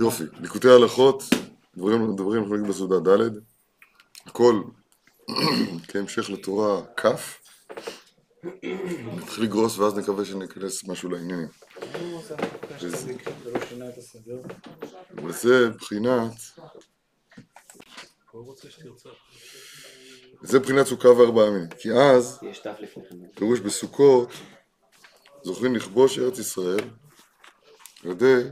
יופי, 0.00 0.24
ליקוטי 0.40 0.68
הלכות, 0.68 1.22
דברים 1.76 2.16
דברים 2.16 2.42
אנחנו 2.42 2.56
נגיד 2.56 2.68
בסעודה 2.68 3.16
ד', 3.16 3.30
הכל 4.26 4.62
כהמשך 5.88 6.30
לתורה 6.30 6.82
כ', 6.96 7.06
נתחיל 9.16 9.44
לגרוס 9.44 9.78
ואז 9.78 9.98
נקווה 9.98 10.24
שניכנס 10.24 10.88
משהו 10.88 11.08
לעניינים. 11.08 11.48
וזה 15.24 15.70
בחינת, 15.70 16.32
זה 20.42 20.58
בחינת 20.58 20.86
סוכה 20.86 21.08
וארבעה 21.08 21.50
מינים, 21.50 21.68
כי 21.68 21.92
אז, 21.92 22.40
פירוש 23.34 23.60
בסוכות, 23.60 24.28
זוכרים 25.42 25.74
לכבוש 25.74 26.18
ארץ 26.18 26.38
ישראל 26.38 26.84
על 28.04 28.10
ידי 28.10 28.42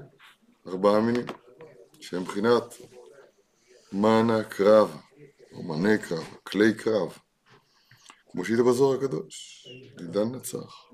ארבעה 0.71 1.01
מינים, 1.01 1.27
שהם 2.01 2.25
בחינת 2.25 2.63
מנה 3.93 4.45
קרב, 4.45 4.97
או 5.53 5.63
מנה 5.63 5.99
קרב, 5.99 6.25
כלי 6.43 6.75
קרב, 6.75 7.19
כמו 8.31 8.45
שהיית 8.45 8.61
בזוהר 8.61 8.99
הקדוש, 8.99 9.67
עידן 9.99 10.35
נצח. 10.35 10.91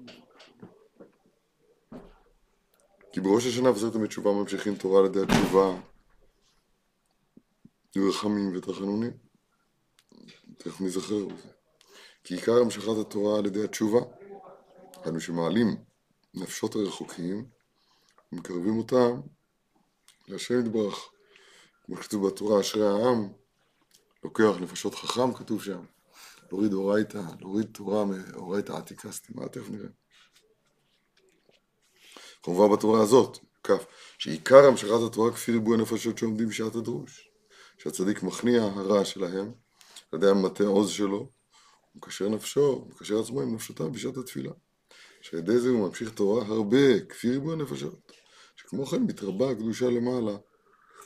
כי 3.12 3.20
בראש 3.20 3.46
השנה 3.46 3.70
וזאת 3.70 3.96
בתשובה 3.96 4.32
ממשיכים 4.32 4.76
תורה 4.76 5.00
על 5.00 5.06
ידי 5.06 5.22
התשובה, 5.22 5.80
רחמים 7.96 8.56
ותחנונים. 8.56 9.12
תכף 10.58 10.80
נזכר 10.80 11.24
בזה. 11.24 11.48
כי 12.24 12.34
עיקר 12.34 12.56
המשכת 12.56 12.96
התורה 13.00 13.38
על 13.38 13.46
ידי 13.46 13.64
התשובה, 13.64 14.00
אנו 15.08 15.20
שמעלים 15.20 15.76
נפשות 16.34 16.74
הרחוקים, 16.74 17.46
ומקרבים 18.32 18.78
אותם 18.78 19.20
להשם 20.28 20.60
יתברך. 20.60 21.08
כמו 21.84 21.96
שכתוב 21.96 22.26
בתורה, 22.28 22.60
אשרי 22.60 22.86
העם, 22.86 23.28
לוקח 24.24 24.50
נפשות 24.60 24.94
חכם, 24.94 25.34
כתוב 25.34 25.62
שם. 25.62 25.84
להוריד 26.48 26.72
אורייתא, 26.72 27.22
להוריד 27.40 27.66
תורה 27.72 28.04
מאורייתא 28.04 28.72
עתיקה 28.72 29.12
סתימה, 29.12 29.48
תכף 29.48 29.70
נראה. 29.70 29.88
כמובן 32.42 32.76
בתורה 32.76 33.02
הזאת, 33.02 33.38
כ', 33.62 33.70
שעיקר 34.18 34.64
המשכת 34.64 34.90
התורה 35.06 35.32
כפי 35.32 35.52
ריבוי 35.52 35.76
הנפשות 35.76 36.18
שעומדים 36.18 36.48
בשעת 36.48 36.74
הדרוש. 36.74 37.30
שהצדיק 37.78 38.22
מכניע 38.22 38.62
הרע 38.62 39.04
שלהם, 39.04 39.52
על 40.12 40.18
ידי 40.18 40.30
המטה 40.30 40.64
עוז 40.64 40.90
שלו, 40.90 41.18
הוא 41.18 41.28
מקשר 41.94 42.28
נפשו, 42.28 42.66
הוא 42.66 42.90
מקשר 42.90 43.20
עצמו 43.20 43.42
עם 43.42 43.54
נפשותיו 43.54 43.92
בשעת 43.92 44.16
התפילה. 44.16 44.52
שעל 45.20 45.38
ידי 45.38 45.58
זה 45.58 45.68
הוא 45.68 45.88
ממשיך 45.88 46.10
תורה 46.10 46.44
הרבה, 46.46 47.00
כפי 47.00 47.30
ריבוי 47.30 47.52
הנפשות. 47.52 48.05
שכמו 48.66 48.86
כן 48.86 49.02
מתרבה 49.02 49.50
הקדושה 49.50 49.90
למעלה, 49.90 50.36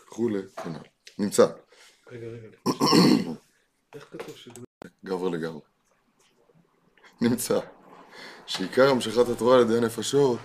וכולי, 0.06 0.38
כנ"ל. 0.64 0.78
נמצא. 1.18 1.46
רגע, 2.10 2.26
רגע, 2.26 2.48
איך 3.94 4.06
כתוב 4.10 4.36
שזה... 4.36 4.60
גבר 5.04 5.28
לגמרי. 5.28 5.60
נמצא 7.20 7.60
שעיקר 8.46 8.90
המשכת 8.90 9.28
התורה 9.32 9.56
על 9.56 9.62
ידי 9.62 9.76
הנפשות 9.76 10.40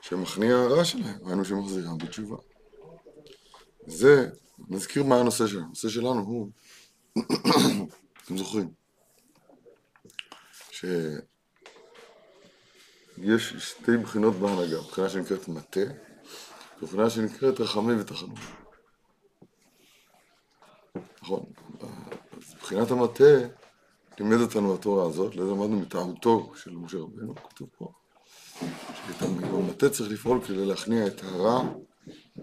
שמכניע 0.00 0.56
הרע 0.56 0.84
שלהם, 0.84 1.26
היינו 1.26 1.44
שמחזירם 1.44 1.98
בתשובה. 1.98 2.36
זה, 3.86 4.30
נזכיר 4.68 5.04
מה 5.04 5.20
הנושא 5.20 5.46
שלנו. 5.46 5.64
הנושא 5.64 5.88
שלנו 5.88 6.20
הוא, 6.20 6.50
אתם 8.24 8.36
זוכרים, 8.36 8.70
שיש 13.16 13.54
שתי 13.58 13.96
בחינות 13.96 14.34
בהנהגה, 14.34 14.80
בחינה 14.80 15.08
שנקראת 15.08 15.48
מטה, 15.48 15.80
ובחינה 16.82 17.10
שנקראת 17.10 17.60
רחמים 17.60 18.00
ותחנונים. 18.00 18.44
נכון, 21.22 21.44
אז 22.36 22.54
בחינת 22.60 22.90
המטה 22.90 23.24
לימד 24.18 24.40
אותנו 24.40 24.74
התורה 24.74 25.06
הזאת, 25.06 25.36
לזה 25.36 25.50
למדנו 25.50 25.80
מטעותו 25.80 26.52
של 26.56 26.70
משה 26.70 26.98
רבנו, 26.98 27.34
כתוב 27.34 27.68
פה, 27.78 27.92
שבמטה 29.08 29.90
צריך 29.90 30.12
לפעול 30.12 30.44
כדי 30.44 30.66
להכניע 30.66 31.06
את 31.06 31.24
הרע 31.24 31.62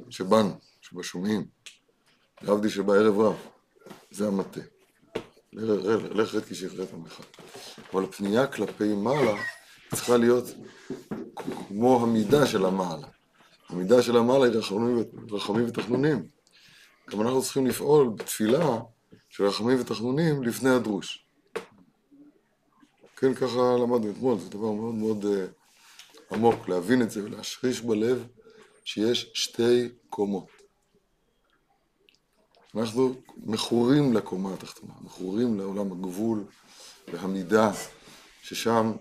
שבנו, 0.09 0.59
שבשומעים, 0.81 1.45
להבדיל 2.41 2.69
שבערב 2.69 3.19
רב, 3.19 3.35
זה 4.11 4.27
המטה. 4.27 4.61
לך 5.53 6.35
רד 6.35 6.45
כי 6.45 6.55
שחררת 6.55 6.93
עמך. 6.93 7.19
אבל 7.93 8.03
הפנייה 8.03 8.47
כלפי 8.47 8.93
מעלה 8.93 9.41
צריכה 9.93 10.17
להיות 10.17 10.45
כמו 11.67 12.03
המידה 12.03 12.47
של 12.47 12.65
המעלה. 12.65 13.07
המידה 13.69 14.01
של 14.01 14.17
המעלה 14.17 14.45
היא 14.45 14.53
רחמים 15.31 15.67
ותחנונים. 15.67 16.27
גם 17.09 17.21
אנחנו 17.21 17.41
צריכים 17.41 17.67
לפעול 17.67 18.09
בתפילה 18.09 18.79
של 19.29 19.45
רחמים 19.45 19.81
ותחנונים 19.81 20.43
לפני 20.43 20.69
הדרוש. 20.69 21.25
כן, 23.15 23.33
ככה 23.33 23.75
למדנו 23.79 24.11
אתמול, 24.11 24.39
זה 24.39 24.49
דבר 24.49 24.71
מאוד 24.71 24.93
מאוד 24.93 25.25
uh, 25.25 26.33
עמוק, 26.35 26.69
להבין 26.69 27.01
את 27.01 27.11
זה 27.11 27.23
ולהשריש 27.23 27.81
בלב 27.81 28.27
שיש 28.85 29.31
שתי 29.33 29.89
קומות. 30.09 30.47
אנחנו 32.75 33.15
מכורים 33.37 34.13
לקומה 34.13 34.53
התחתונה, 34.53 34.93
מכורים 35.01 35.57
לעולם 35.57 35.91
הגבול 35.91 36.43
והמידה, 37.13 37.71
ששם 38.41 38.91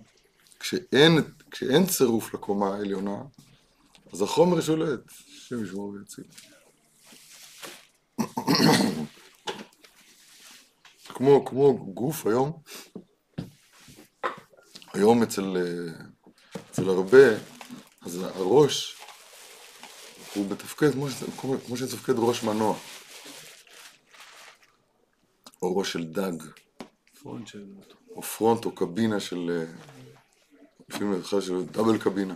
כשאין, 0.62 1.18
כשאין 1.50 1.86
צירוף 1.86 2.34
לקומה 2.34 2.74
העליונה, 2.74 3.22
אז 4.12 4.22
החומר 4.22 4.60
שולט, 4.60 5.00
השם 5.08 5.64
ישמור 5.64 5.88
ויציל. 5.88 6.24
כמו, 11.14 11.44
כמו 11.44 11.86
גוף 11.94 12.26
היום, 12.26 12.52
היום 14.92 15.22
אצל, 15.22 15.56
אצל 16.70 16.88
הרבה, 16.88 17.28
אז 18.02 18.22
הראש 18.22 18.96
הוא 20.34 20.50
מתפקד 20.50 20.92
כמו, 20.92 21.06
כמו, 21.40 21.56
כמו 21.66 21.76
ראש 22.18 22.42
מנוע, 22.42 22.78
או 25.62 25.76
ראש 25.76 25.92
של 25.92 26.04
דג, 26.04 26.32
front 27.22 27.46
של... 27.46 27.64
או 28.10 28.22
front 28.22 28.64
או 28.64 28.74
קבינה 28.74 29.20
של, 29.20 29.64
לפעמים 30.94 31.20
בכלל 31.20 31.40
של 31.40 31.64
double 31.64 31.98
קבינה. 31.98 32.34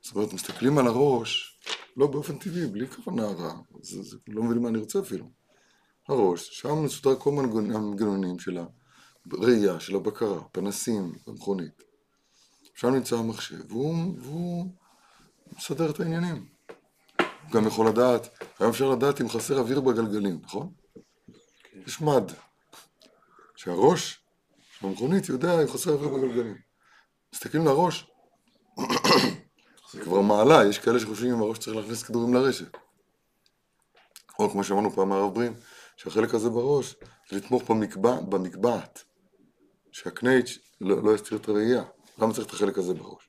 זאת 0.00 0.14
אומרת, 0.14 0.32
מסתכלים 0.32 0.78
על 0.78 0.86
הראש, 0.86 1.60
לא 1.96 2.06
באופן 2.06 2.38
טבעי, 2.38 2.66
בלי 2.66 2.88
כוונה 2.88 3.26
רעה, 3.26 3.60
זה, 3.82 4.02
זה, 4.02 4.16
לא 4.28 4.42
מבינים 4.42 4.62
מה 4.62 4.68
אני 4.68 4.78
רוצה 4.78 5.00
אפילו. 5.00 5.30
הראש, 6.08 6.48
שם 6.60 6.84
מסודר 6.84 7.16
כל 7.16 7.30
המנגנונים 7.30 8.38
של 8.38 8.58
הראייה, 9.32 9.80
של 9.80 9.96
הבקרה, 9.96 10.42
פנסים 10.52 11.12
במכונית. 11.26 11.82
שם 12.74 12.88
נמצא 12.88 13.16
המחשב, 13.16 13.70
והוא, 13.72 13.94
והוא 14.18 14.66
מסדר 15.56 15.90
את 15.90 16.00
העניינים. 16.00 16.46
הוא 17.18 17.52
גם 17.52 17.66
יכול 17.66 17.88
לדעת, 17.88 18.28
היום 18.58 18.70
אפשר 18.70 18.90
לדעת 18.90 19.20
אם 19.20 19.28
חסר 19.28 19.58
אוויר 19.58 19.80
בגלגלים, 19.80 20.40
נכון? 20.42 20.72
כן. 21.62 21.80
יש 21.86 22.00
מד. 22.00 22.32
שהראש 23.56 24.20
המכונית 24.80 25.28
יודע 25.28 25.62
אם 25.62 25.68
חסר 25.68 25.92
אוויר 25.92 26.08
בגלגלים. 26.08 26.69
מסתכלים 27.34 27.64
לראש, 27.64 28.10
זה 29.92 30.00
כבר 30.00 30.20
מעלה, 30.20 30.68
יש 30.68 30.78
כאלה 30.78 31.00
שחושבים 31.00 31.34
אם 31.34 31.40
הראש 31.40 31.58
צריך 31.58 31.76
להכניס 31.76 32.02
כדורים 32.02 32.34
לרשת. 32.34 32.76
או 34.38 34.50
כמו 34.50 34.64
שאמרנו 34.64 34.90
פעם 34.90 35.08
מהרב 35.08 35.34
ברים, 35.34 35.54
שהחלק 35.96 36.34
הזה 36.34 36.50
בראש 36.50 36.96
זה 37.30 37.36
לתמוך 37.36 37.70
במקבע, 37.70 38.20
במקבעת, 38.20 39.04
שהקנייץ' 39.92 40.58
לא, 40.80 41.04
לא 41.04 41.14
יסתיר 41.14 41.38
את 41.38 41.48
הראייה. 41.48 41.84
למה 42.18 42.34
צריך 42.34 42.46
את 42.46 42.52
החלק 42.52 42.78
הזה 42.78 42.94
בראש? 42.94 43.28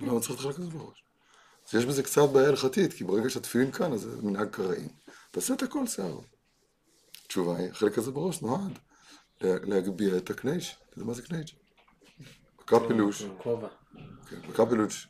למה 0.00 0.20
צריך 0.20 0.34
את 0.34 0.38
החלק 0.38 0.58
הזה 0.58 0.70
בראש? 0.70 1.04
אז 1.68 1.74
יש 1.74 1.84
בזה 1.84 2.02
קצת 2.02 2.28
בעיה 2.32 2.48
הלכתית, 2.48 2.92
כי 2.92 3.04
ברגע 3.04 3.30
שהתפילין 3.30 3.72
כאן, 3.72 3.92
אז 3.92 4.00
זה 4.00 4.22
מנהג 4.22 4.48
קראים. 4.48 4.88
תעשה 5.30 5.54
את 5.54 5.62
הכל 5.62 5.86
שיער. 5.86 6.18
התשובה 7.24 7.56
היא, 7.56 7.70
החלק 7.70 7.98
הזה 7.98 8.10
בראש 8.10 8.42
נועד 8.42 8.78
להגביה 9.40 10.16
את 10.16 10.30
הקנייץ'. 10.30 10.76
אתה 10.88 10.98
יודע 10.98 11.06
מה 11.06 11.14
זה 11.14 11.22
קנייץ'? 11.22 11.54
בקפילוש, 12.58 13.22
כובע. 13.42 13.68
כן, 14.28 14.40
בקפילוש 14.48 15.08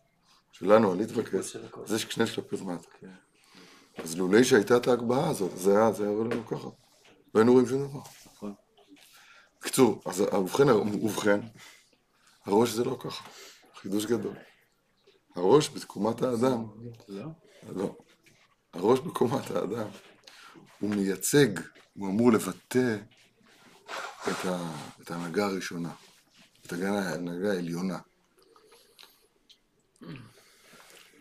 שלנו, 0.52 0.92
הליטבקס, 0.92 1.56
אז 1.84 1.92
יש 1.92 2.04
קנייץ' 2.04 2.30
כלפי 2.34 2.64
מטה. 2.64 2.88
כן. 3.00 3.10
אז 3.96 4.16
לולי 4.16 4.44
שהייתה 4.44 4.76
את 4.76 4.88
ההגבהה 4.88 5.30
הזאת, 5.30 5.50
זה 5.58 5.78
היה, 5.78 5.92
זה 5.92 6.02
היה 6.02 6.12
עולה 6.12 6.34
לנו 6.34 6.46
ככה. 6.46 6.68
לא 7.34 7.40
היינו 7.40 7.52
רואים 7.52 7.66
שום 7.66 7.88
דבר. 7.88 8.00
נכון. 8.26 8.54
בקיצור, 9.60 10.02
אז 10.06 10.20
ובכן, 10.20 10.70
ובכן, 10.70 11.40
הראש 12.46 12.70
זה 12.70 12.84
לא 12.84 12.96
ככה. 13.00 13.24
חידוש 13.74 14.06
גדול. 14.06 14.36
הראש 15.36 15.70
בתקומת 15.70 16.22
האדם, 16.22 16.64
לא? 17.08 17.26
לא. 17.76 17.96
הראש 18.72 19.00
בקומת 19.00 19.50
האדם, 19.50 19.88
הוא 20.80 20.90
מייצג, 20.90 21.48
הוא 21.94 22.08
אמור 22.08 22.32
לבטא 22.32 22.96
את, 24.28 24.44
ה, 24.44 24.72
את 25.02 25.10
ההנהגה 25.10 25.46
הראשונה, 25.46 25.90
את 26.66 26.72
ההנהגה 26.72 27.52
העליונה. 27.52 27.98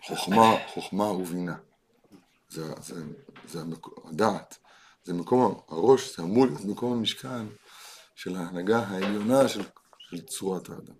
חוכמה, 0.07 0.55
חוכמה 0.73 1.03
ובינה. 1.03 1.55
זה, 2.49 2.73
זה, 2.81 3.03
זה 3.47 3.61
המקום, 3.61 3.93
הדעת. 4.09 4.57
זה 5.03 5.13
מקום, 5.13 5.61
הראש, 5.67 6.17
זה 6.17 6.23
אמור 6.23 6.45
להיות 6.45 6.65
מקום 6.65 6.93
המשכן 6.93 7.45
של 8.15 8.35
ההנהגה 8.35 8.79
העליונה 8.79 9.47
של, 9.47 9.61
של 9.99 10.21
צורת 10.21 10.69
האדם. 10.69 10.95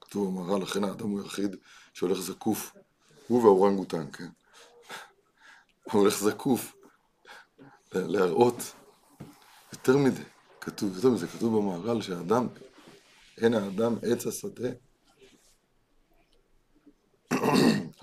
כתוב 0.00 0.28
במהר"ל, 0.28 0.62
לכן 0.62 0.84
האדם 0.84 1.08
הוא 1.08 1.22
היחיד 1.22 1.56
שהולך 1.94 2.18
זקוף, 2.18 2.72
הוא 3.28 3.42
והאורנגוטן, 3.42 4.10
כן? 4.12 4.28
הוא 5.82 5.92
הולך 6.00 6.18
זקוף, 6.18 6.74
להראות 7.92 8.72
יותר 9.72 9.96
מזה, 9.96 10.22
כתוב, 10.60 10.96
יותר 10.96 11.08
מזה, 11.08 11.26
כתוב 11.26 11.56
במהר"ל 11.56 12.02
שהאדם, 12.02 12.46
אין 13.38 13.54
האדם 13.54 13.94
עץ 14.02 14.26
השדה. 14.26 14.68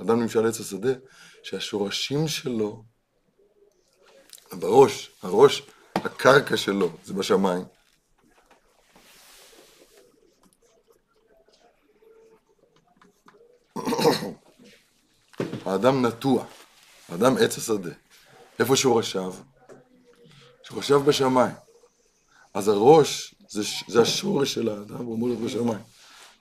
אדם 0.02 0.22
נמשל 0.22 0.48
עץ 0.48 0.60
השדה, 0.60 0.90
שהשורשים 1.44 2.28
שלו, 2.28 2.84
בראש, 4.52 5.12
הראש, 5.22 5.62
הקרקע 5.96 6.58
שלו, 6.58 6.90
זה 7.04 7.14
בשמיים. 7.14 7.64
האדם 15.66 16.06
נטוע, 16.06 16.46
האדם 17.10 17.38
עץ 17.38 17.58
השדה. 17.58 17.92
איפה 18.60 18.76
שורשיו? 18.76 19.34
שורשיו 20.64 21.04
בשמיים. 21.04 21.67
אז 22.58 22.68
הראש 22.68 23.36
זה, 23.50 23.62
זה 23.88 24.02
השורש 24.02 24.54
של 24.54 24.70
האדם, 24.70 25.06
הוא 25.06 25.16
אמור 25.16 25.30
להיות 25.30 25.42
בשמיים. 25.42 25.80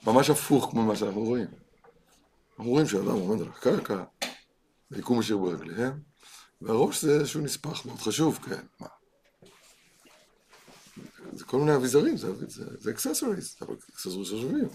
ממש 0.06 0.30
הפוך 0.30 0.68
כמו 0.70 0.82
מה 0.82 0.96
שאנחנו 0.96 1.20
רואים. 1.24 1.46
אנחנו 2.58 2.70
רואים 2.70 2.86
שהאדם 2.86 3.08
עומד 3.08 3.40
על 3.40 3.48
הקרקע, 3.48 4.04
היקום 4.90 5.18
אשר 5.18 5.36
ברגליהם, 5.36 6.00
והראש 6.60 7.02
זה 7.02 7.10
איזשהו 7.10 7.40
נספח 7.40 7.86
מאוד 7.86 7.98
חשוב, 7.98 8.38
כן, 8.44 8.66
מה? 8.80 8.86
זה 11.32 11.44
כל 11.44 11.58
מיני 11.58 11.76
אביזרים, 11.76 12.16
זה, 12.16 12.48
זה, 12.48 12.64
זה 12.78 12.90
accessories, 12.90 13.56
אבל 13.60 13.74
accessories 13.92 14.28
חשובים. 14.28 14.68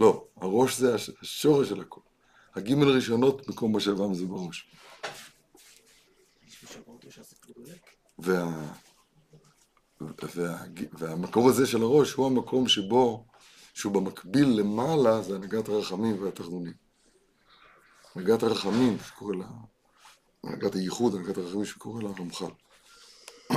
לא, 0.00 0.26
הראש 0.36 0.78
זה 0.78 0.94
השורש 1.22 1.68
של 1.68 1.80
הכל. 1.80 2.00
הגימל 2.54 2.88
ראשונות, 2.88 3.48
מקום 3.48 3.72
בשבם 3.72 4.14
זה 4.14 4.26
בראש. 4.26 4.70
וה... 8.18 8.74
וה... 10.36 10.56
והמקום 10.92 11.48
הזה 11.48 11.66
של 11.66 11.82
הראש 11.82 12.12
הוא 12.12 12.26
המקום 12.26 12.68
שבו, 12.68 13.24
שהוא 13.74 13.92
במקביל 13.92 14.48
למעלה, 14.48 15.22
זה 15.22 15.34
הנהגת 15.36 15.68
הרחמים 15.68 16.22
והתחתונים. 16.22 16.72
הנהגת 18.14 18.42
הרחמים, 18.42 18.96
שקורא 19.06 19.34
לה... 19.34 19.46
הנהגת 20.44 20.74
הייחוד, 20.74 21.14
הנהגת 21.14 21.38
הרחמים 21.38 21.64
שקורא 21.64 22.02
לה 22.02 22.08
רמח"ל. 22.08 22.50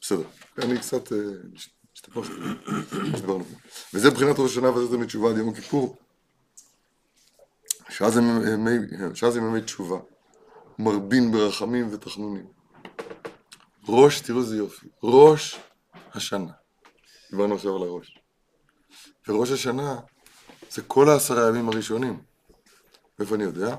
בסדר, 0.00 0.24
אני 0.58 0.78
קצת 0.78 1.12
שדיברנו 1.94 3.44
פה. 3.44 3.56
וזה 3.94 4.10
מבחינת 4.10 4.38
ראש 4.38 4.50
השנה 4.50 4.68
תמיד 4.90 5.06
תשובה 5.06 5.30
עד 5.30 5.36
יום 5.36 5.48
הכיפור. 5.48 5.96
שאז 7.88 8.16
הם 9.36 9.46
ימי 9.46 9.60
תשובה, 9.60 9.98
מרבין 10.78 11.32
ברחמים 11.32 11.88
ותחנונים. 11.92 12.46
ראש, 13.88 14.20
תראו 14.20 14.40
איזה 14.40 14.56
יופי, 14.56 14.86
ראש 15.02 15.60
השנה. 16.14 16.52
דיברנו 17.30 17.54
עכשיו 17.54 17.76
על 17.76 17.82
הראש. 17.82 18.18
וראש 19.28 19.50
השנה 19.50 20.00
זה 20.70 20.82
כל 20.82 21.08
העשרה 21.08 21.46
הימים 21.46 21.68
הראשונים. 21.68 22.22
איפה 23.20 23.34
אני 23.34 23.44
יודע? 23.44 23.76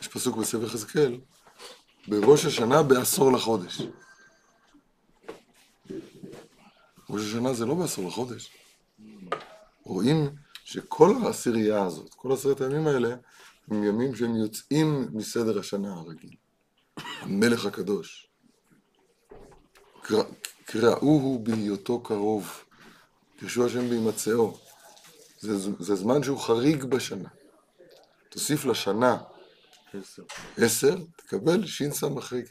יש 0.00 0.08
פסוק 0.08 0.36
בספר 0.36 0.64
יחזקאל, 0.64 1.20
בראש 2.08 2.44
השנה 2.44 2.82
בעשור 2.82 3.32
לחודש. 3.32 3.82
ראש 7.10 7.22
השנה 7.22 7.54
זה 7.54 7.66
לא 7.66 7.74
בעשור 7.74 8.08
לחודש. 8.08 8.52
רואים 9.82 10.30
שכל 10.64 11.14
העשירייה 11.22 11.82
הזאת, 11.82 12.14
כל 12.14 12.32
עשרת 12.32 12.60
הימים 12.60 12.86
האלה, 12.86 13.14
הם 13.68 13.84
ימים 13.84 14.14
שהם 14.14 14.36
יוצאים 14.36 15.08
מסדר 15.12 15.58
השנה 15.58 15.94
הרגיל. 15.94 16.36
המלך 16.96 17.66
הקדוש. 17.66 18.28
קראוהו 20.70 21.38
בהיותו 21.42 22.00
קרוב, 22.02 22.64
קרשו 23.40 23.66
השם 23.66 23.88
בהימצאו. 23.88 24.58
זה, 25.40 25.58
זה 25.78 25.94
זמן 25.94 26.22
שהוא 26.22 26.38
חריג 26.38 26.84
בשנה. 26.84 27.28
תוסיף 28.28 28.64
לשנה 28.64 29.16
עשר, 29.94 30.22
עשר 30.56 30.96
תקבל 31.16 31.66
ש"ס 31.66 32.04
אחרי 32.18 32.42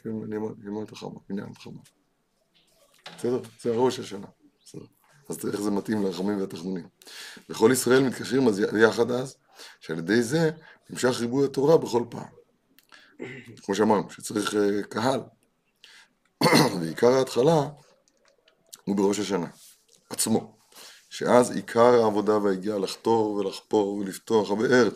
ימות 0.64 0.92
החמה, 0.92 1.20
בניין 1.28 1.48
החמה. 1.56 1.80
בסדר? 3.16 3.40
זה 3.62 3.70
ראש 3.70 3.98
השנה. 3.98 4.26
בסדר. 4.64 4.86
אז 5.28 5.46
איך 5.52 5.60
זה 5.60 5.70
מתאים 5.70 6.02
לרחמים 6.02 6.40
והתחנונים. 6.40 6.88
וכל 7.48 7.70
ישראל 7.72 8.02
מתקשרים 8.02 8.48
אז 8.48 8.58
יחד 8.58 9.10
אז, 9.10 9.36
שעל 9.80 9.98
ידי 9.98 10.22
זה 10.22 10.50
נמשך 10.90 11.20
ריבוי 11.20 11.44
התורה 11.44 11.78
בכל 11.78 12.04
פעם. 12.10 12.28
כמו 13.62 13.74
שאמרנו, 13.74 14.10
שצריך 14.10 14.54
uh, 14.54 14.86
קהל. 14.88 15.20
ועיקר 16.80 17.12
ההתחלה 17.12 17.68
הוא 18.90 18.96
בראש 18.96 19.18
השנה 19.18 19.46
עצמו, 20.10 20.58
שאז 21.10 21.50
עיקר 21.50 22.02
העבודה 22.02 22.38
והגיעה 22.38 22.78
לחתור 22.78 23.32
ולחפור 23.32 23.94
ולפתוח 23.94 24.50
הבאר, 24.50 24.88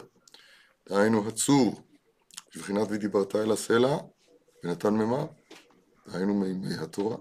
דהיינו 0.88 1.29
הצור, 1.29 1.81
בבחינת 2.56 2.87
ודיברת 2.91 3.37
אל 3.37 3.52
הסלע 3.52 3.96
ונתן 4.64 4.94
מימיו, 4.94 5.26
דהיינו 6.08 6.35
מימי 6.35 6.75
התורה. 6.75 7.17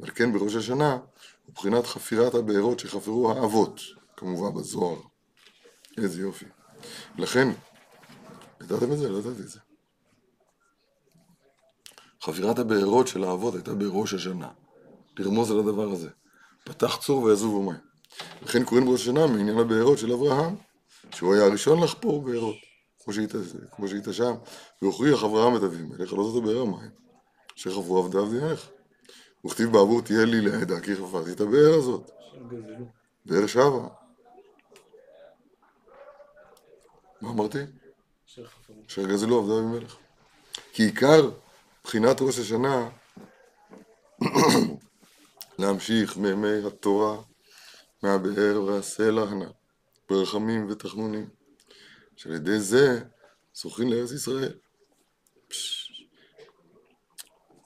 אבל 0.00 0.10
כן 0.10 0.32
בראש 0.32 0.54
השנה 0.54 0.98
הוא 1.46 1.54
בחינת 1.54 1.86
חפירת 1.86 2.34
הבארות 2.34 2.78
שחפרו 2.78 3.32
האבות, 3.32 3.80
כמובן 4.16 4.60
בזוהר. 4.60 5.00
איזה 5.98 6.20
יופי. 6.20 6.46
לכן, 7.18 7.48
ידעתם 8.60 8.92
את 8.92 8.98
זה? 8.98 9.08
לא 9.08 9.18
ידעתי 9.18 9.42
את 9.42 9.48
זה. 9.48 9.60
חפירת 12.22 12.58
הבארות 12.58 13.08
של 13.08 13.24
האבות 13.24 13.54
הייתה 13.54 13.74
בראש 13.74 14.14
השנה. 14.14 14.48
לרמוז 15.20 15.50
על 15.50 15.58
הדבר 15.58 15.90
הזה. 15.92 16.08
פתח 16.64 16.96
צור 16.96 17.22
ויזובו 17.22 17.62
מים. 17.62 17.80
לכן 18.42 18.64
קוראים 18.64 18.86
בראש 18.86 19.00
השנה 19.00 19.26
מעניין 19.26 19.58
הבארות 19.58 19.98
של 19.98 20.12
אברהם, 20.12 20.56
שהוא 21.14 21.34
היה 21.34 21.44
הראשון 21.44 21.82
לחפור 21.82 22.22
בארות, 22.22 22.56
כמו 23.76 23.88
שהיית 23.88 24.04
שם, 24.12 24.34
והוכריח 24.82 25.24
אברהם 25.24 25.56
את 25.56 25.62
אביו 25.62 25.86
מלך, 25.86 26.12
לא 26.12 26.24
זאת 26.24 26.42
הבאר 26.42 26.64
מים, 26.64 26.90
אשר 27.56 27.70
חפרו 27.70 27.98
עבדיו 27.98 28.30
דינך. 28.30 28.66
וכתיב 29.46 29.72
בעבור 29.72 30.02
תהיה 30.02 30.24
לי 30.24 30.40
לעדה, 30.40 30.80
כי 30.80 30.96
חפרתי 30.96 31.32
את 31.32 31.40
הבאר 31.40 31.74
הזאת. 31.74 32.10
באר 33.26 33.46
שבע. 33.46 33.88
מה 37.20 37.30
אמרתי? 37.30 37.58
אשר 38.88 39.06
גזלו 39.06 39.38
עבדיו 39.38 39.62
ממלך. 39.62 39.96
כי 40.72 40.82
עיקר 40.82 41.30
בחינת 41.84 42.20
ראש 42.20 42.38
השנה 42.38 42.88
להמשיך 45.60 46.16
מימי 46.16 46.66
התורה 46.66 47.22
מהבאר 48.02 48.62
והסלע 48.66 49.22
הנ"ל, 49.22 49.52
ברחמים 50.10 50.70
ותחנונים, 50.70 51.28
שעל 52.16 52.32
ידי 52.32 52.60
זה 52.60 53.00
זוכרים 53.54 53.92
לארץ 53.92 54.12
ישראל. 54.12 54.52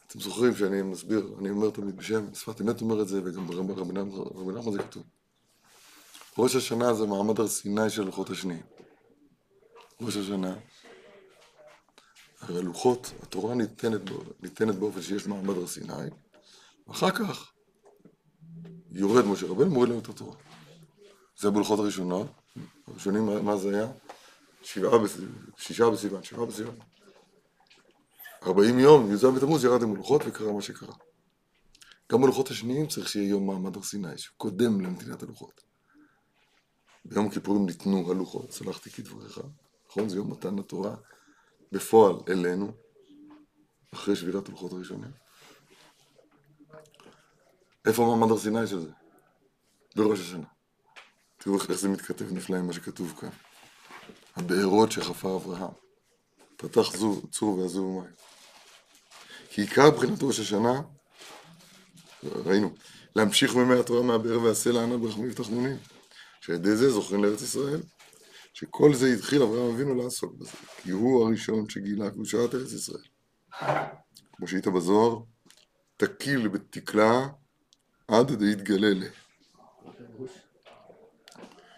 אתם 0.06 0.20
זוכרים 0.20 0.56
שאני 0.56 0.82
מסביר, 0.82 1.34
אני 1.38 1.50
אומר 1.50 1.70
תמיד 1.70 1.96
בשם, 1.96 2.34
שפת 2.34 2.60
אמת 2.60 2.80
אומר 2.80 3.02
את 3.02 3.08
זה, 3.08 3.20
וגם 3.24 3.46
ברבי 3.46 4.52
נחמן 4.52 4.72
זה 4.72 4.78
כתוב. 4.78 5.02
ראש 6.38 6.56
השנה 6.56 6.94
זה 6.94 7.06
מעמד 7.06 7.40
הר 7.40 7.48
סיני 7.48 7.90
של 7.90 8.02
לוחות 8.02 8.30
השניים. 8.30 8.62
ראש 10.00 10.16
השנה, 10.16 10.56
הרי 12.40 12.62
לוחות, 12.62 13.12
התורה 13.22 13.54
ניתנת, 13.54 14.00
ניתנת 14.42 14.74
באופן 14.74 15.02
שיש 15.02 15.26
מעמד 15.26 15.56
הר 15.56 15.66
סיני, 15.66 16.10
ואחר 16.88 17.10
כך 17.10 17.53
יורד 18.94 19.24
משה 19.24 19.46
רבנו, 19.46 19.70
מוריד 19.70 19.90
לנו 19.90 19.98
את 19.98 20.08
התורה. 20.08 20.36
זה 21.38 21.50
בלוחות 21.50 21.78
הראשונות, 21.78 22.26
הראשונים, 22.86 23.44
מה 23.44 23.56
זה 23.56 23.68
היה? 23.68 23.92
שבעה 24.62 24.98
בסיוון, 24.98 25.44
שישה 25.56 25.90
בסיוון, 25.90 26.22
שבעה 26.22 26.46
בסיוון. 26.46 26.76
ארבעים 28.42 28.78
יום, 28.78 29.12
י"ז 29.12 29.24
בתמוז, 29.24 29.64
ירד 29.64 29.82
עם 29.82 29.92
הלוחות 29.92 30.22
וקרה 30.26 30.52
מה 30.52 30.62
שקרה. 30.62 30.94
גם 32.12 32.22
בלוחות 32.22 32.50
השניים 32.50 32.86
צריך 32.86 33.08
שיהיה 33.08 33.28
יום 33.28 33.46
מעמד 33.46 33.76
הר 33.76 33.82
סיני, 33.82 34.18
שקודם 34.18 34.80
לנתינת 34.80 35.22
הלוחות. 35.22 35.64
ביום 37.04 37.26
הכיפורים 37.26 37.66
ניתנו 37.66 38.10
הלוחות, 38.10 38.52
סלחתי 38.52 38.90
כדבריך, 38.90 39.40
נכון? 39.88 40.08
זה 40.08 40.16
יום 40.16 40.30
מתן 40.30 40.58
התורה 40.58 40.96
בפועל 41.72 42.16
אלינו, 42.28 42.72
אחרי 43.94 44.16
שבירת 44.16 44.48
הלוחות 44.48 44.72
הראשונים. 44.72 45.23
איפה 47.86 48.04
מעמד 48.04 48.30
הר 48.30 48.38
סיני 48.38 48.66
של 48.66 48.80
זה? 48.80 48.90
בראש 49.96 50.20
השנה. 50.20 50.46
תראו 51.38 51.56
איך 51.56 51.72
זה 51.72 51.88
מתכתב 51.88 52.32
נפלא 52.32 52.56
עם 52.56 52.66
מה 52.66 52.72
שכתוב 52.72 53.14
כאן. 53.20 53.28
הבארות 54.36 54.92
שחפר 54.92 55.36
אברהם. 55.36 55.70
פתח 56.56 56.96
זו, 56.96 57.22
צור 57.30 57.58
ועזוב 57.58 58.00
מים. 58.00 58.14
כי 59.48 59.60
עיקר 59.60 59.90
בחינת 59.90 60.22
ראש 60.22 60.40
השנה, 60.40 60.82
ראינו, 62.24 62.74
להמשיך 63.16 63.54
ממי 63.54 63.78
התורה 63.80 64.02
מהבאר 64.02 64.42
והסלע 64.42 64.82
ענה 64.82 64.96
ברחמים 64.96 65.30
ותחנונים. 65.30 65.76
שעל 66.40 66.54
ידי 66.54 66.76
זה 66.76 66.90
זוכרים 66.90 67.24
לארץ 67.24 67.42
ישראל. 67.42 67.80
שכל 68.52 68.94
זה 68.94 69.06
התחיל 69.06 69.42
אברהם 69.42 69.74
אבינו 69.74 69.94
לעסוק 69.94 70.34
בזה. 70.34 70.56
כי 70.82 70.90
הוא 70.90 71.26
הראשון 71.26 71.68
שגילה 71.68 72.10
קדושת 72.10 72.54
ארץ 72.54 72.72
ישראל. 72.72 73.04
כמו 74.32 74.48
שהיית 74.48 74.66
בזוהר, 74.66 75.22
תקיל 75.96 76.48
בתקלה 76.48 77.28
עד 78.08 78.32
דהתגלה 78.32 78.94
לה. 78.94 79.06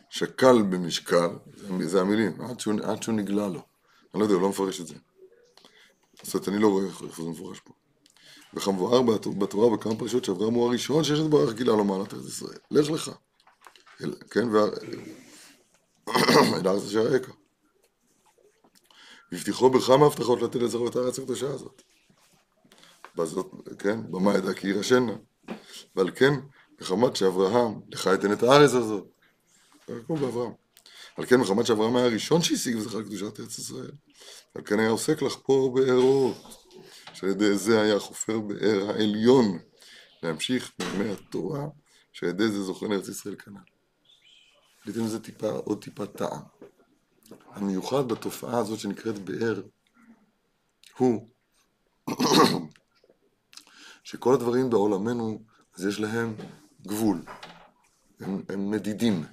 שקל 0.08 0.62
במשקל, 0.62 1.28
זה, 1.80 2.00
המילים, 2.00 2.40
עד 2.40 2.60
שהוא, 2.60 2.74
עד 2.82 3.02
שהוא 3.02 3.14
נגלה 3.14 3.48
לו. 3.48 3.60
אני 4.14 4.20
לא 4.20 4.24
יודע, 4.24 4.34
הוא 4.34 4.42
לא 4.42 4.48
מפרש 4.48 4.80
את 4.80 4.86
זה. 4.86 4.94
זאת 6.22 6.34
אומרת, 6.34 6.48
אני 6.48 6.58
לא 6.58 6.68
רואה 6.68 6.84
איך 6.84 7.22
זה 7.22 7.28
מפורש 7.28 7.60
פה. 7.60 7.72
וכמבואר 8.54 9.02
בתורה 9.38 9.76
בכמה 9.76 9.98
פרשות 9.98 10.24
שאברהם 10.24 10.54
הוא 10.54 10.68
הראשון 10.68 11.04
שיש 11.04 11.20
את 11.20 11.30
ברך 11.30 11.54
גילה 11.54 11.72
לו 11.72 11.84
מעלת 11.84 12.14
ארץ 12.14 12.26
ישראל. 12.26 12.58
לך 12.70 12.90
לך. 12.90 13.10
אל, 14.02 14.14
כן, 14.30 14.48
אל 16.56 16.66
הארץ 16.66 16.84
אשר 16.84 17.00
אראך. 17.00 17.30
והבטיחו 19.32 19.70
בכמה 19.70 20.06
הבטחות 20.06 20.42
לתת 20.42 20.56
לזרוע 20.56 20.90
את 20.90 20.96
הארץ 20.96 21.18
הקדושה 21.18 21.46
הזאת. 21.46 21.82
בזאת, 23.16 23.54
כן, 23.78 24.12
במה 24.12 24.34
ידע 24.34 24.52
כי 24.52 24.66
יירשנה. 24.66 25.12
ועל 25.96 26.10
כן, 26.10 26.32
מחמת 26.80 27.16
שאברהם, 27.16 27.80
לך 27.88 28.08
אתן 28.08 28.32
את 28.32 28.42
הארץ 28.42 28.74
הזאת. 28.74 29.06
כמו 30.06 30.16
באברהם. 30.16 30.52
על 31.16 31.26
כן, 31.26 31.36
מחמת 31.36 31.66
שאברהם 31.66 31.96
היה 31.96 32.06
הראשון 32.06 32.42
שהשיג 32.42 32.76
וזכר 32.76 33.02
קדושת 33.02 33.40
ארץ 33.40 33.58
ישראל. 33.58 33.90
על 34.54 34.62
כן 34.62 34.78
היה 34.78 34.90
עוסק 34.90 35.22
לחפור 35.22 35.74
בארות. 35.74 36.66
שעל 37.12 37.30
ידי 37.30 37.56
זה 37.56 37.80
היה 37.80 37.98
חופר 37.98 38.40
באר 38.40 38.90
העליון. 38.90 39.58
להמשיך 40.22 40.72
מימי 40.78 41.10
התורה, 41.10 41.66
שעל 42.12 42.28
ידי 42.28 42.48
זה 42.48 42.62
זוכר 42.62 42.86
לארץ 42.86 43.08
ישראל 43.08 43.34
כנ"ל. 43.34 43.60
ניתן 44.86 45.00
לזה 45.00 45.20
טיפה, 45.20 45.50
עוד 45.50 45.84
טיפה 45.84 46.06
טעם. 46.06 46.40
המיוחד 47.50 48.08
בתופעה 48.08 48.58
הזאת 48.58 48.78
שנקראת 48.78 49.18
באר, 49.18 49.62
הוא 50.98 51.28
שכל 54.06 54.34
הדברים 54.34 54.70
בעולמנו, 54.70 55.42
אז 55.74 55.86
יש 55.86 56.00
להם 56.00 56.34
גבול, 56.86 57.22
הם, 58.20 58.42
הם 58.48 58.70
מדידים. 58.70 59.24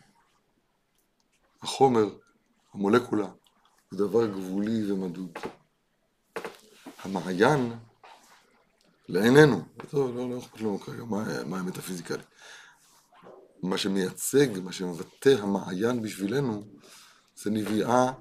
החומר, 1.62 2.06
המולקולה, 2.74 3.28
הוא 3.92 4.00
דבר 4.00 4.28
גבולי 4.28 4.92
ומדוד. 4.92 5.38
המעיין, 7.04 7.74
לעינינו, 9.10 9.62
טוב, 9.90 10.18
לא, 10.18 10.30
לא 10.30 10.40
אכפת 10.40 10.62
לנו 10.62 10.80
כרגע 10.80 11.04
מה, 11.04 11.44
מה 11.44 11.58
האמת 11.58 11.78
הפיזיקלית. 11.78 12.26
מה 13.64 13.78
שמייצג, 13.78 14.60
מה 14.64 14.72
שמבטא 14.72 15.36
המעיין 15.40 16.02
בשבילנו, 16.02 16.64
זה 17.36 17.52
נביאה 17.52 18.12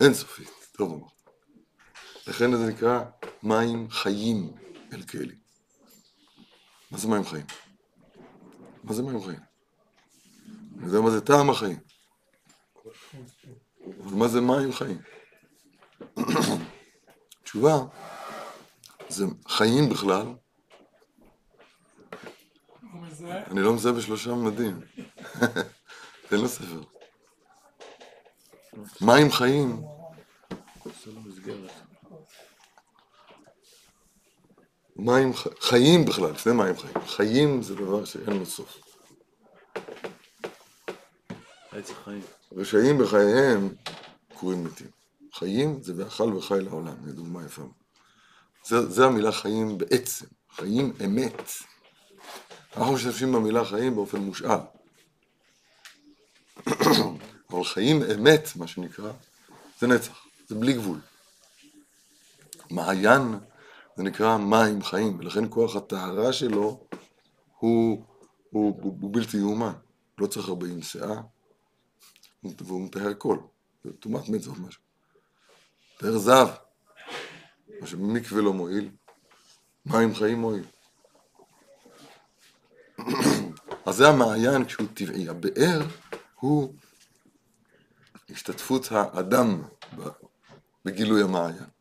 אינסופית, 0.00 0.50
טוב 0.72 0.92
אמר. 0.92 1.08
לכן 2.26 2.56
זה 2.56 2.66
נקרא 2.66 3.04
מים 3.42 3.90
חיים 3.90 4.67
אל 4.92 5.02
כלי. 5.02 5.34
מה 6.90 6.98
זה 6.98 7.08
מים 7.08 7.24
חיים? 7.24 7.46
מה 8.84 8.94
זה 8.94 9.02
מים 9.02 9.24
חיים? 9.24 9.40
אני 10.78 10.86
יודע 10.86 11.00
מה 11.00 11.10
זה 11.10 11.20
טעם 11.20 11.50
החיים. 11.50 11.78
אבל 14.04 14.16
מה 14.16 14.28
זה 14.28 14.40
מים 14.40 14.72
חיים? 14.72 14.98
תשובה, 17.44 17.76
זה 19.08 19.24
חיים 19.48 19.88
בכלל. 19.88 20.26
אני 23.50 23.60
לא 23.60 23.74
מזהה 23.74 23.92
בשלושה 23.92 24.30
ממדים. 24.30 24.80
תן 26.28 26.36
לו 26.36 26.48
ספר. 26.48 26.82
מים 29.00 29.32
חיים. 29.32 29.82
מים 34.98 35.32
חיים 35.60 36.04
בכלל, 36.04 36.30
לפני 36.30 36.52
מים 36.52 36.76
חיים. 36.76 37.06
חיים 37.06 37.62
זה 37.62 37.74
דבר 37.74 38.04
שאין 38.04 38.36
לו 38.36 38.46
סוף. 38.46 38.78
רשעים 42.56 42.98
בחייהם 42.98 43.68
קוראים 44.34 44.64
מתים. 44.64 44.86
חיים 45.32 45.82
זה 45.82 45.92
ואכל 45.96 46.34
וחי 46.36 46.60
לעולם, 46.60 46.94
זו 47.06 47.12
דוגמה 47.12 47.44
יפה. 47.44 47.62
זה, 48.66 48.90
זה 48.90 49.04
המילה 49.06 49.32
חיים 49.32 49.78
בעצם, 49.78 50.26
חיים 50.50 50.92
אמת. 51.04 51.42
אנחנו 52.76 52.92
משתמשים 52.92 53.32
במילה 53.32 53.64
חיים 53.64 53.94
באופן 53.94 54.18
מושאל. 54.18 54.58
אבל 57.50 57.64
חיים 57.64 58.02
אמת, 58.02 58.48
מה 58.56 58.66
שנקרא, 58.66 59.12
זה 59.80 59.86
נצח, 59.86 60.26
זה 60.48 60.54
בלי 60.54 60.72
גבול. 60.72 60.98
מעיין 62.70 63.38
זה 63.98 64.04
נקרא 64.04 64.36
מים 64.36 64.82
חיים, 64.82 65.18
ולכן 65.18 65.44
כוח 65.50 65.76
הטהרה 65.76 66.32
שלו 66.32 66.60
הוא, 66.60 66.78
הוא, 67.58 68.04
הוא, 68.50 68.98
הוא 69.00 69.10
בלתי 69.12 69.36
יאומן. 69.36 69.72
לא 70.18 70.26
צריך 70.26 70.48
הרבה 70.48 70.66
נשיאה, 70.66 71.20
והוא 72.44 72.80
מטהר 72.80 73.08
הכל. 73.08 73.38
זה 73.84 73.92
טומאת 73.92 74.28
מת 74.28 74.42
זה 74.42 74.50
משהו. 74.50 74.82
מטהר 75.96 76.18
זהב, 76.18 76.48
מה 77.80 77.86
שמקווה 77.86 78.42
לא 78.42 78.52
מועיל, 78.52 78.90
מים 79.86 80.14
חיים 80.14 80.40
מועיל. 80.40 80.64
אז 83.86 83.94
זה 83.96 84.08
המעיין 84.08 84.64
כשהוא 84.64 84.86
טבעי. 84.94 85.28
הבאר 85.28 85.86
הוא 86.40 86.74
השתתפות 88.30 88.88
האדם 88.90 89.62
בגילוי 90.84 91.22
המעיין. 91.22 91.77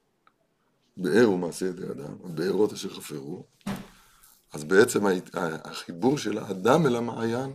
באר 0.97 1.23
הוא 1.23 1.39
מעשה 1.39 1.65
ידי 1.65 1.83
אדם, 1.83 2.13
הבארות 2.23 2.73
אשר 2.73 2.89
חפרו. 2.89 3.45
אז 4.53 4.63
בעצם 4.63 5.01
החיבור 5.33 6.17
של 6.17 6.37
האדם 6.37 6.85
אל 6.85 6.95
המעיין 6.95 7.53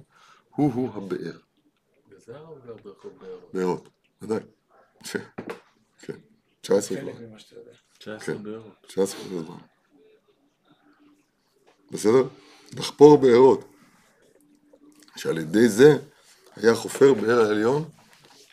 הוא-הוא 0.50 0.90
הבאר. 0.94 1.38
בארות, 3.52 3.88
ודאי. 4.22 4.40
כן, 5.98 6.18
19 6.60 7.00
כבר. 7.00 7.12
19 7.98 8.34
בארות. 8.34 8.86
19 8.86 9.20
בארות. 9.30 9.60
בסדר? 11.90 12.28
לחפור 12.76 13.18
בארות. 13.18 13.68
שעל 15.16 15.38
ידי 15.38 15.68
זה 15.68 15.98
היה 16.56 16.74
חופר 16.74 17.14
באר 17.14 17.40
העליון, 17.40 17.84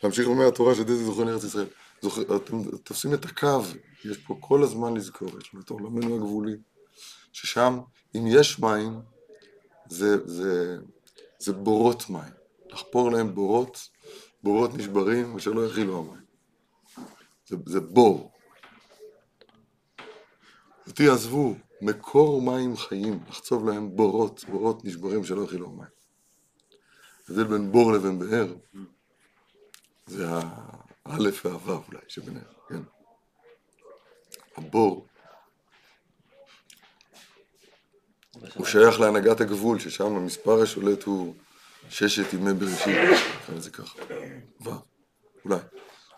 להמשיך 0.03 0.27
לומר 0.27 0.47
התורה 0.47 0.75
שעל 0.75 0.83
ידי 0.83 0.95
זה 0.95 1.05
זוכר 1.05 1.23
לארץ 1.23 1.43
ישראל. 1.43 1.67
זוכר, 2.01 2.37
אתם 2.37 2.77
תופסים 2.83 3.13
את 3.13 3.25
הקו, 3.25 3.61
יש 4.05 4.17
פה 4.17 4.37
כל 4.39 4.63
הזמן 4.63 4.93
לזכור, 4.93 5.29
יש 5.41 5.53
לנו 5.53 5.63
את 5.63 5.69
עולמנו 5.69 6.15
הגבולי, 6.15 6.55
ששם 7.33 7.79
אם 8.15 8.23
יש 8.27 8.59
מים, 8.59 9.01
זה, 9.89 10.27
זה, 10.27 10.77
זה 11.39 11.53
בורות 11.53 12.09
מים. 12.09 12.33
לחפור 12.69 13.11
להם 13.11 13.35
בורות, 13.35 13.89
בורות 14.43 14.73
נשברים, 14.73 15.35
אשר 15.35 15.51
לא 15.51 15.65
יכילו 15.65 15.99
המים. 15.99 16.25
זה, 17.47 17.55
זה 17.65 17.79
בור. 17.79 18.31
אותי 20.87 21.09
עזבו, 21.09 21.55
מקור 21.81 22.41
מים 22.41 22.77
חיים, 22.77 23.19
לחצוב 23.29 23.69
להם 23.69 23.95
בורות, 23.95 24.45
בורות 24.49 24.85
נשברים 24.85 25.23
שלא 25.23 25.41
יכילו 25.41 25.67
המים. 25.67 25.89
ההבדל 27.29 27.43
בין 27.43 27.71
בור 27.71 27.91
לבין 27.91 28.19
באר, 28.19 28.55
זה 30.07 30.25
האלף 31.05 31.45
והוו 31.45 31.83
אולי 31.87 32.01
שביניהם, 32.07 32.45
כן. 32.69 32.81
הבור 34.57 35.07
הוא 38.55 38.65
שייך 38.65 38.99
להנהגת 38.99 39.41
הגבול, 39.41 39.79
ששם 39.79 40.15
המספר 40.15 40.61
השולט 40.61 41.03
הוא 41.03 41.35
ששת 41.89 42.33
ימי 42.33 42.53
בראשית, 42.53 42.97
נקרא 43.43 43.55
לזה 43.55 43.71
ככה, 43.71 43.99
ו', 44.61 44.69
אולי. 45.45 45.59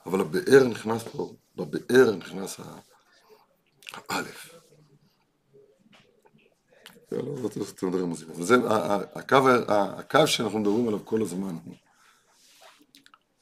אבל 0.05 0.21
הבאר 0.21 0.63
נכנס 0.63 1.03
פה, 1.03 1.33
בבאר 1.55 2.15
נכנס 2.15 2.59
האלף. 4.09 4.49
לא, 7.11 7.23
לא 7.43 7.47
אתם 7.47 7.87
מדברים 7.87 8.05
מוזיקה. 8.05 8.31
וזה, 8.31 8.55
הקו 9.97 10.27
שאנחנו 10.27 10.59
מדברים 10.59 10.87
עליו 10.87 11.05
כל 11.05 11.21
הזמן 11.21 11.55
הוא 11.65 11.75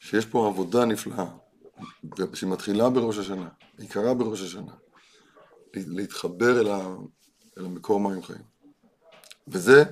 שיש 0.09 0.25
פה 0.25 0.47
עבודה 0.47 0.85
נפלאה, 0.85 1.25
שמתחילה 2.33 2.89
בראש 2.89 3.17
השנה, 3.17 3.49
עיקרה 3.77 4.13
בראש 4.13 4.41
השנה, 4.41 4.73
להתחבר 5.73 6.61
אל, 6.61 6.67
ה, 6.67 6.87
אל 7.57 7.65
המקור 7.65 7.99
מים 7.99 8.23
חיים. 8.23 8.41
וזה 9.47 9.83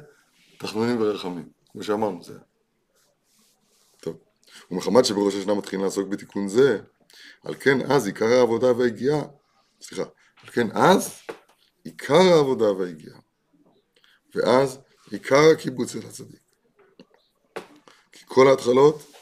תחנונים 0.57 1.01
ורחמים, 1.01 1.49
כמו 1.71 1.83
שאמרנו, 1.83 2.23
זה... 2.23 2.39
טוב. 4.01 4.17
ומחמת 4.71 5.05
שבראש 5.05 5.35
השנה 5.35 5.53
מתחילים 5.53 5.85
לעסוק 5.85 6.07
בתיקון 6.07 6.47
זה, 6.47 6.81
על 7.43 7.55
כן 7.59 7.91
אז 7.91 8.07
עיקר 8.07 8.25
העבודה 8.25 8.77
והיגיעה, 8.77 9.21
סליחה, 9.81 10.03
על 10.43 10.49
כן 10.49 10.67
אז 10.71 11.19
עיקר 11.83 12.33
העבודה 12.35 12.71
והיגיעה, 12.71 13.19
ואז 14.35 14.79
עיקר 15.11 15.49
הקיבוץ 15.53 15.95
אל 15.95 16.05
הצדיק. 16.05 16.41
כי 18.11 18.23
כל 18.27 18.47
ההתחלות 18.47 19.16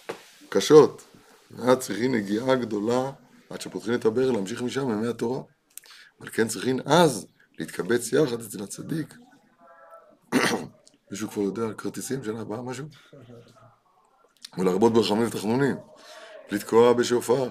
קשות, 0.56 1.04
ואז 1.52 1.78
צריכים 1.78 2.16
נגיעה 2.16 2.56
גדולה 2.56 3.12
עד 3.50 3.62
שפותחים 3.62 3.94
את 3.94 4.06
הברל 4.06 4.32
להמשיך 4.34 4.62
משם 4.62 4.90
ימי 4.90 5.08
התורה. 5.08 5.42
אבל 6.20 6.30
כן 6.30 6.48
צריכים 6.48 6.80
אז 6.86 7.28
להתקבץ 7.60 8.14
יחד 8.14 8.42
אצל 8.42 8.64
הצדיק. 8.64 9.16
מישהו 11.12 11.30
כבר 11.30 11.42
יודע 11.42 11.62
על 11.62 11.74
כרטיסים 11.74 12.24
שנה 12.24 12.42
הבאה 12.42 12.62
משהו? 12.62 12.86
ולהרבות 14.58 14.94
ברחמים 14.94 15.28
ותחנונים, 15.28 15.76
לתקוע 16.52 16.94
בשופר. 16.94 17.50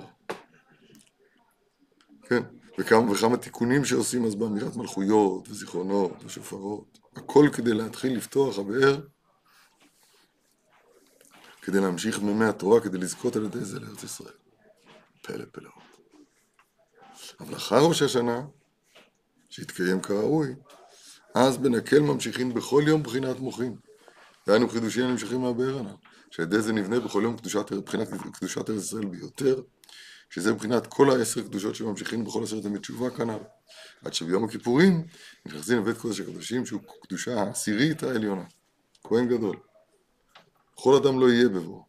כן, 2.23 2.43
וכמה, 2.79 3.11
וכמה 3.11 3.37
תיקונים 3.37 3.85
שעושים 3.85 4.25
אז 4.25 4.35
באמירת 4.35 4.77
מלכויות 4.77 5.49
וזיכרונות 5.49 6.25
ושופרות. 6.25 6.99
הכל 7.17 7.49
כדי 7.53 7.75
להתחיל 7.75 8.17
לפתוח 8.17 8.59
הבאר, 8.59 9.01
כדי 11.65 11.81
להמשיך 11.81 12.23
מימי 12.23 12.45
התורה, 12.45 12.81
כדי 12.81 12.99
לזכות 12.99 13.37
על 13.37 13.45
ידי 13.45 13.65
זה 13.65 13.81
לארץ 13.81 14.03
ישראל. 14.03 14.33
פלא 15.23 15.45
פלאות. 15.53 15.83
אבל 17.41 17.55
אחר 17.55 17.81
ראש 17.81 18.03
השנה, 18.03 18.43
שהתקיים 19.51 20.01
כראוי, 20.01 20.55
אז 21.35 21.57
בנקל 21.57 22.01
ממשיכים 22.01 22.55
בכל 22.55 22.85
יום 22.87 23.03
בחינת 23.03 23.41
מוחין. 23.41 23.77
דהיינו 24.47 24.69
חידושים 24.69 25.05
הנמשכים 25.05 25.41
מהבאר 25.41 25.79
הנ"ל, 25.79 25.95
שעל 26.31 26.47
ידי 26.47 26.61
זה 26.61 26.73
נבנה 26.73 27.01
בכל 27.01 27.21
יום 27.23 27.37
קדושת, 27.37 27.73
בחינת 27.73 28.09
קדושת 28.33 28.71
ארץ 28.71 28.83
ישראל 28.83 29.07
ביותר, 29.07 29.63
שזה 30.31 30.53
מבחינת 30.53 30.87
כל 30.87 31.11
העשר 31.11 31.43
קדושות 31.43 31.75
שממשיכים 31.75 32.25
בכל 32.25 32.43
עשרת 32.43 32.65
ימי 32.65 32.79
תשובה 32.79 33.11
כנ"ל. 33.11 33.39
עד 34.05 34.15
שביום 34.15 34.45
הכיפורים 34.45 35.07
נכנסים 35.47 35.79
לבית 35.79 35.99
קודש 35.99 36.21
הקדושים 36.21 36.67
שהוא 36.67 36.81
קדושה 37.03 37.41
העשירית 37.41 38.03
העליונה, 38.03 38.45
כהן 39.05 39.29
גדול. 39.29 39.57
כל 40.75 40.95
אדם 40.95 41.21
לא 41.21 41.31
יהיה 41.31 41.49
בבוא. 41.49 41.83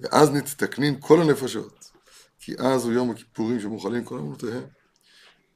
ואז 0.00 0.30
נתתקנין 0.30 1.00
כל 1.00 1.20
הנפשות, 1.20 1.90
כי 2.38 2.54
אז 2.58 2.84
הוא 2.84 2.92
יום 2.92 3.10
הכיפורים 3.10 3.60
שמוכלים 3.60 4.04
כל 4.04 4.18
אמונותיהם. 4.18 4.64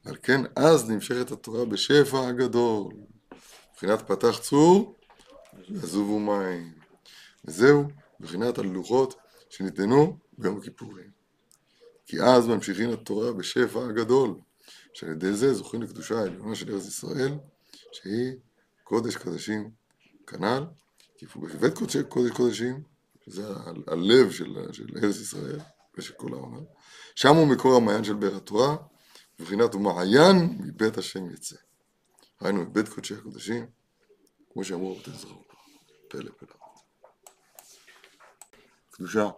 על 0.05 0.15
כן 0.23 0.41
אז 0.55 0.89
נמשכת 0.89 1.31
התורה 1.31 1.65
בשפע 1.65 2.27
הגדול. 2.27 2.93
מבחינת 3.71 4.01
פתח 4.01 4.39
צור, 4.41 4.95
יזובו 5.69 6.19
מים. 6.19 6.73
וזהו, 7.45 7.83
מבחינת 8.19 8.57
הלוחות 8.57 9.15
שניתנו 9.49 10.17
ביום 10.37 10.57
הכיפורים. 10.57 11.11
כי 12.05 12.21
אז 12.21 12.47
ממשיכים 12.47 12.89
התורה 12.89 13.33
בשפע 13.33 13.85
הגדול, 13.85 14.35
שעל 14.93 15.11
ידי 15.11 15.33
זה 15.33 15.53
זוכים 15.53 15.81
לקדושה 15.81 16.19
העליונה 16.19 16.55
של 16.55 16.73
ארץ 16.73 16.85
ישראל, 16.85 17.37
שהיא 17.91 18.33
קודש 18.83 19.15
קודשים 19.15 19.71
כנ"ל, 20.27 20.63
כי 21.31 21.39
בבית 21.39 21.73
קודש 21.73 21.97
קודש 21.97 22.31
קודשים, 22.31 22.83
שזה 23.25 23.43
הלב 23.87 24.31
של, 24.31 24.57
של 24.71 24.89
ארץ 25.03 25.15
ישראל 25.15 25.59
ושל 25.97 26.13
כל 26.13 26.33
העולם, 26.33 26.63
שם 27.15 27.35
הוא 27.35 27.47
מקור 27.47 27.75
המעיין 27.75 28.03
של 28.03 28.13
באר 28.13 28.35
התורה, 28.35 28.75
מבחינת 29.39 29.75
ומעיין 29.75 30.57
מבית 30.59 30.97
השם 30.97 31.29
יצא. 31.29 31.55
היינו 32.41 32.61
מבית 32.61 32.89
קודשי 32.89 33.13
הקודשים, 33.13 33.65
כמו 34.53 34.63
שאמרו 34.63 34.91
רבותינו 34.91 35.17
זכרו, 35.17 35.43
פלא 36.07 36.31
פלא. 36.37 36.55
קדושה, 38.91 39.29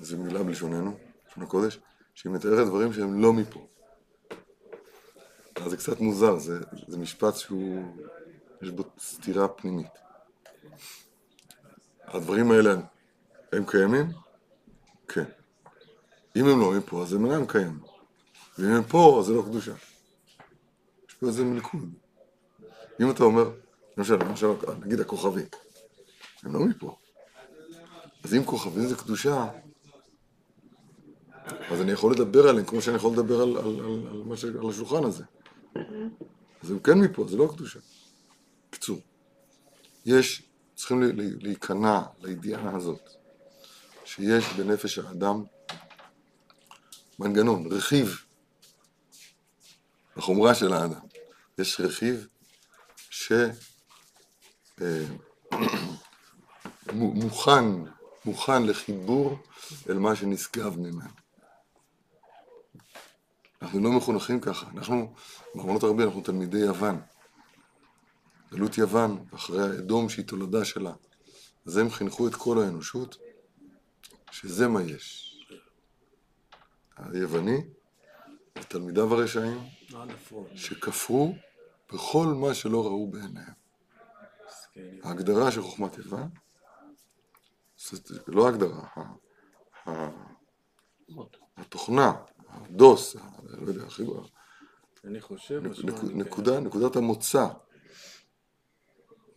זו 0.00 0.18
מילה 0.18 0.42
בלשוננו, 0.42 0.98
לשון 1.28 1.42
הקודש, 1.42 1.78
שהיא 2.14 2.32
מתארת 2.32 2.66
דברים 2.66 2.92
שהם 2.92 3.22
לא 3.22 3.32
מפה. 3.32 3.66
אז 5.56 5.70
זה 5.70 5.76
קצת 5.76 6.00
מוזר, 6.00 6.38
זה, 6.38 6.60
זה 6.88 6.98
משפט 6.98 7.36
שהוא, 7.36 7.96
יש 8.62 8.70
בו 8.70 8.84
סתירה 8.98 9.48
פנימית. 9.48 10.09
הדברים 12.06 12.50
האלה, 12.50 12.74
הם 13.52 13.64
קיימים? 13.66 14.06
כן. 15.08 15.24
אם 16.36 16.46
הם 16.46 16.60
לא 16.60 16.72
מפה, 16.72 17.02
אז 17.02 17.12
הם 17.12 17.26
אינם 17.26 17.46
קיימים. 17.46 17.80
ואם 18.58 18.70
הם 18.70 18.82
פה, 18.82 19.16
אז 19.20 19.26
זה 19.26 19.32
לא 19.32 19.42
קדושה. 19.42 19.74
יש 21.08 21.14
פה 21.14 21.26
איזה 21.26 21.44
מלכוד. 21.44 21.94
אם 23.00 23.10
אתה 23.10 23.24
אומר, 23.24 23.50
למשל, 23.96 24.14
למשל, 24.14 24.46
נגיד 24.80 25.00
הכוכבים, 25.00 25.46
הם 26.42 26.52
לא 26.52 26.60
מפה. 26.60 26.96
אז 28.24 28.34
אם 28.34 28.44
כוכבים 28.44 28.86
זה 28.86 28.96
קדושה, 28.96 29.48
אז 31.70 31.80
אני 31.80 31.92
יכול 31.92 32.12
לדבר 32.12 32.48
עליהם 32.48 32.66
כמו 32.66 32.80
שאני 32.80 32.96
יכול 32.96 33.12
לדבר 33.12 33.42
על, 33.42 33.56
על, 33.56 33.66
על, 33.66 34.06
על, 34.10 34.22
מה 34.24 34.36
ש, 34.36 34.44
על 34.44 34.70
השולחן 34.70 35.04
הזה. 35.04 35.24
אז 36.62 36.70
הם 36.70 36.78
כן 36.78 36.98
מפה, 36.98 37.26
זה 37.28 37.36
לא 37.36 37.48
קדושה. 37.54 37.78
בקיצור, 38.68 38.98
יש, 40.06 40.49
צריכים 40.80 41.02
להיכנע 41.40 42.00
לידיעה 42.18 42.76
הזאת, 42.76 43.10
שיש 44.04 44.44
בנפש 44.52 44.98
האדם 44.98 45.44
מנגנון, 47.18 47.72
רכיב, 47.72 48.24
בחומרה 50.16 50.54
של 50.54 50.72
האדם. 50.72 51.00
יש 51.58 51.80
רכיב 51.80 52.26
ש... 52.96 53.32
אה, 54.80 55.04
מוכן 58.24 58.62
לחיבור 58.62 59.38
אל 59.88 59.98
מה 59.98 60.16
שנשגב 60.16 60.78
ממנו. 60.78 61.10
אנחנו 63.62 63.80
לא 63.80 63.90
מחונכים 63.90 64.40
ככה, 64.40 64.66
אנחנו, 64.76 65.14
באמנות 65.54 65.82
הרבה 65.82 66.04
אנחנו 66.04 66.20
תלמידי 66.20 66.58
יוון. 66.58 67.00
גלות 68.50 68.78
יוון, 68.78 69.24
אחרי 69.34 69.62
האדום 69.62 70.08
שהיא 70.08 70.24
תולדה 70.24 70.64
שלה. 70.64 70.92
אז 71.66 71.76
הם 71.76 71.90
חינכו 71.90 72.28
את 72.28 72.34
כל 72.34 72.58
האנושות, 72.58 73.16
שזה 74.30 74.68
מה 74.68 74.82
יש. 74.82 75.36
היווני, 76.96 77.60
תלמידיו 78.52 79.14
הרשעים, 79.14 79.58
שכפרו 80.54 81.34
בכל 81.92 82.26
מה 82.26 82.54
שלא 82.54 82.84
ראו 82.86 83.10
בעיניהם. 83.10 83.60
ההגדרה 85.02 85.50
של 85.52 85.62
חוכמת 85.62 85.98
יוון, 85.98 86.28
לא 88.26 88.46
ההגדרה, 88.46 88.88
התוכנה, 91.56 92.12
הדוס, 92.48 93.16
לא 93.44 93.66
יודע, 93.66 93.86
הכי. 93.86 94.02
אני 95.04 95.20
חושב, 95.20 95.62
נקודה, 96.14 96.60
נקודת 96.60 96.96
המוצא, 96.96 97.46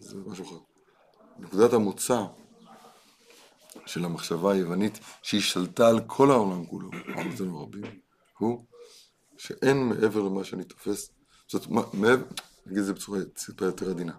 זה 0.04 0.18
משהו 0.26 0.46
אחר. 0.46 0.58
נקודת 1.39 1.74
המוצא 1.74 2.26
של 3.86 4.06
המחשבה 4.06 4.54
היוונית 4.54 5.00
שהיא 5.22 5.42
שלטה 5.42 5.88
על 5.88 6.00
כל 6.08 6.32
העולם 6.32 6.66
כולו, 6.66 6.89
עמותנו 7.18 7.63
רבים, 7.63 8.00
הוא 8.38 8.66
שאין 9.38 9.89
מעבר 9.89 10.22
למה 10.22 10.44
שאני 10.44 10.63
תופס, 10.63 11.12
זאת 11.48 11.68
מעבר, 11.94 12.26
נגיד 12.66 12.78
את 12.78 12.86
זה 12.86 12.94
בצורה 12.94 13.20
טיפה 13.46 13.66
יותר 13.66 13.89
עדינה. 13.89 14.13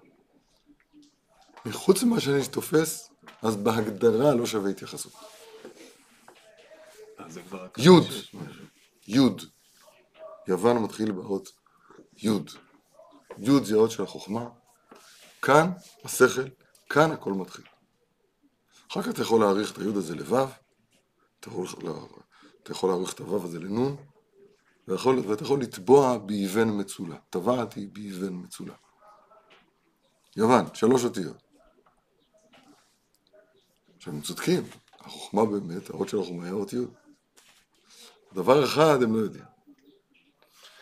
מחוץ 1.66 2.02
למה 2.02 2.20
שאני 2.20 2.48
תופס, 2.48 3.10
אז 3.42 3.56
בהגדרה 3.56 4.34
לא 4.34 4.46
שווה 4.46 4.70
התייחסות. 4.70 5.12
יוד, 7.78 8.04
יוד. 9.08 9.42
יוון 10.48 10.82
מתחיל 10.82 11.12
באות 11.12 11.52
יוד. 12.22 12.50
יוד 13.38 13.64
זה 13.64 13.74
האות 13.74 13.90
של 13.90 14.02
החוכמה. 14.02 14.48
כאן 15.44 15.70
השכל, 16.04 16.48
כאן 16.90 17.10
הכל 17.10 17.32
מתחיל. 17.32 17.64
אחר 18.90 19.02
כך 19.02 19.08
אתה 19.08 19.22
יכול 19.22 19.40
להעריך 19.40 19.72
את 19.72 19.78
היוד 19.78 19.96
הזה 19.96 20.14
לו', 20.14 20.46
אתה 21.40 21.48
יכול 22.72 22.90
להעריך 22.90 23.12
את 23.12 23.18
הו' 23.18 23.44
הזה 23.44 23.58
לנ', 23.58 23.96
ואתה 24.88 25.44
יכול 25.44 25.60
לטבוע 25.60 26.18
באבן 26.18 26.80
מצולה. 26.80 27.16
טבעתי 27.30 27.86
באבן 27.86 28.34
מצולה. 28.34 28.74
יוון, 30.36 30.64
שלוש 30.74 31.04
אותיות. 31.04 31.42
עכשיו 33.96 34.14
הם 34.14 34.20
צודקים, 34.20 34.62
החוכמה 35.00 35.44
באמת, 35.44 35.90
האות 35.90 36.08
של 36.08 36.18
החוכמה 36.18 36.44
היא 36.44 36.52
האות 36.52 36.72
י'. 36.72 36.76
דבר 38.32 38.64
אחד 38.64 39.02
הם 39.02 39.14
לא 39.14 39.18
יודעים, 39.18 39.44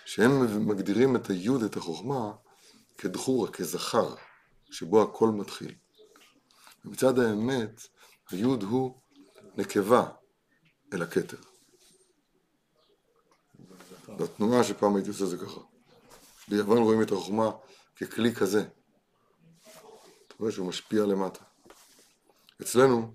שהם 0.05 0.67
מגדירים 0.69 1.17
את 1.17 1.31
היוד, 1.31 1.63
את 1.63 1.77
החוכמה, 1.77 2.33
כדחורה, 2.99 3.51
כזכר, 3.51 4.15
שבו 4.73 5.03
הכל 5.03 5.29
מתחיל. 5.29 5.75
ומצד 6.85 7.19
האמת, 7.19 7.81
היוד 8.31 8.63
הוא 8.63 9.01
נקבה 9.57 10.09
אל 10.93 11.03
הכתר. 11.03 11.37
בתנועה 14.09 14.65
שפעם 14.65 14.97
הייתי 14.97 15.09
עושה 15.09 15.27
זה 15.27 15.39
ככה. 15.39 15.61
ביוון 16.49 16.79
רואים 16.79 17.03
את 17.03 17.13
החוכמה 17.13 17.51
ככלי 18.01 18.35
כזה. 18.35 18.69
אתה 20.27 20.35
רואה 20.39 20.53
שהוא 20.53 20.69
משפיע 20.69 21.05
למטה. 21.05 21.45
אצלנו, 22.63 23.15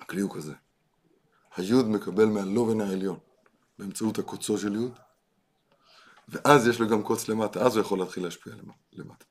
הכלי 0.00 0.20
הוא 0.20 0.34
כזה. 0.34 0.52
היוד 1.56 1.86
מקבל 1.86 2.24
מהלובן 2.24 2.80
העליון 2.80 3.18
באמצעות 3.78 4.18
הקוצו 4.18 4.58
של 4.58 4.74
יוד, 4.74 4.98
ואז 6.28 6.66
יש 6.66 6.80
לו 6.80 6.88
גם 6.88 7.02
קוץ 7.02 7.28
למטה, 7.28 7.66
אז 7.66 7.76
הוא 7.76 7.84
יכול 7.84 7.98
להתחיל 7.98 8.24
להשפיע 8.24 8.54
למטה. 8.92 9.24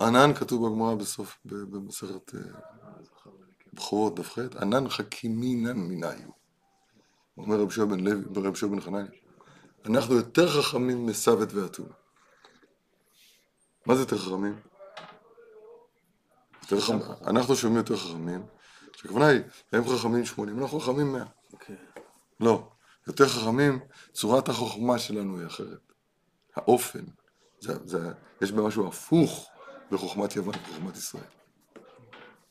ענן 0.00 0.34
כתוב 0.34 0.66
בגמרא 0.66 0.94
בסוף, 0.94 1.38
במסכת 1.44 2.34
אה, 2.34 2.40
בכורות, 3.72 4.14
דף 4.14 4.30
ח', 4.32 4.38
ענן 4.60 4.88
חכימינן 4.88 5.78
מנהיו. 5.78 6.30
אומר 7.38 7.60
רב 7.60 7.70
שועה 7.70 7.86
בן 7.86 8.00
לוי, 8.00 8.24
רב 8.48 8.54
שועה 8.54 8.72
בן 8.72 8.80
חנניה, 8.80 9.10
אנחנו 9.86 10.14
יותר 10.14 10.62
חכמים 10.62 11.06
מסבת 11.06 11.52
ואתונה. 11.52 11.94
מה 13.86 13.94
זה 13.94 14.00
יותר 14.00 14.18
חכמים? 14.18 14.60
יותר 16.62 16.80
חכמים, 16.80 17.02
אנחנו 17.26 17.56
שומעים 17.56 17.76
יותר 17.76 17.96
חכמים, 17.96 18.46
שהכוונה 18.96 19.26
היא, 19.26 19.40
הם 19.72 19.84
חכמים 19.84 20.24
80, 20.24 20.58
אנחנו 20.58 20.80
חכמים 20.80 21.12
100. 21.12 21.24
אוקיי. 21.52 21.76
לא, 22.40 22.68
יותר 23.06 23.28
חכמים, 23.28 23.78
צורת 24.12 24.48
החוכמה 24.48 24.98
שלנו 24.98 25.38
היא 25.38 25.46
אחרת. 25.46 25.92
האופן, 26.56 27.04
זה, 27.60 27.74
זה, 27.84 28.12
יש 28.42 28.52
בה 28.52 28.62
משהו 28.62 28.88
הפוך 28.88 29.49
בחוכמת 29.92 30.36
יוון 30.36 30.54
ובחוכמת 30.54 30.96
ישראל. 30.96 31.24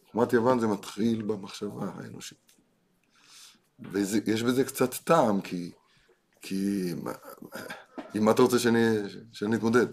חוכמת 0.05 0.33
יוון 0.33 0.59
זה 0.59 0.67
מתחיל 0.67 1.21
במחשבה 1.21 1.91
האנושית. 1.95 2.51
ויש 3.79 4.43
בזה 4.43 4.63
קצת 4.63 4.93
טעם, 4.93 5.41
כי, 5.41 5.71
כי 6.41 6.93
עם 8.13 8.25
מה 8.25 8.31
אתה 8.31 8.41
רוצה 8.41 8.59
שאני, 8.59 8.85
שאני 9.31 9.55
אתמודד? 9.55 9.87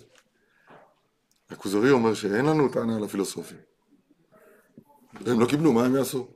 הכוזרי 1.51 1.91
אומר 1.91 2.15
שאין 2.15 2.45
לנו 2.45 2.69
טענה 2.69 2.97
על 2.97 3.05
הפילוסופים. 3.05 3.59
הם 5.27 5.41
לא 5.41 5.47
קיבלו, 5.47 5.73
מה 5.73 5.85
הם 5.85 5.97
יעשו? 5.97 6.29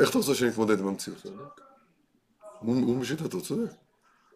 איך 0.00 0.10
אתה 0.10 0.18
רוצה 0.18 0.34
שאני 0.34 0.50
אתמודד 0.50 0.78
עם 0.78 0.86
המציאות? 0.86 1.26
הוא 2.60 3.00
בשיטתו 3.00 3.42
צודק. 3.42 3.70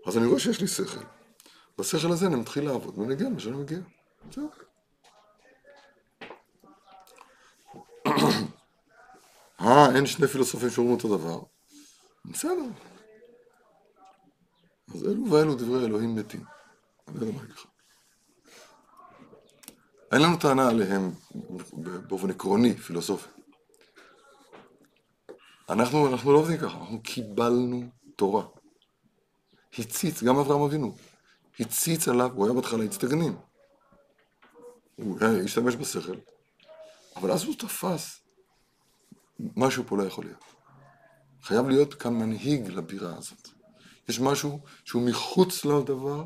אז 0.07 0.19
אני 0.19 0.27
רואה 0.27 0.41
שיש 0.41 0.61
לי 0.61 0.67
שכל. 0.67 1.05
בשכל 1.79 2.13
הזה 2.13 2.27
אני 2.27 2.37
מתחיל 2.37 2.65
לעבוד 2.65 2.99
ונגיע 2.99 3.29
למה 3.29 3.41
שאני 3.41 3.57
מגיע. 3.57 3.79
זהו. 4.33 4.49
אה, 9.61 9.97
אין 9.97 10.07
שני 10.07 10.27
פילוסופים 10.27 10.71
שאומרים 10.71 10.97
אותו 10.97 11.19
דבר. 11.19 11.41
בסדר. 12.25 12.65
אז 14.95 15.05
אלו 15.05 15.31
ואלו 15.31 15.55
דברי 15.55 15.85
אלוהים 15.85 16.17
מתים. 16.17 16.45
אני 17.09 17.21
לא 17.21 17.27
יודע 17.27 17.39
מה. 17.39 17.45
אין 20.13 20.23
לנו 20.23 20.37
טענה 20.37 20.69
עליהם 20.69 21.11
באופן 22.09 22.31
עקרוני, 22.31 22.77
פילוסופי. 22.77 23.29
אנחנו, 25.69 26.13
אנחנו 26.13 26.33
לא 26.33 26.39
עובדים 26.39 26.59
ככה, 26.59 26.79
אנחנו 26.79 27.03
קיבלנו 27.03 27.83
תורה. 28.17 28.47
הציץ, 29.79 30.23
גם 30.23 30.37
אברהם 30.37 30.61
אבינו, 30.61 30.95
הציץ 31.61 32.09
עליו, 32.09 32.31
הוא 32.35 32.45
היה 32.45 32.55
בהתחלה 32.55 32.85
הצטגנים. 32.85 33.37
הוא 34.97 35.19
השתמש 35.45 35.77
בשכל, 35.77 36.17
אבל 37.17 37.31
אז 37.31 37.45
הוא 37.45 37.55
תפס. 37.55 38.21
משהו 39.57 39.85
פה 39.87 39.97
לא 39.97 40.03
יכול 40.03 40.25
להיות. 40.25 40.45
חייב 41.43 41.69
להיות 41.69 41.95
כאן 41.95 42.15
מנהיג 42.15 42.69
לבירה 42.69 43.17
הזאת. 43.17 43.49
יש 44.09 44.21
משהו 44.21 44.61
שהוא 44.85 45.03
מחוץ 45.03 45.65
לדבר, 45.65 46.25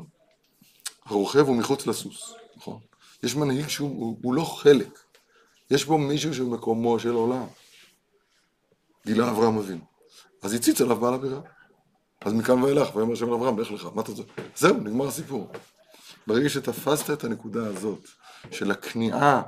הרוכב 1.05 1.47
הוא 1.47 1.55
מחוץ 1.55 1.87
לסוס, 1.87 2.33
נכון? 2.55 2.79
יש 3.23 3.35
מנהיג 3.35 3.67
שהוא 3.67 3.89
הוא, 3.89 4.19
הוא 4.23 4.33
לא 4.33 4.43
חלק. 4.43 4.99
יש 5.71 5.85
פה 5.85 5.97
מישהו 5.97 6.33
שהוא 6.33 6.51
מקומו 6.51 6.99
של 6.99 7.13
עולם. 7.13 7.45
גילה 9.05 9.31
אברהם 9.31 9.57
אבינו. 9.57 9.85
אז 10.41 10.53
הציץ 10.53 10.81
עליו 10.81 10.95
בעל 10.95 11.13
הבירה. 11.13 11.41
אז 12.21 12.33
מכאן 12.33 12.63
ואילך, 12.63 12.95
ויאמר 12.95 13.15
שם 13.15 13.29
לאברהם, 13.29 13.59
לך 13.59 13.71
לך, 13.71 13.87
מה 13.95 14.01
אתה 14.01 14.11
רוצה? 14.11 14.23
זהו, 14.55 14.77
נגמר 14.77 15.07
הסיפור. 15.07 15.51
ברגע 16.27 16.49
שתפסת 16.49 17.09
את 17.09 17.23
הנקודה 17.23 17.67
הזאת, 17.67 18.07
של 18.51 18.71
הכניעה, 18.71 19.41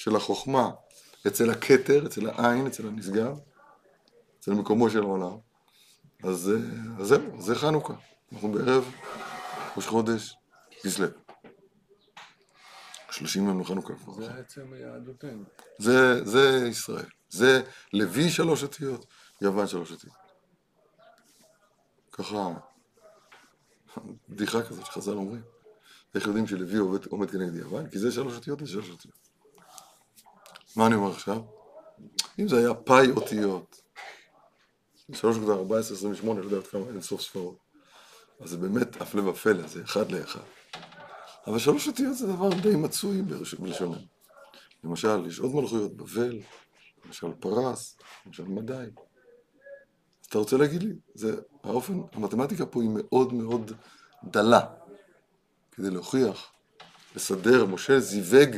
של 0.00 0.16
החוכמה, 0.16 0.70
אצל 1.26 1.50
הכתר, 1.50 2.06
אצל 2.06 2.30
העין, 2.30 2.66
אצל 2.66 2.86
הנשגב, 2.86 3.38
אצל 4.40 4.50
מקומו 4.50 4.90
של 4.90 5.02
העולם, 5.02 5.36
אז, 6.24 6.52
אז 7.00 7.08
זהו, 7.08 7.42
זה 7.42 7.54
חנוכה. 7.54 7.94
אנחנו 8.32 8.52
בערב 8.52 8.92
ראש 9.76 9.86
חודש 9.86 10.36
כסלו. 10.82 11.06
שלושים 13.10 13.46
יום 13.46 13.60
לחנוכה. 13.60 13.94
זה 14.16 14.34
עצם 14.34 14.74
יהדותנו. 14.74 15.44
זה, 15.78 16.24
זה 16.24 16.68
ישראל. 16.68 17.08
זה 17.30 17.62
לוי 17.92 18.30
שלוש 18.30 18.62
אותיות, 18.62 19.06
יוון 19.40 19.66
שלוש 19.66 19.90
אותיות. 19.92 20.14
ככה, 22.12 22.48
בדיחה 24.28 24.62
כזאת 24.62 24.86
שחז"ל 24.86 25.12
אומרים. 25.12 25.42
איך 26.14 26.26
יודעים 26.26 26.46
שלוי 26.46 26.76
עומד, 26.78 27.06
עומד 27.06 27.30
כנגד 27.30 27.56
יוון? 27.56 27.88
כי 27.88 27.98
זה 27.98 28.12
שלוש 28.12 28.34
אותיות 28.34 28.62
וזה 28.62 28.72
שלוש 28.72 28.90
אותיות. 28.90 29.29
מה 30.76 30.86
אני 30.86 30.94
אומר 30.94 31.10
עכשיו? 31.10 31.42
אם 32.38 32.48
זה 32.48 32.58
היה 32.58 32.74
פאי 32.74 33.10
אותיות, 33.10 33.80
שלוש 35.12 35.36
נקודה 35.36 35.52
ארבע 35.52 35.78
עשרה 35.78 35.96
עשרים 35.96 36.12
ושמונה, 36.12 36.40
לא 36.40 36.44
יודע 36.44 36.68
כמה 36.68 36.88
אין 36.88 37.00
סוף 37.00 37.20
ספרות, 37.20 37.56
אז 38.40 38.50
זה 38.50 38.56
באמת 38.56 39.00
הפלא 39.00 39.28
ופלא, 39.28 39.66
זה 39.66 39.82
אחד 39.82 40.12
לאחד. 40.12 40.40
אבל 41.46 41.58
שלוש 41.58 41.88
אותיות 41.88 42.16
זה 42.16 42.26
דבר 42.26 42.48
די 42.62 42.76
מצוי 42.76 43.22
בלשוננו. 43.58 43.94
למשל, 44.84 45.26
יש 45.26 45.38
עוד 45.38 45.54
מלכויות, 45.54 45.96
בבל, 45.96 46.40
למשל 47.04 47.32
פרס, 47.40 47.96
למשל 48.26 48.44
מדי. 48.44 48.86
אתה 50.28 50.38
רוצה 50.38 50.56
להגיד 50.56 50.82
לי, 50.82 50.92
זה 51.14 51.40
האופן, 51.64 52.00
המתמטיקה 52.12 52.66
פה 52.66 52.82
היא 52.82 52.90
מאוד 52.94 53.32
מאוד 53.32 53.72
דלה, 54.24 54.60
כדי 55.72 55.90
להוכיח, 55.90 56.52
לסדר, 57.14 57.66
משה 57.66 58.00
זיווג 58.00 58.56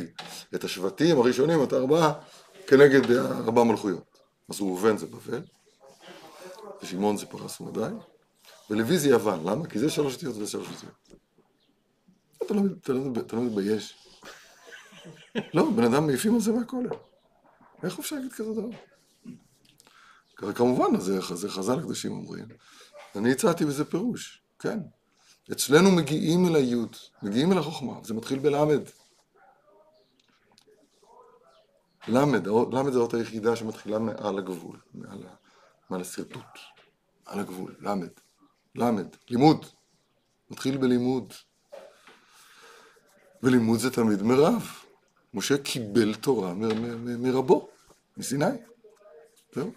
את 0.55 0.65
השבטים 0.65 1.19
הראשונים, 1.19 1.63
את 1.63 1.73
הארבעה, 1.73 2.13
כנגד 2.67 3.11
ארבע 3.11 3.65
מלכויות. 3.65 4.19
אז 4.49 4.61
ראובן 4.61 4.97
זה 4.97 5.07
בבל, 5.07 5.43
ושמעון 6.83 7.17
זה 7.17 7.27
פרס 7.27 7.61
ומדי, 7.61 7.95
ולוי 8.71 8.99
זה 8.99 9.09
יוון, 9.09 9.49
למה? 9.49 9.67
כי 9.69 9.79
זה 9.79 9.91
שלוש 9.91 10.15
אותיות 10.15 10.37
וזה 10.37 10.47
שלוש 10.47 10.69
אותיות. 10.69 10.93
אתה 12.43 12.55
לא, 12.55 12.63
לא, 12.89 13.23
לא 13.33 13.43
מתבייש. 13.43 13.97
לא, 15.55 15.71
בן 15.77 15.85
אדם 15.85 16.07
מעיפים 16.07 16.35
על 16.35 16.41
זה 16.41 16.53
מהכולל. 16.53 16.91
איך 17.83 17.99
אפשר 17.99 18.17
להגיד 18.17 18.33
כזה 18.33 18.53
דבר? 18.53 18.69
כמובן, 20.55 21.01
זה, 21.01 21.21
זה 21.21 21.49
חז"ל 21.49 21.79
הקדושים 21.79 22.13
אומרים. 22.13 22.49
אני 23.17 23.33
הצעתי 23.33 23.65
בזה 23.65 23.85
פירוש, 23.85 24.43
כן. 24.59 24.79
אצלנו 25.53 25.91
מגיעים 25.91 26.47
אל 26.47 26.57
היוד, 26.57 26.97
מגיעים 27.23 27.53
אל 27.53 27.59
החוכמה, 27.59 27.95
זה 28.03 28.15
מתחיל 28.15 28.39
בלמד. 28.39 28.81
למד, 32.09 32.47
למד 32.47 32.93
זה 32.93 32.99
האות 32.99 33.15
היחידה 33.15 33.57
שמתחילה 33.57 33.99
מעל 33.99 34.39
הגבול, 34.39 34.77
מעל, 34.95 35.25
מעל 35.91 36.01
השרטוט, 36.01 36.59
על 37.27 37.41
הגבול, 37.41 37.75
למד, 37.81 38.11
למד, 38.75 39.07
לימוד, 39.31 39.67
מתחיל 40.51 40.77
בלימוד. 40.77 41.33
ולימוד 43.43 43.79
זה 43.79 43.91
תמיד 43.91 44.23
מרב. 44.23 44.83
משה 45.35 45.59
קיבל 45.59 46.15
תורה 46.15 46.55
מרבו, 47.19 47.69
מסיני. 48.17 48.47
זהו. 49.55 49.73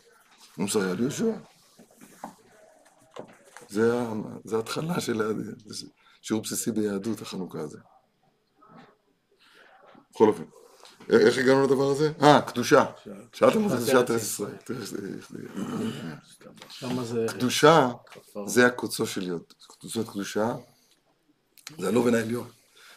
הוא 0.55 0.65
מסייע 0.65 0.93
ליהושע. 0.93 1.31
זה, 3.69 3.99
זה 4.43 4.55
ההתחלה 4.55 5.01
של 5.01 5.21
שיעור 6.21 6.43
בסיסי 6.43 6.71
ביהדות, 6.71 7.21
החנוכה 7.21 7.59
הזה. 7.59 7.77
בכל 10.11 10.27
אופן, 10.27 10.43
איך 11.09 11.37
הגענו 11.37 11.63
לדבר 11.63 11.91
הזה? 11.91 12.11
אה, 12.21 12.41
קדושה. 12.41 12.85
שאלתם 13.33 13.61
מה 13.61 13.69
זה 13.69 13.75
קדושת 13.75 14.11
ארץ 14.11 14.21
ישראל. 14.21 14.55
קדושה 17.27 17.89
זה 18.45 18.65
הקוצו 18.65 19.05
של 19.05 19.21
להיות. 19.21 19.53
קדושת 19.79 20.09
קדושה 20.09 20.55
זה 21.79 21.87
הלובן 21.87 22.15
העליון. 22.15 22.47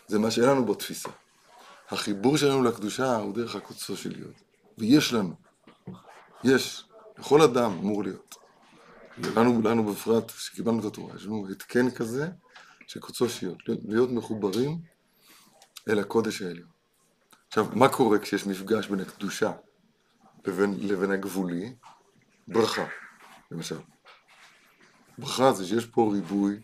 זה 0.06 0.18
מה 0.18 0.30
שאין 0.30 0.48
לנו 0.48 0.66
בו 0.66 0.74
תפיסה. 0.74 1.08
החיבור 1.88 2.36
שלנו 2.36 2.62
לקדושה 2.62 3.16
הוא 3.16 3.34
דרך 3.34 3.54
הקוצו 3.54 3.96
של 3.96 4.10
להיות. 4.10 4.34
ויש 4.78 5.12
לנו. 5.12 5.34
יש. 6.44 6.84
לכל 7.18 7.42
אדם 7.42 7.72
אמור 7.72 8.02
להיות. 8.02 8.37
ולנו 9.22 9.62
לנו 9.62 9.84
בפרט, 9.84 10.32
שקיבלנו 10.36 10.80
את 10.80 10.84
התורה, 10.84 11.16
יש 11.16 11.26
לנו 11.26 11.48
התקן 11.50 11.90
כזה 11.90 12.28
שקוצו 12.86 13.28
של 13.28 13.54
להיות. 13.88 14.10
מחוברים 14.10 14.78
אל 15.88 15.98
הקודש 15.98 16.42
העליון. 16.42 16.68
עכשיו, 17.48 17.66
מה 17.72 17.88
קורה 17.88 18.18
כשיש 18.18 18.46
מפגש 18.46 18.86
בין 18.86 19.00
הקדושה 19.00 19.52
לבין, 20.46 20.74
לבין 20.80 21.10
הגבולי? 21.10 21.74
ברכה, 22.48 22.86
למשל. 23.50 23.78
ברכה 25.18 25.52
זה 25.52 25.66
שיש 25.66 25.86
פה 25.86 26.10
ריבוי 26.12 26.60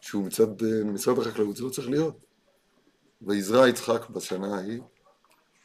שהוא 0.00 0.26
מצד, 0.26 0.62
מצד 0.84 1.18
החקלאות, 1.18 1.56
זה 1.56 1.64
לא 1.64 1.70
צריך 1.70 1.88
להיות. 1.88 2.18
ויזרע 3.22 3.68
יצחק 3.68 4.08
בשנה 4.10 4.56
ההיא, 4.56 4.80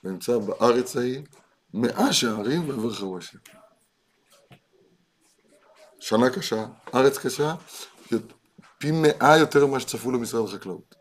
ונמצא 0.03 0.37
בארץ 0.37 0.97
ההיא, 0.97 1.21
מאה 1.73 2.13
שערים 2.13 2.69
ויברכהו 2.69 3.17
השם. 3.17 3.37
שנה 6.03 6.29
קשה, 6.29 6.65
ארץ 6.95 7.17
קשה, 7.17 7.55
פי 8.77 8.91
מאה 8.91 9.37
יותר 9.37 9.65
ממה 9.65 9.79
שצפו 9.79 10.11
למשרד 10.11 10.45
החקלאות. 10.45 10.95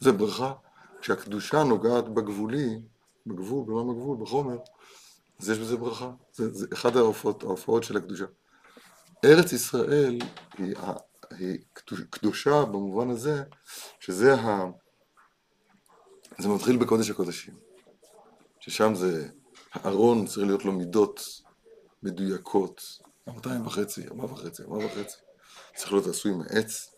זה 0.00 0.12
ברכה. 0.12 0.52
כשהקדושה 1.00 1.62
נוגעת 1.62 2.08
בגבולי, 2.08 2.82
בגבול, 3.26 3.66
בעולם 3.66 3.90
הגבול, 3.90 4.16
בחומר, 4.20 4.56
אז 5.40 5.50
יש 5.50 5.58
בזה 5.58 5.76
ברכה. 5.76 6.10
זה, 6.32 6.52
זה 6.52 6.66
אחד 6.72 6.96
ההופעות, 6.96 7.42
ההופעות 7.42 7.84
של 7.84 7.96
הקדושה. 7.96 8.24
ארץ 9.24 9.52
ישראל 9.52 10.18
היא, 10.58 10.76
היא 11.30 11.58
קדושה 12.10 12.64
במובן 12.64 13.10
הזה, 13.10 13.42
שזה 14.00 14.34
ה... 14.34 14.70
זה 16.38 16.48
מתחיל 16.48 16.76
בקודש 16.76 17.10
הקודשים. 17.10 17.54
ששם 18.60 18.94
זה, 18.94 19.28
הארון 19.72 20.26
צריך 20.26 20.46
להיות 20.46 20.64
לו 20.64 20.72
מידות 20.72 21.20
מדויקות, 22.02 22.82
אמרתיים 23.30 23.66
וחצי, 23.66 24.08
ארבע 24.08 24.24
וחצי, 24.24 24.62
ארבע 24.62 24.86
וחצי. 24.86 25.16
צריך 25.76 25.92
להיות 25.92 26.06
עשוי 26.06 26.32
מעץ, 26.32 26.94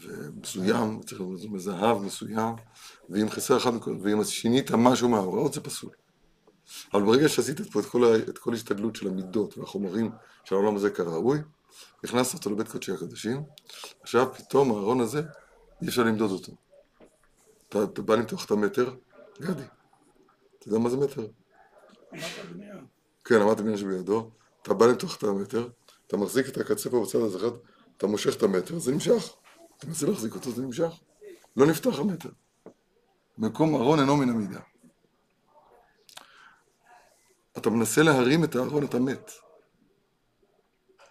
ומסוים, 0.00 1.00
צריך 1.02 1.20
להיות 1.20 1.44
מזהב 1.50 1.98
מסוים, 2.02 2.54
ואם 3.10 3.30
חסר 3.30 3.56
אחד, 3.56 3.72
ואם 4.02 4.24
שינית 4.24 4.70
משהו 4.70 5.08
מההוראות 5.08 5.54
זה 5.54 5.60
פסול. 5.60 5.90
אבל 6.94 7.02
ברגע 7.02 7.28
שעשית 7.28 7.60
פה 7.72 7.80
את 7.80 7.84
כל, 7.84 8.14
את 8.28 8.38
כל 8.38 8.52
ההשתדלות 8.52 8.96
של 8.96 9.08
המידות 9.08 9.58
והחומרים 9.58 10.10
של 10.44 10.54
העולם 10.54 10.76
הזה 10.76 10.90
כראוי, 10.90 11.38
הכנסת 12.04 12.34
אותו 12.34 12.50
לבית 12.50 12.68
קודשי 12.68 12.92
הקדושים, 12.92 13.42
עכשיו 14.02 14.34
פתאום 14.34 14.70
הארון 14.70 15.00
הזה, 15.00 15.22
אי 15.82 15.88
אפשר 15.88 16.02
למדוד 16.02 16.30
אותו. 16.30 16.52
אתה, 17.68 17.84
אתה 17.84 18.02
בא 18.02 18.14
למתוח 18.14 18.44
את 18.44 18.50
המטר, 18.50 18.94
גדי, 19.40 19.62
אתה 20.58 20.68
יודע 20.68 20.78
מה 20.78 20.90
זה 20.90 20.96
מטר? 20.96 21.26
כן, 23.24 23.40
אמרת 23.40 23.60
בניין 23.60 23.76
שבידו, 23.76 24.30
אתה 24.64 24.74
בא 24.74 24.86
למתוח 24.86 25.16
את 25.16 25.22
המטר, 25.22 25.68
אתה 26.06 26.16
מחזיק 26.16 26.48
את 26.48 26.56
הקצה 26.56 26.90
פה 26.90 27.02
בצד 27.02 27.18
הזה 27.18 27.48
אתה 27.96 28.06
מושך 28.06 28.36
את 28.36 28.42
המטר, 28.42 28.78
זה 28.78 28.92
נמשך. 28.92 29.34
אתה 29.78 29.86
מנסה 29.86 30.06
להחזיק 30.06 30.34
אותו, 30.34 30.50
זה 30.50 30.62
נמשך. 30.62 30.92
לא 31.56 31.66
נפתח 31.66 31.98
המטר. 31.98 32.28
מקום 33.38 33.74
ארון 33.74 34.00
אינו 34.00 34.16
מן 34.16 34.28
המידה. 34.28 34.60
אתה 37.58 37.70
מנסה 37.70 38.02
להרים 38.02 38.44
את 38.44 38.56
הארון, 38.56 38.84
אתה 38.84 38.98
מת. 38.98 39.30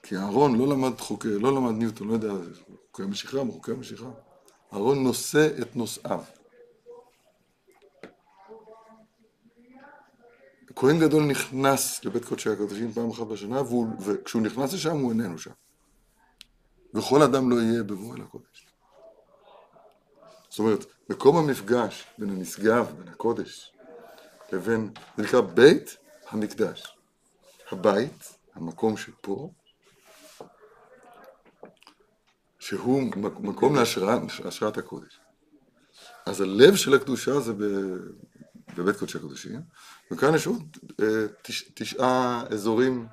כי 0.03 0.17
אהרון 0.17 0.59
לא 0.59 0.67
למד 0.67 0.99
חוקי, 0.99 1.39
לא 1.39 1.55
למד 1.55 1.71
ניוטון, 1.71 2.07
לא 2.07 2.13
יודע, 2.13 2.33
חוקי 2.91 3.03
המשיכה, 3.03 3.37
חוקי 3.51 3.71
המשיכה. 3.71 4.11
אהרון 4.73 5.03
נושא 5.03 5.61
את 5.61 5.75
נושאיו. 5.75 6.23
כהן 10.75 10.99
גדול 10.99 11.23
נכנס 11.23 12.05
לבית 12.05 12.25
קודשי 12.25 12.49
הקודשים 12.49 12.91
פעם 12.91 13.09
אחת 13.09 13.27
בשנה, 13.27 13.61
והוא, 13.61 13.87
וכשהוא 13.99 14.41
נכנס 14.41 14.73
לשם 14.73 14.97
הוא 14.97 15.11
איננו 15.11 15.37
שם. 15.37 15.51
וכל 16.93 17.21
אדם 17.21 17.49
לא 17.49 17.55
יהיה 17.55 17.83
בבוא 17.83 18.15
אל 18.15 18.21
הקודש. 18.21 18.67
זאת 20.49 20.59
אומרת, 20.59 20.85
מקום 21.09 21.37
המפגש 21.37 22.05
בין 22.17 22.29
הנשגב, 22.29 22.93
בין 22.97 23.07
הקודש, 23.07 23.73
לבין, 24.51 24.93
זה 25.17 25.23
נקרא 25.23 25.41
בית 25.41 25.97
המקדש. 26.29 26.97
הבית, 27.71 28.37
המקום 28.53 28.97
שפה, 28.97 29.51
שהוא 32.59 33.03
מקום 33.39 33.75
להשראת 33.75 34.77
הקודש. 34.77 35.19
אז 36.25 36.41
הלב 36.41 36.75
של 36.75 36.93
הקדושה 36.93 37.39
זה 37.39 37.53
בבית 38.77 38.97
קודשי 38.97 39.17
הקודשים, 39.17 39.61
וכאן 40.11 40.35
יש 40.35 40.47
עוד 40.47 40.77
אה, 41.01 41.25
תש, 41.41 41.71
תשעה 41.73 42.43
אזורים 42.49 43.07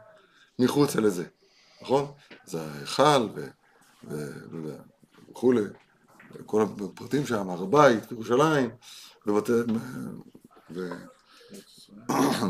מחוצה 0.59 1.01
לזה, 1.01 1.25
נכון? 1.83 2.13
זה 2.45 2.63
ההיכל 2.63 3.29
וכולי, 5.31 5.63
כל 6.47 6.63
הפרטים 6.63 7.27
שם, 7.27 7.51
הר 7.51 7.63
הבית, 7.63 8.13
ירושלים, 8.13 8.71
ובתי... 9.27 9.53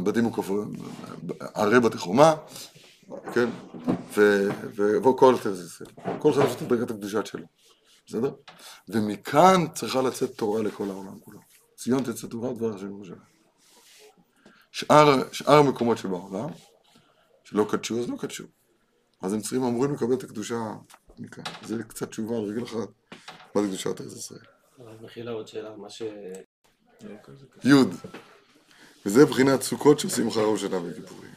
בתים 0.05 0.25
מוקפים, 0.25 0.73
ערי 1.55 1.81
בתי 1.81 1.99
חומה, 1.99 2.35
כן, 3.35 3.49
וכל 5.03 5.35
ארץ 5.35 5.46
ישראל, 5.46 5.90
כל 6.18 6.33
אחד 6.33 6.44
יש 6.49 6.55
את 6.55 6.62
דרגת 6.62 6.90
הקדושת 6.90 7.27
שלו, 7.27 7.46
בסדר? 8.07 8.33
ומכאן 8.88 9.64
צריכה 9.75 10.03
לצאת 10.03 10.37
תורה 10.37 10.62
לכל 10.62 10.90
העולם 10.90 11.20
כולו. 11.20 11.49
ציון 11.80 12.02
תצא 12.02 12.26
תורה 12.26 12.52
דבר 12.52 12.74
השם 12.74 12.86
ירושלים. 12.86 13.20
שאר, 14.72 15.32
שאר 15.32 15.54
המקומות 15.54 15.98
שבעולם, 15.98 16.48
שלא 17.44 17.66
קדשו, 17.70 18.00
אז 18.00 18.10
לא 18.10 18.16
קדשו. 18.16 18.44
אז 19.22 19.32
הם 19.32 19.40
צריכים, 19.40 19.62
אמורים 19.62 19.94
לקבל 19.94 20.14
את 20.14 20.24
הקדושה 20.24 20.56
מכאן. 21.18 21.44
זה 21.62 21.82
קצת 21.82 22.08
תשובה 22.08 22.36
על 22.36 22.42
רגל 22.42 22.64
אחת, 22.64 22.88
מה 23.54 23.62
זה 23.62 23.68
קדושת 23.68 24.00
ארץ 24.00 24.12
ישראל. 24.12 24.44
מחילה 25.00 25.30
עוד 25.30 25.48
שאלה, 25.48 25.76
מה 25.76 25.90
ש... 25.90 26.02
יוד. 27.64 27.94
וזה 29.06 29.26
בחינת 29.26 29.62
סוכות 29.62 30.00
שעושים 30.00 30.28
אחר 30.28 30.44
ראש 30.44 30.60
שנה 30.60 30.78
וכיפורים. 30.84 31.34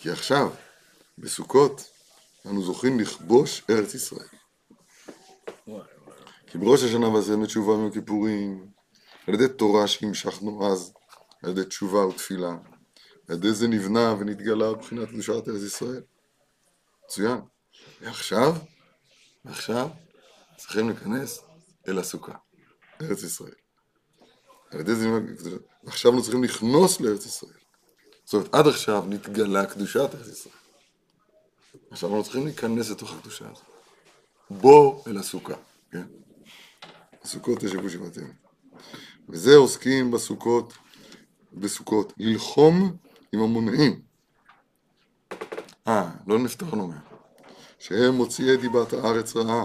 כי 0.00 0.10
עכשיו, 0.10 0.50
בסוכות, 1.18 1.90
אנו 2.46 2.62
זוכים 2.62 3.00
לכבוש 3.00 3.62
ארץ 3.70 3.94
ישראל. 3.94 4.28
כי 6.46 6.58
בראש 6.58 6.82
השנה 6.82 7.08
ועשינו 7.08 7.46
תשובה 7.46 7.76
מיום 7.76 7.90
כיפורים, 7.90 8.73
על 9.26 9.34
ידי 9.34 9.48
תורה 9.48 9.86
שהמשכנו 9.86 10.72
אז, 10.72 10.92
על 11.42 11.50
ידי 11.50 11.64
תשובה 11.64 12.06
ותפילה. 12.06 12.56
על 13.28 13.36
ידי 13.36 13.52
זה 13.52 13.68
נבנה 13.68 14.14
ונתגלה 14.18 14.70
מבחינת 14.70 15.08
קדושת 15.08 15.48
ארץ 15.48 15.62
ישראל. 15.62 16.02
מצוין. 17.04 17.40
ועכשיו, 18.00 18.54
ועכשיו, 19.44 19.88
צריכים 20.56 20.88
להיכנס 20.88 21.40
אל 21.88 21.98
הסוכה, 21.98 22.32
ארץ 23.02 23.22
ישראל. 23.22 23.54
על 24.70 24.80
ידי 24.80 24.94
זה 24.94 25.08
נבנה, 25.08 25.32
ועכשיו 25.84 26.10
אנחנו 26.10 26.22
צריכים 26.22 26.44
לכנוס 26.44 27.00
לארץ 27.00 27.26
ישראל. 27.26 27.52
זאת 28.24 28.34
אומרת, 28.34 28.54
עד 28.54 28.66
עכשיו 28.66 29.04
נתגלה 29.08 29.66
קדושת 29.66 30.10
ארץ 30.14 30.28
ישראל. 30.28 30.54
עכשיו 31.90 32.08
אנחנו 32.08 32.24
צריכים 32.24 32.44
להיכנס 32.44 32.90
לתוך 32.90 33.12
הקדושה 33.12 33.44
הזאת. 33.50 33.64
בוא 34.50 35.04
אל 35.06 35.18
הסוכה, 35.18 35.54
כן? 35.90 36.06
הסוכות 37.22 37.58
תשבו 37.58 37.90
שבעתנו. 37.90 38.43
וזה 39.28 39.56
עוסקים 39.56 40.10
בסוכות, 40.10 40.72
בסוכות, 41.52 42.12
ללחום 42.18 42.96
עם 43.32 43.40
המונעים. 43.40 44.00
אה, 45.88 46.10
לא 46.26 46.38
נפטרנו 46.38 46.88
מהם. 46.88 46.98
שהם 47.78 48.14
מוציאי 48.14 48.56
דיבת 48.56 48.92
הארץ 48.92 49.36
רעה. 49.36 49.64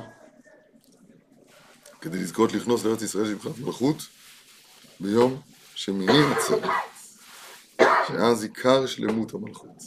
כדי 2.02 2.17
לזכות 2.17 2.54
לכנוס 2.54 2.86
לארץ 2.86 3.02
ישראל 3.02 3.26
שבחינת 3.26 3.60
מלכות 3.60 3.98
ביום 5.00 5.41
שמיני 5.76 6.24
עצרת. 6.36 6.69
שאז 8.08 8.43
עיקר 8.43 8.86
שלמות 8.86 9.34
המלכות. 9.34 9.84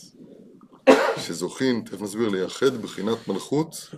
שזוכים, 1.16 1.82
תכף 1.85 2.00
נסביר, 2.00 2.28
לייחד 2.28 2.76
בחינת 2.76 3.28
מלכות 3.28 3.90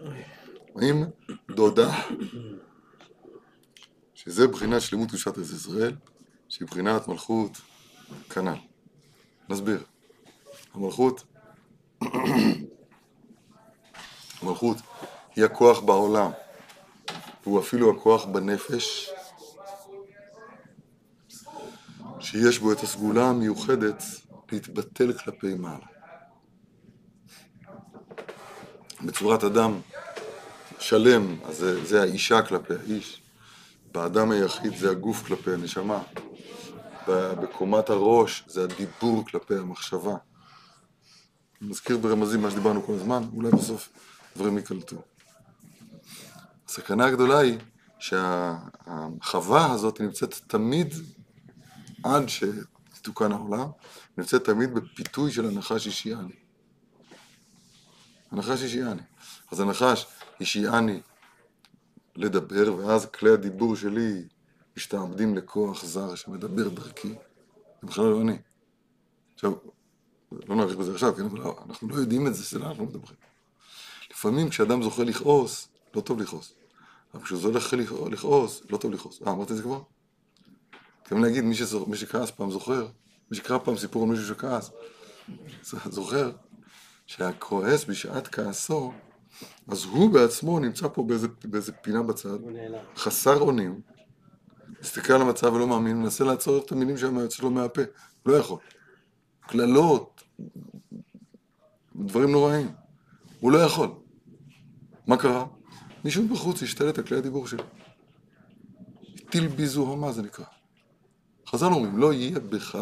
עם 0.83 1.05
דודה. 1.51 2.03
שזה 4.25 4.49
בחינת 4.49 4.83
שלמות 4.83 5.09
קדושת 5.09 5.39
ארץ 5.39 5.51
ישראל, 5.51 5.97
שהיא 6.49 6.69
בחינת 6.69 7.09
מלכות 7.09 7.61
כנ"ל. 8.31 8.59
נסביר. 9.49 9.85
המלכות, 10.75 11.25
המלכות 14.43 14.77
היא 15.37 15.45
הכוח 15.45 15.81
בעולם, 15.81 16.31
והוא 17.43 17.61
אפילו 17.61 17.97
הכוח 17.97 18.25
בנפש, 18.25 19.11
שיש 22.21 22.59
בו 22.59 22.73
את 22.73 22.81
הסגולה 22.81 23.29
המיוחדת 23.29 24.03
להתבטל 24.53 25.13
כלפי 25.13 25.55
מעלה. 25.55 25.87
בצורת 29.05 29.45
אדם 29.45 29.81
שלם, 30.79 31.37
אז 31.45 31.57
זה, 31.57 31.85
זה 31.85 32.03
האישה 32.03 32.43
כלפי 32.43 32.75
האיש. 32.75 33.24
באדם 33.95 34.31
היחיד 34.31 34.77
זה 34.77 34.91
הגוף 34.91 35.27
כלפי 35.27 35.53
הנשמה, 35.53 36.03
בקומת 37.09 37.91
הראש 37.91 38.45
זה 38.47 38.65
הדיבור 38.65 39.25
כלפי 39.25 39.55
המחשבה. 39.55 40.17
אני 41.61 41.71
מזכיר 41.71 41.99
ברמזים 41.99 42.43
מה 42.43 42.51
שדיברנו 42.51 42.83
כל 42.87 42.93
הזמן, 42.93 43.23
אולי 43.37 43.51
בסוף 43.51 43.89
דברים 44.37 44.57
ייקלטו. 44.57 45.03
הסכנה 46.69 47.07
הגדולה 47.07 47.39
היא 47.39 47.59
שהחווה 47.99 49.73
הזאת 49.73 50.01
נמצאת 50.01 50.35
תמיד, 50.47 50.95
עד 52.05 52.25
שתוקן 52.29 53.33
העולם, 53.33 53.69
נמצאת 54.19 54.45
תמיד 54.45 54.75
בפיתוי 54.75 55.33
של 55.33 55.47
הנחש 55.47 55.87
אישיאני. 55.87 56.35
הנחש 58.31 58.63
אישיאני. 58.63 59.03
אז 59.53 59.61
הנחש 59.61 60.07
אישיאני 60.41 61.01
לדבר, 62.17 62.77
ואז 62.77 63.07
כלי 63.07 63.31
הדיבור 63.31 63.77
שלי 63.77 64.23
משתעבדים 64.77 65.37
לכוח 65.37 65.85
זר 65.85 66.15
שמדבר 66.15 66.69
דרכי. 66.69 67.09
זה 67.81 67.87
בכלל 67.87 68.05
לא 68.05 68.21
אני. 68.21 68.39
עכשיו, 69.35 69.53
לא 70.33 70.57
נאריך 70.57 70.77
בזה 70.77 70.93
עכשיו, 70.93 71.15
כן, 71.15 71.25
אבל 71.25 71.41
אנחנו 71.69 71.89
לא 71.89 71.95
יודעים 71.95 72.27
את 72.27 72.35
זה, 72.35 72.43
זה 72.43 72.59
לא 72.59 72.67
אנחנו 72.67 72.85
מדברים. 72.85 73.17
לפעמים 74.11 74.49
כשאדם 74.49 74.83
זוכה 74.83 75.05
לכעוס, 75.05 75.69
לא 75.95 76.01
טוב 76.01 76.21
לכעוס. 76.21 76.55
אבל 77.15 77.23
כשזה 77.23 77.49
הולך 77.49 77.75
לכעוס, 78.11 78.63
לא 78.71 78.77
טוב 78.77 78.93
לכעוס. 78.93 79.23
אה, 79.27 79.33
אמרתי 79.33 79.53
את 79.53 79.57
זה 79.57 79.63
כבר? 79.63 79.83
מתכוון 81.01 81.23
להגיד, 81.23 81.45
מי, 81.45 81.55
שזוכ... 81.55 81.89
מי 81.89 81.97
שכעס 81.97 82.31
פעם 82.31 82.51
זוכר, 82.51 82.87
מי 83.31 83.37
שקרא 83.37 83.59
פעם 83.59 83.77
סיפור 83.77 84.03
על 84.03 84.09
מישהו 84.09 84.27
שכעס, 84.27 84.71
זוכר 85.85 86.33
שהכועס 87.07 87.85
בשעת 87.85 88.29
כעסו, 88.29 88.93
אז 89.69 89.85
הוא 89.85 90.13
בעצמו 90.13 90.61
נמצא 90.61 90.89
פה 90.89 91.03
באיזה, 91.03 91.29
באיזה 91.45 91.73
פינה 91.73 92.03
בצד, 92.03 92.39
חסר 92.97 93.41
אונים, 93.41 93.81
מסתכל 94.81 95.13
על 95.13 95.23
המצב 95.23 95.53
ולא 95.53 95.67
מאמין, 95.67 95.97
מנסה 95.97 96.25
לעצור 96.25 96.59
את 96.59 96.73
המילים 96.73 96.97
שם 96.97 97.19
יוצא 97.19 97.43
לו 97.43 97.51
מהפה, 97.51 97.83
לא 98.27 98.37
יכול. 98.37 98.59
קללות, 99.41 100.23
דברים 101.97 102.33
נוראים, 102.33 102.69
הוא 103.41 103.53
לא 103.53 103.59
יכול. 103.59 103.89
מה 105.07 105.17
קרה? 105.17 105.47
מישהו 106.05 106.29
בחוץ 106.29 106.63
השתלט 106.63 106.99
על 106.99 107.05
כלי 107.05 107.17
הדיבור 107.19 107.47
שלו. 107.47 107.65
הטיל 109.15 109.49
בי 109.49 109.67
זוהמה 109.67 110.13
זה 110.13 110.23
נקרא. 110.23 110.45
חז"ל 111.49 111.67
אומרים, 111.67 111.99
לא 111.99 112.13
יהיה 112.13 112.41
בך 112.41 112.79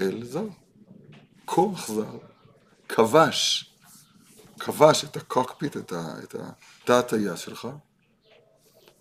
אל 0.00 0.24
זר. 0.24 0.46
כוח 1.44 1.88
זר 1.88 2.18
כבש, 2.88 3.69
כבש 4.60 5.04
את 5.04 5.16
הקוקפיט, 5.16 5.76
את, 5.76 5.92
התא 5.92 6.92
הטייס 6.92 7.38
שלך, 7.38 7.68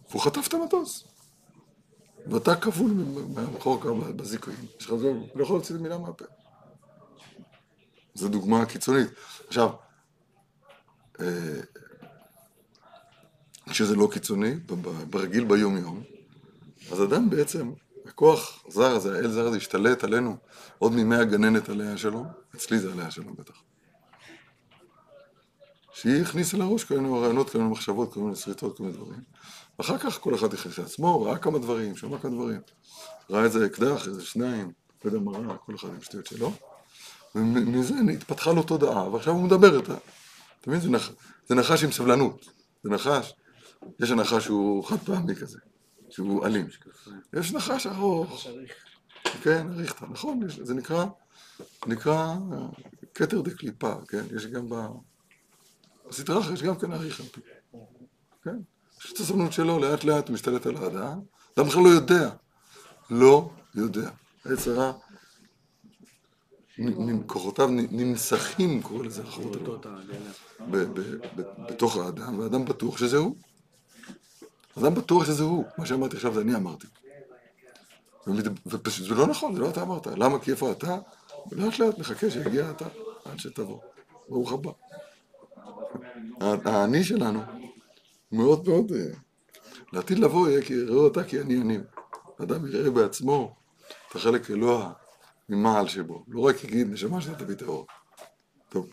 והוא 0.10 0.22
חטף 0.22 0.48
את 0.48 0.54
המטוס. 0.54 1.08
ואתה 2.28 2.56
כבול 2.56 2.91
מאחור 3.36 3.82
כמה 3.82 4.12
בזיכויים. 4.12 4.65
יש 4.80 4.86
לך 4.86 4.95
זו, 4.95 5.13
לא 5.36 5.43
יכול 5.43 5.56
להוציא 5.56 5.76
מילה 5.76 5.98
מהפה. 5.98 6.26
זו 8.13 8.30
דוגמה 8.30 8.65
קיצונית. 8.65 9.10
עכשיו, 9.48 9.69
אה, 11.19 11.62
כשזה 13.69 13.95
לא 13.95 14.10
קיצוני, 14.12 14.56
ברגיל 15.10 15.45
ביום-יום, 15.45 16.04
אז 16.91 17.04
אדם 17.04 17.30
בעצם, 17.30 17.72
הכוח 18.06 18.63
זר 18.69 18.95
הזה, 18.95 19.15
האל 19.15 19.32
זר 19.32 19.48
הזה, 19.48 19.58
השתלט 19.58 20.04
עלינו 20.04 20.38
עוד 20.78 20.91
מימי 20.91 21.15
הגננת 21.15 21.69
עליה 21.69 21.98
שלו, 21.98 22.26
אצלי 22.56 22.80
זה 22.80 22.91
עליה 22.91 23.12
שלו 23.12 23.34
בטח. 23.34 23.68
שהיא 26.01 26.21
הכניסה 26.21 26.57
לראש 26.57 26.83
כל 26.83 26.99
מיני 26.99 27.19
רעיונות, 27.19 27.49
כל 27.49 27.57
מיני 27.57 27.69
מחשבות, 27.69 28.13
כל 28.13 28.19
מיני 28.19 28.35
שריטות, 28.35 28.77
כל 28.77 28.83
מיני 28.83 28.95
דברים. 28.95 29.21
ואחר 29.79 29.97
כך 29.97 30.19
כל 30.19 30.35
אחד 30.35 30.53
הכניס 30.53 30.77
לעצמו, 30.79 31.21
ראה 31.21 31.38
כמה 31.38 31.59
דברים, 31.59 31.95
שמע 31.95 32.17
כמה 32.17 32.31
דברים. 32.31 32.62
ראה 33.29 33.43
איזה 33.43 33.65
אקדח, 33.65 34.07
איזה 34.07 34.25
שניים, 34.25 34.71
לא 35.05 35.09
יודע 35.09 35.19
מה 35.19 35.31
ראה, 35.31 35.57
כל 35.57 35.75
אחד 35.75 35.88
עם 35.88 36.01
שטויות 36.01 36.25
שלו. 36.25 36.51
ומזה 37.35 37.93
התפתחה 38.13 38.51
לו 38.51 38.63
תודעה, 38.63 39.09
ועכשיו 39.09 39.33
הוא 39.33 39.43
מדבר 39.43 39.77
איתה. 39.77 39.93
אתה 40.62 40.69
מבין? 40.69 40.81
זה, 40.81 40.89
נח... 40.89 41.12
זה 41.47 41.55
נחש 41.55 41.83
עם 41.83 41.91
סבלנות. 41.91 42.45
זה 42.83 42.89
נחש, 42.89 43.33
יש 43.99 44.12
הנחש 44.12 44.43
שהוא 44.43 44.83
חד 44.83 44.97
פעמי 44.97 45.35
כזה, 45.35 45.59
שהוא 46.09 46.45
אלים. 46.45 46.67
יש 47.33 47.53
נחש 47.53 47.88
ארוך. 47.88 48.47
כן, 49.43 49.67
אריכתא, 49.73 50.05
נכון, 50.09 50.39
זה 50.63 50.73
נקרא, 50.73 51.05
נקרא 51.88 52.35
כתר 53.13 53.41
דקליפה, 53.41 53.93
כן? 54.07 54.23
יש 54.35 54.45
גם 54.45 54.69
ב... 54.69 54.75
אחרת 56.10 56.54
יש 56.54 56.63
גם 56.63 56.76
כן 56.76 56.91
אריכא. 56.91 57.24
כן? 58.43 58.58
יש 59.06 59.13
את 59.13 59.17
הסבלנות 59.17 59.54
שלו, 59.54 59.80
לאט 59.80 60.04
לאט 60.04 60.30
משתלט 60.30 60.65
על 60.65 60.78
האדם, 60.78 61.19
אדם 61.58 61.67
בכלל 61.67 61.84
לא 61.84 61.89
יודע. 61.89 62.30
לא 63.10 63.50
יודע. 63.76 64.10
היצר 64.45 64.74
רע 64.80 64.91
כוחותיו 67.26 67.69
נמסכים, 67.72 68.82
קורא 68.82 69.06
לזה 69.06 69.24
אחרות 69.24 69.58
בתוך 71.69 71.98
האדם, 71.98 72.39
והאדם 72.39 72.65
בטוח 72.65 72.98
שזה 72.98 73.17
הוא. 73.17 73.36
אדם 74.78 74.95
בטוח 74.95 75.26
שזה 75.26 75.43
הוא. 75.43 75.65
מה 75.78 75.86
שאמרתי 75.86 76.15
עכשיו 76.15 76.34
זה 76.34 76.41
אני 76.41 76.56
אמרתי. 76.56 76.88
ופשוט 78.65 79.08
זה 79.08 79.15
לא 79.15 79.28
נכון, 79.28 79.56
זה 79.56 79.60
לא 79.60 79.69
אתה 79.69 79.82
אמרת. 79.82 80.08
למה? 80.08 80.39
כי 80.39 80.52
איפה 80.52 80.72
אתה? 80.72 80.98
לאט 81.52 81.80
לאט 81.80 82.00
נחכה 82.00 82.30
שיגיע 82.32 82.72
אתה, 82.72 82.86
עד 83.26 83.39
שתבוא. 83.39 83.80
ברוך 84.30 84.52
הבא. 84.52 84.72
האני 86.41 87.04
שלנו 87.04 87.39
מאוד 88.32 88.69
מאוד... 88.69 88.91
אה, 88.91 89.13
לעתיד 89.93 90.19
לבוא 90.19 90.49
יהיה 90.49 90.62
כי 90.62 90.73
יראו 90.73 91.04
אותה 91.04 91.23
כי 91.23 91.41
אני 91.41 91.62
אני. 91.62 91.78
אדם 92.43 92.65
יראה 92.65 92.91
בעצמו 92.91 93.56
את 94.10 94.15
החלק 94.15 94.52
אלוה 94.52 94.93
ממעל 95.49 95.88
שבו. 95.88 96.23
לא 96.28 96.41
רק 96.41 96.63
יגיד, 96.63 96.88
נשמה 96.91 97.21
שאתה 97.21 97.36
תביא 97.36 97.56
את 97.56 97.62
האור. 97.62 97.88
טוב. 98.69 98.89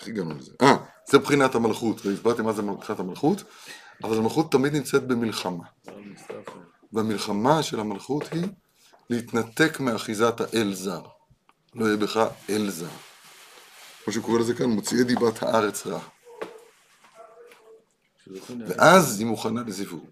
איך 0.00 0.08
הגענו 0.08 0.34
לזה? 0.34 0.52
אה, 0.62 0.76
זה 1.10 1.18
בחינת 1.18 1.54
המלכות, 1.54 2.06
והסברתי 2.06 2.42
מה 2.42 2.52
זה 2.52 2.62
מבחינת 2.62 3.00
המלכות, 3.00 3.42
אבל 4.04 4.16
המלכות 4.16 4.52
תמיד 4.52 4.72
נמצאת 4.72 5.06
במלחמה. 5.06 5.64
והמלחמה 6.92 7.62
של 7.62 7.80
המלכות 7.80 8.32
היא 8.32 8.46
להתנתק 9.10 9.80
מאחיזת 9.80 10.40
האל 10.40 10.74
זר. 10.74 11.02
לא 11.74 11.86
יהיה 11.86 11.96
בך 11.96 12.26
אל 12.50 12.70
זר. 12.70 13.11
כמו 14.04 14.12
שקורא 14.12 14.38
לזה 14.38 14.54
כאן, 14.54 14.70
מוציאי 14.70 15.04
דיבת 15.04 15.42
הארץ 15.42 15.86
רע. 15.86 16.00
ואז 18.68 19.18
היא 19.20 19.26
מוכנה 19.26 19.62
לזיווג. 19.66 20.04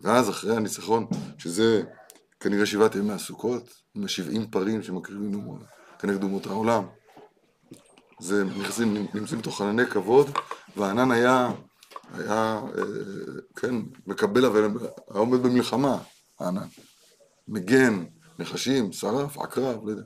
ואז 0.00 0.30
אחרי 0.30 0.56
הניצחון, 0.56 1.06
שזה 1.38 1.82
כנראה 2.40 2.66
שבעת 2.66 2.94
ימי 2.94 3.12
הסוכות, 3.12 3.82
עם 3.94 4.04
השבעים 4.04 4.50
פרים 4.50 4.82
שמקריבים 4.82 5.58
כנגד 5.98 6.22
אומות 6.22 6.46
העולם. 6.46 6.84
זה 8.20 8.44
נכנסים, 8.44 9.06
נמצאים 9.14 9.40
בתוך 9.40 9.60
ענני 9.60 9.86
כבוד, 9.86 10.30
והענן 10.76 11.10
היה, 11.10 11.50
היה, 12.14 12.60
אה, 12.78 12.82
כן, 13.56 13.74
מקבל, 14.06 14.44
אבל 14.44 14.62
היה 14.62 14.68
עומד 15.06 15.42
במלחמה, 15.42 15.98
הענן. 16.40 16.66
מגן, 17.48 18.04
נחשים, 18.38 18.92
שרף, 18.92 19.38
עקרב, 19.38 19.84
לא 19.84 19.90
יודע. 19.90 20.02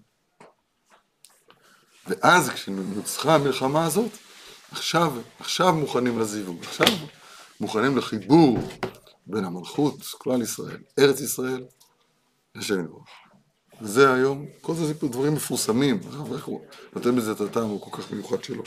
ואז 2.07 2.49
כשנוצחה 2.49 3.35
המלחמה 3.35 3.85
הזאת, 3.85 4.11
עכשיו, 4.71 5.13
עכשיו 5.39 5.75
מוכנים 5.75 6.19
לזיווג, 6.19 6.63
עכשיו 6.63 6.87
מוכנים 7.61 7.97
לחיבור 7.97 8.59
בין 9.27 9.45
המלכות, 9.45 9.95
כלל 10.19 10.43
ישראל, 10.43 10.79
ארץ 10.99 11.21
ישראל, 11.21 11.65
לשם 12.55 12.85
יתברך. 12.85 13.09
וזה 13.81 14.13
היום, 14.13 14.47
כל 14.61 14.75
זה 14.75 14.87
סיפור 14.89 15.09
דברים 15.09 15.35
מפורסמים, 15.35 16.01
איך 16.35 16.45
הוא 16.45 16.61
נותן 16.93 17.17
בזה 17.17 17.33
את 17.33 17.41
הטעם 17.41 17.77
הכל 17.77 18.03
כך 18.03 18.13
מיוחד 18.13 18.45
שלו. 18.45 18.63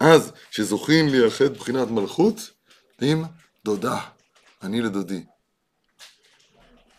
אז, 0.00 0.32
שזוכים 0.50 1.08
לייחד 1.08 1.56
בחינת 1.56 1.88
מלכות 1.88 2.50
עם 3.00 3.24
דודה, 3.64 4.00
אני 4.62 4.80
לדודי. 4.80 5.24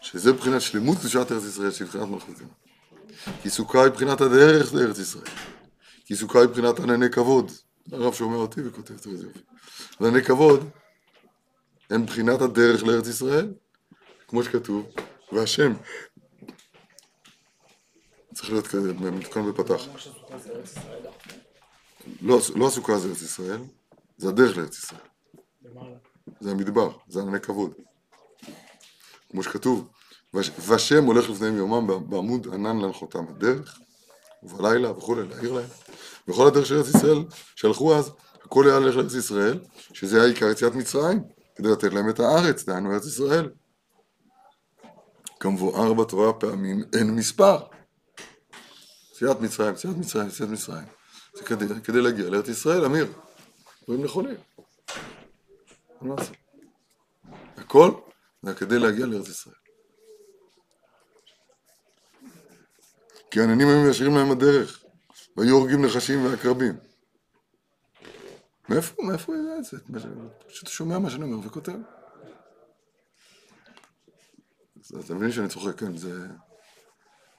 שזה 0.01 0.33
בחינת 0.33 0.61
שלמות 0.61 0.97
קדושת 0.97 1.31
ארץ 1.31 1.43
ישראל, 1.43 1.71
שהיא 1.71 1.87
בחינת 1.87 2.07
מלכות. 2.07 2.35
כי 3.41 3.49
סוכה 3.49 3.83
היא 3.83 3.91
בחינת 3.91 4.21
הדרך 4.21 4.73
לארץ 4.73 4.99
ישראל. 4.99 5.27
כי 6.05 6.15
סוכה 6.15 6.39
היא 6.39 6.47
בחינת 6.47 6.79
ענני 6.79 7.09
כבוד. 7.09 7.51
הרב 7.91 8.13
שומע 8.13 8.35
אותי 8.35 8.61
וכותב 8.67 8.93
את 8.93 8.99
זה 9.03 9.09
יופי. 9.09 9.39
ענני 10.01 10.23
כבוד 10.23 10.69
הם 11.89 12.05
בחינת 12.05 12.41
הדרך 12.41 12.83
לארץ 12.83 13.07
ישראל, 13.07 13.53
כמו 14.27 14.43
שכתוב, 14.43 14.85
והשם 15.31 15.73
צריך 18.33 18.49
להיות 18.49 18.67
כזה, 18.67 18.93
מתוקן 18.93 19.47
ופתח. 19.47 19.81
לא, 22.21 22.39
לא 22.55 22.67
הסוכה 22.67 22.97
זה 22.97 23.09
ארץ 23.09 23.21
ישראל, 23.21 23.61
זה 24.17 24.29
הדרך 24.29 24.57
לארץ 24.57 24.77
ישראל. 24.77 25.01
זה 26.39 26.51
המדבר, 26.51 26.97
זה 27.07 27.21
ענני 27.21 27.39
כבוד. 27.39 27.73
כמו 29.31 29.43
שכתוב, 29.43 29.87
והשם 30.33 31.03
הולך 31.03 31.29
לפניהם 31.29 31.57
יומם 31.57 32.09
בעמוד 32.09 32.47
ענן 32.53 32.77
להנחותם 32.77 33.25
הדרך, 33.29 33.79
ובלילה 34.43 34.91
וכולי, 34.91 35.27
להעיר 35.27 35.53
להם. 35.53 35.69
וכל 36.27 36.47
הדרך 36.47 36.65
של 36.65 36.77
ארץ 36.77 36.87
ישראל 36.87 37.23
שהלכו 37.55 37.95
אז, 37.95 38.11
הכל 38.43 38.69
היה 38.69 38.79
ללכת 38.79 38.97
לארץ 38.97 39.13
ישראל, 39.13 39.59
שזה 39.93 40.17
היה 40.17 40.25
עיקר 40.25 40.49
יציאת 40.49 40.75
מצרים, 40.75 41.23
כדי 41.55 41.67
לתת 41.71 41.93
להם 41.93 42.09
את 42.09 42.19
הארץ, 42.19 42.63
דהיינו 42.63 42.93
ארץ 42.93 43.05
ישראל. 43.05 43.49
כמבואר 45.39 45.93
בתורה 45.93 46.33
פעמים 46.33 46.83
אין 46.93 47.15
מספר. 47.15 47.57
יציאת 49.11 49.41
מצרים, 49.41 49.73
יציאת 49.73 49.97
מצרים, 49.97 50.27
יציאת 50.27 50.49
מצרים. 50.49 50.85
זה 51.35 51.43
כדי, 51.43 51.65
כדי 51.83 52.01
להגיע 52.01 52.29
לארץ 52.29 52.47
ישראל, 52.47 52.85
אמיר. 52.85 53.13
דברים 53.83 54.03
נכונים. 54.03 54.35
מה 56.01 56.15
זה? 56.23 56.33
הכל 57.57 57.91
זה 58.41 58.53
כדי 58.53 58.79
להגיע 58.79 59.05
לארץ 59.05 59.27
ישראל. 59.27 59.58
כי 63.31 63.39
העננים 63.39 63.67
היו 63.67 63.83
מיישרים 63.83 64.15
להם 64.15 64.31
הדרך, 64.31 64.83
והיו 65.37 65.55
הורגים 65.55 65.85
נחשים 65.85 66.25
ועקרבים. 66.25 66.77
מאיפה, 68.69 69.03
מאיפה 69.03 69.33
הוא 69.33 69.41
יודע 69.41 69.57
את 69.57 69.63
זה? 69.63 69.77
פשוט 70.47 70.69
שומע 70.69 70.99
מה 70.99 71.09
שאני 71.09 71.23
אומר 71.23 71.47
וכותב. 71.47 71.77
אז 74.95 75.03
אתה 75.05 75.13
מבין 75.13 75.31
שאני 75.31 75.47
צוחק, 75.47 75.79
כן, 75.79 75.97
זה... 75.97 76.27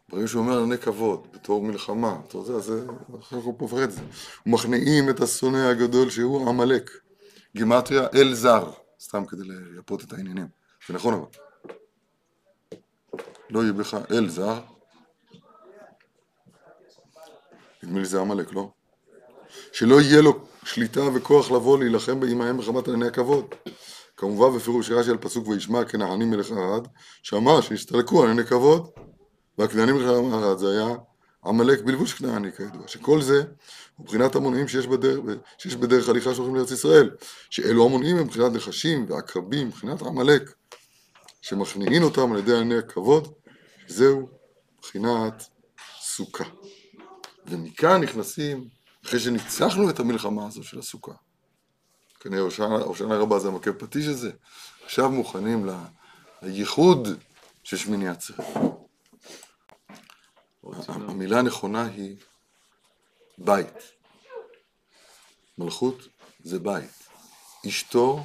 ברגע 0.09 0.29
שהוא 0.29 0.43
אומר 0.43 0.63
עני 0.63 0.79
כבוד, 0.79 1.27
בתור 1.33 1.63
מלחמה, 1.63 2.21
אתה 2.29 2.37
יודע, 2.37 2.59
זה, 2.59 2.85
אחר 3.21 3.41
כך 3.41 3.45
הוא 3.45 3.55
פופר 3.59 3.85
את 3.85 3.93
זה. 3.93 4.01
ומכניעים 4.47 5.11
את 5.11 5.21
השונא 5.21 5.57
הגדול 5.57 6.11
שהוא 6.11 6.49
עמלק. 6.49 6.91
גימטריה 7.57 8.07
אל 8.15 8.35
זר, 8.35 8.71
סתם 9.01 9.27
כדי 9.27 9.43
לייפות 9.45 10.05
את 10.05 10.13
העניינים. 10.13 10.49
זה 10.89 10.95
נכון 10.95 11.15
אבל. 11.15 11.27
לא 13.51 13.63
יהיה 13.63 13.73
בך 13.73 13.99
אל 14.11 14.29
זר. 14.29 14.61
נדמה 17.83 17.99
לי 17.99 18.05
זה 18.05 18.21
עמלק, 18.21 18.53
לא? 18.53 18.71
שלא 19.73 20.01
יהיה 20.01 20.21
לו 20.21 20.47
שליטה 20.65 21.01
וכוח 21.15 21.51
לבוא 21.51 21.79
להילחם 21.79 22.21
עמהם 22.31 22.57
מחמת 22.57 22.89
ענייני 22.89 23.07
הכבוד. 23.07 23.45
כמובן 24.17 24.57
בפירוש 24.57 24.91
רש"י 24.91 25.11
על 25.11 25.19
פסוק 25.19 25.49
וישמע 25.49 25.85
כנענים 25.85 26.31
מלך 26.31 26.51
ערד, 26.51 26.89
שאמר 27.23 27.61
שהסתלקו 27.61 28.23
ענייני 28.23 28.45
כבוד, 28.45 28.91
והכנענים 29.59 29.95
מלך 29.95 30.07
ערד 30.09 30.59
זה 30.59 30.71
היה 30.71 30.97
עמלק 31.47 31.81
בלבוש 31.81 32.15
כנעני 32.15 32.53
כידוע, 32.53 32.89
שכל 32.89 33.23
זה 33.23 33.43
הוא 33.97 34.05
מבחינת 34.05 34.35
המונעים 34.35 34.69
שיש 34.69 34.87
בדרך, 34.87 35.21
שיש 35.59 35.77
בדרך 35.77 36.09
הליכה 36.09 36.35
שהולכים 36.35 36.57
לארץ 36.57 36.71
ישראל, 36.71 37.11
שאלו 37.51 37.85
המונעים 37.85 38.17
הם 38.17 38.25
מבחינת 38.25 38.53
נחשים 38.53 39.07
ועקרבים, 39.09 39.69
מבחינת 39.69 40.03
עמלק, 40.03 40.53
שמכניעין 41.43 42.03
אותם 42.03 42.33
על 42.33 42.39
ידי 42.39 42.53
ענייני 42.53 42.79
הכבוד, 42.79 43.33
זהו 43.89 44.29
מבחינת 44.79 45.45
סוכה. 46.01 46.45
ומכאן 47.51 48.03
נכנסים, 48.03 48.69
אחרי 49.05 49.21
שניצחנו 49.21 49.91
את 49.91 50.01
המלחמה 50.01 50.47
הזו 50.47 50.63
של 50.63 50.79
הסוכה, 50.79 51.13
כנראה 52.21 52.43
הושענא 52.43 53.15
רבה 53.15 53.39
זה 53.39 53.49
המכה 53.49 53.73
פטיש 53.73 54.07
הזה, 54.07 54.31
עכשיו 54.85 55.11
מוכנים 55.11 55.67
ל... 55.67 55.71
לייחוד 56.43 57.09
של 57.63 57.77
שמיני 57.77 58.09
עצרת. 58.09 58.47
המילה 60.87 61.39
הנכונה 61.39 61.85
היא 61.85 62.17
בית. 63.39 63.75
מלכות 65.59 66.09
זה 66.43 66.59
בית. 66.59 66.91
אשתו 67.69 68.25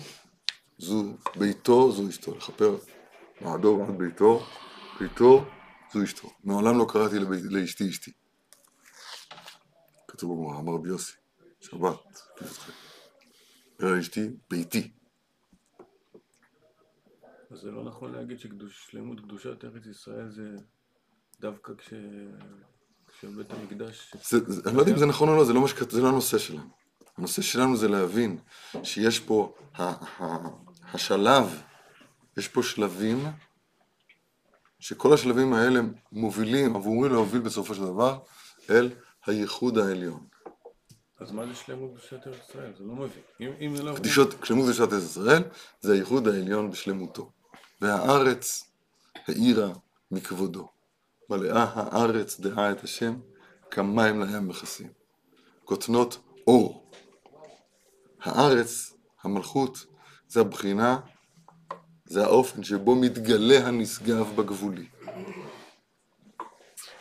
זו, 0.78 1.04
ביתו 1.36 1.92
זו 1.92 2.10
אשתו, 2.10 2.36
לכפר 2.36 2.78
מעדו 3.42 3.78
ועד 3.80 3.98
ביתו, 3.98 4.46
ביתו 5.00 5.46
זו 5.94 6.04
אשתו. 6.04 6.30
מעולם 6.44 6.78
לא 6.78 6.86
קראתי 6.90 7.16
לאשתי 7.50 7.90
אשתי. 7.90 8.12
כתוב 10.16 10.32
בגמרא, 10.32 10.60
אמר 10.60 10.74
רבי 10.74 10.90
יוסי, 10.90 11.14
שבת. 11.60 12.22
אלא 13.82 14.00
אשתי 14.00 14.30
ביתי. 14.50 14.92
אז 17.52 17.60
זה 17.60 17.72
לא 17.72 17.84
נכון 17.84 18.12
להגיד 18.12 18.40
ששלמות 18.40 19.20
קדושת 19.20 19.66
ארץ 19.66 19.86
ישראל 19.86 20.30
זה 20.32 20.56
דווקא 21.40 21.74
כש... 21.78 21.94
כשבית 23.08 23.52
המקדש... 23.52 24.16
זה, 24.30 24.38
זה, 24.48 24.70
אני 24.70 24.76
לא 24.76 24.82
יודע 24.82 24.92
אם 24.92 24.98
זה 24.98 25.06
נכון 25.06 25.30
או 25.30 25.36
לא, 25.36 25.46
זה 25.46 25.54
לא, 25.54 25.62
משק... 25.62 25.92
זה 25.92 26.02
לא 26.02 26.08
הנושא 26.08 26.38
שלנו. 26.38 26.70
הנושא 27.18 27.42
שלנו 27.42 27.78
זה 27.78 27.88
להבין 27.88 28.38
שיש 28.84 29.20
פה 29.20 29.56
ה, 29.74 29.84
ה, 29.84 30.48
השלב, 30.94 31.62
יש 32.38 32.48
פה 32.48 32.64
שלבים, 32.64 33.26
שכל 34.80 35.14
השלבים 35.14 35.54
האלה 35.54 35.80
מובילים, 36.12 36.76
אמורים 36.76 37.12
להוביל 37.12 37.42
בסופו 37.42 37.76
של 37.76 37.82
דבר 37.82 38.20
אל 38.70 38.90
הייחוד 39.28 39.78
העליון. 39.78 40.28
אז 41.20 41.32
מה 41.32 41.46
זה 41.48 41.56
שלמות 41.56 41.92
קדושת 41.92 42.28
ארץ 42.28 42.50
ישראל? 42.50 42.74
זה 42.78 42.84
לא 42.84 42.94
מבין. 42.94 43.24
אם, 43.42 43.52
אם 43.62 43.76
זה 43.76 43.84
לא... 43.84 43.96
קדישות, 43.96 44.36
שלמות 44.44 44.66
קדושת 44.66 44.94
ארץ 44.94 45.04
ישראל 45.04 45.44
זה 45.82 45.94
הייחוד 45.94 46.28
העליון 46.28 46.72
בשלמותו. 46.72 47.32
והארץ 47.82 48.72
האירה 49.28 49.74
מכבודו. 50.12 50.68
מלאה 51.30 51.66
הארץ 51.74 52.40
דעה 52.40 52.72
את 52.72 52.84
השם, 52.84 53.20
כמים 53.72 54.22
לים 54.22 54.48
מכסים. 54.48 54.90
כותנות 55.64 56.18
אור. 56.48 56.92
הארץ, 58.22 58.94
המלכות, 59.24 59.86
זה 60.28 60.42
הבחינה, 60.42 61.00
זה 62.06 62.24
האופן 62.24 62.64
שבו 62.64 62.96
מתגלה 62.96 63.68
הנשגב 63.68 64.36
בגבולי. 64.36 64.88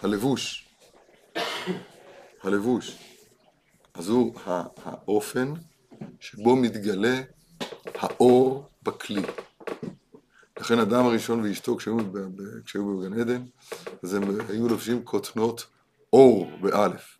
הלבוש, 0.03 0.64
הלבוש, 2.45 2.97
אז 3.95 4.09
הוא 4.09 4.35
האופן 4.85 5.53
שבו 6.21 6.57
מתגלה 6.57 7.23
האור 7.95 8.69
בכלי. 8.83 9.23
לכן 10.61 10.79
אדם 10.79 11.05
הראשון 11.07 11.41
ואשתו 11.41 11.77
כשהיו, 11.77 11.97
בגן 11.97 13.21
עדן, 13.21 13.43
אז 14.03 14.15
הם 14.15 14.23
היו 14.49 14.69
לובשים 14.69 15.05
כותנות 15.05 15.67
אור 16.13 16.51
באלף. 16.61 17.19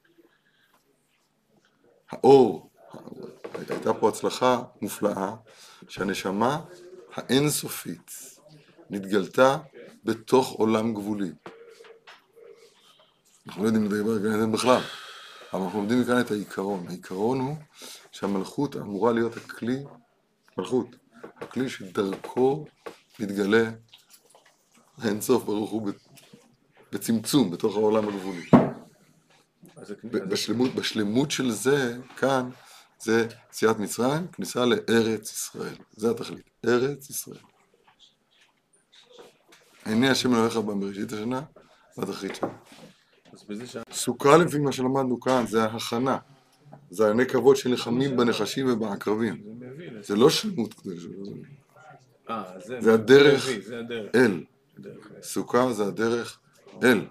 האור, 2.11 2.71
הייתה 3.55 3.95
פה 3.95 4.09
הצלחה 4.09 4.63
מופלאה, 4.83 5.35
שהנשמה 5.89 6.61
האינסופית 7.15 8.11
נתגלתה 8.91 9.59
בתוך 10.05 10.51
עולם 10.51 10.95
גבולי. 10.95 11.33
אנחנו 13.47 13.63
לא 13.63 13.69
יודעים 13.69 13.85
לדבר 13.85 14.13
על 14.13 14.19
גן 14.19 14.33
עדן 14.33 14.53
בכלל, 14.53 14.81
אבל 15.55 15.63
אנחנו 15.63 15.79
לומדים 15.79 16.01
מכאן 16.01 16.21
את 16.21 16.31
העיקרון. 16.31 16.85
העיקרון 16.89 17.41
הוא 17.41 17.57
שהמלכות 18.13 18.77
אמורה 18.77 19.13
להיות 19.13 19.37
הכלי, 19.37 19.85
מלכות, 20.59 20.87
הכלי 21.37 21.69
שדרכו 21.69 22.65
מתגלה 23.21 23.71
האינסוף 24.99 25.45
ברוך 25.45 25.71
הוא 25.71 25.91
בצמצום, 26.93 27.51
בתוך 27.51 27.77
העולם 27.77 28.09
הגבולי. 28.09 28.51
בשלמות, 30.05 30.75
בשלמות 30.75 31.31
של 31.31 31.51
זה, 31.51 31.97
כאן, 32.17 32.51
זה 33.01 33.27
יציאת 33.51 33.79
מצרים, 33.79 34.29
כניסה 34.29 34.65
לארץ 34.65 35.33
ישראל. 35.33 35.77
זה 35.97 36.11
התכלית, 36.11 36.51
ארץ 36.67 37.11
ישראל. 37.11 37.43
עיני 39.85 40.09
השם 40.09 40.35
אלוהיך 40.35 40.57
בם 40.57 40.81
בראשית 40.81 41.13
השנה, 41.13 41.43
והתכלית 41.97 42.35
שלה. 42.35 42.49
סוכה 43.93 44.37
לפי 44.37 44.59
מה 44.59 44.73
שלמדנו 44.73 45.21
כאן, 45.21 45.45
זה 45.47 45.65
ההכנה. 45.65 46.19
זה 46.91 47.09
עיני 47.09 47.27
כבוד 47.27 47.57
שנלחמים 47.57 48.17
בנחשים 48.17 48.73
ובעקרבים. 48.73 49.43
זה 50.01 50.17
לא 50.17 50.31
שלמות 50.31 50.75
קדושה. 50.75 51.09
אה, 52.31 52.43
זה 52.81 52.95
הדרך 52.95 53.49
אל. 54.15 54.45
סוכה 55.23 55.73
זה 55.73 55.85
הדרך 55.85 56.39
אל. 56.83 57.07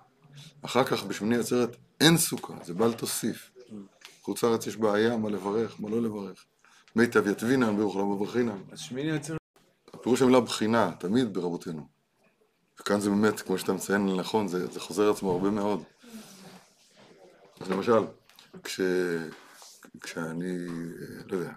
אחר 0.62 0.84
כך 0.84 1.04
בשמיני 1.04 1.38
עצרת 1.38 1.76
אין 2.02 2.18
סוכה, 2.18 2.54
זה 2.64 2.74
בל 2.74 2.94
תוסיף. 2.94 3.52
חוץ 4.22 4.44
לארץ 4.44 4.68
יש 4.68 4.78
בעיה, 4.78 5.18
מה 5.18 5.30
לברך, 5.30 5.76
מה 5.80 5.90
לא 5.90 6.02
לברך. 6.02 6.46
מיטב 6.96 7.28
יתבינן, 7.28 7.78
ברוך 7.78 7.96
לא 7.96 8.06
מברכינן. 8.06 8.58
אז 8.72 8.80
שמיני 8.80 9.12
עצרת... 9.12 9.38
הפירוש 9.94 10.22
המילה 10.22 10.40
בחינה, 10.40 10.92
תמיד 11.00 11.34
ברבותינו. 11.34 11.88
וכאן 12.80 13.00
זה 13.00 13.10
באמת, 13.10 13.42
כמו 13.42 13.58
שאתה 13.58 13.74
מציין 13.74 14.16
נכון, 14.16 14.48
זה, 14.48 14.68
זה 14.68 14.80
חוזר 14.80 15.12
עצמו 15.12 15.32
הרבה 15.32 15.50
מאוד. 15.50 15.84
אז 17.64 17.72
למשל, 17.72 18.00
כש, 18.64 18.82
כשאני, 20.02 20.58
לא 21.26 21.38
יודע, 21.38 21.52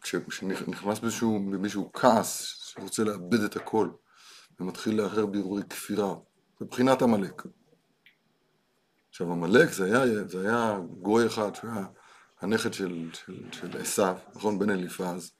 כשנכנס 0.00 0.98
באיזשהו, 0.98 1.38
במישהו 1.50 1.90
כעס, 1.92 2.42
שרוצה 2.42 3.04
לאבד 3.04 3.40
את 3.40 3.56
הכל, 3.56 3.90
ומתחיל 4.60 4.96
להרהר 4.96 5.26
בהרהורי 5.26 5.62
כפירה, 5.70 6.14
מבחינת 6.60 7.02
עמלק. 7.02 7.42
עכשיו 9.08 9.32
עמלק 9.32 9.72
זה 9.72 9.84
היה, 9.84 10.28
זה 10.28 10.40
היה 10.40 10.78
גוי 11.00 11.26
אחד 11.26 11.54
שהוא 11.54 11.70
היה 11.70 11.86
הנכד 12.40 12.72
של, 12.72 13.10
של, 13.12 13.52
של 13.52 13.78
עשיו, 13.78 14.16
נכון? 14.34 14.58
בן 14.58 14.70
אליפז. 14.70 15.32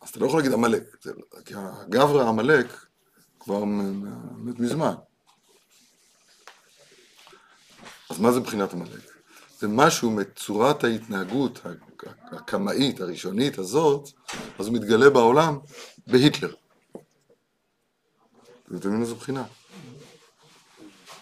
אז 0.00 0.08
אתה 0.10 0.20
לא 0.20 0.26
יכול 0.26 0.38
להגיד 0.38 0.52
עמלק, 0.52 0.82
כי 1.44 1.54
הגברא 1.56 2.28
עמלק 2.28 2.66
כבר 3.40 3.64
מת 3.64 4.60
מזמן. 4.60 4.94
אז 8.10 8.20
מה 8.20 8.32
זה 8.32 8.40
מבחינת 8.40 8.72
עמלק? 8.72 9.10
זה 9.58 9.68
משהו 9.68 10.10
מצורת 10.10 10.84
ההתנהגות 10.84 11.60
הקמאית, 12.32 13.00
הראשונית 13.00 13.58
הזאת, 13.58 14.08
אז 14.58 14.66
הוא 14.66 14.74
מתגלה 14.74 15.10
בעולם 15.10 15.58
בהיטלר. 16.06 16.54
אתם 18.64 18.74
מבינים 18.74 19.00
איזו 19.00 19.16
בחינה? 19.16 19.44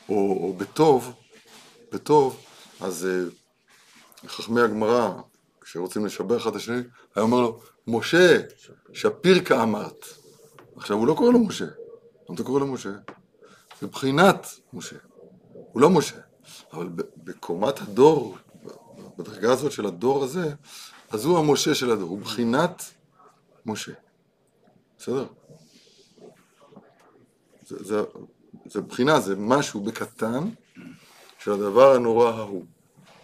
או, 0.09 0.14
או 0.14 0.55
בטוב, 0.57 1.12
בטוב, 1.93 2.41
אז 2.80 3.07
uh, 3.07 4.28
חכמי 4.28 4.61
הגמרא, 4.61 5.12
כשרוצים 5.61 6.07
לשבח 6.07 6.43
אחד 6.43 6.51
את 6.51 6.57
השני, 6.57 6.82
היה 7.14 7.22
אומר 7.22 7.41
לו, 7.41 7.61
משה, 7.86 8.41
שפירקה 8.93 9.62
אמרת. 9.62 10.07
עכשיו 10.76 10.97
הוא 10.97 11.07
לא 11.07 11.14
קורא 11.14 11.32
לו 11.32 11.39
משה, 11.39 11.64
למה 11.64 12.34
אתה 12.34 12.43
קורא 12.43 12.61
לו 12.61 12.66
משה? 12.66 12.93
זה 13.80 13.86
בחינת 13.86 14.47
משה, 14.72 14.97
הוא 15.53 15.80
לא 15.80 15.91
משה. 15.91 16.28
אבל 16.72 16.88
בקומת 17.16 17.80
הדור, 17.80 18.36
בדרגה 19.18 19.53
הזאת 19.53 19.72
של 19.72 19.86
הדור 19.86 20.24
הזה, 20.24 20.55
אז 21.11 21.24
הוא 21.24 21.38
המשה 21.38 21.74
של 21.74 21.90
הדור, 21.90 22.09
הוא 22.09 22.20
בחינת 22.20 22.82
משה. 23.66 23.92
בסדר? 24.99 25.26
זה, 27.66 27.84
זה 27.84 28.03
זה 28.68 28.80
בחינה, 28.80 29.20
זה 29.20 29.36
משהו 29.36 29.80
בקטן 29.80 30.49
של 31.38 31.53
הדבר 31.53 31.94
הנורא 31.94 32.30
ההוא. 32.30 32.64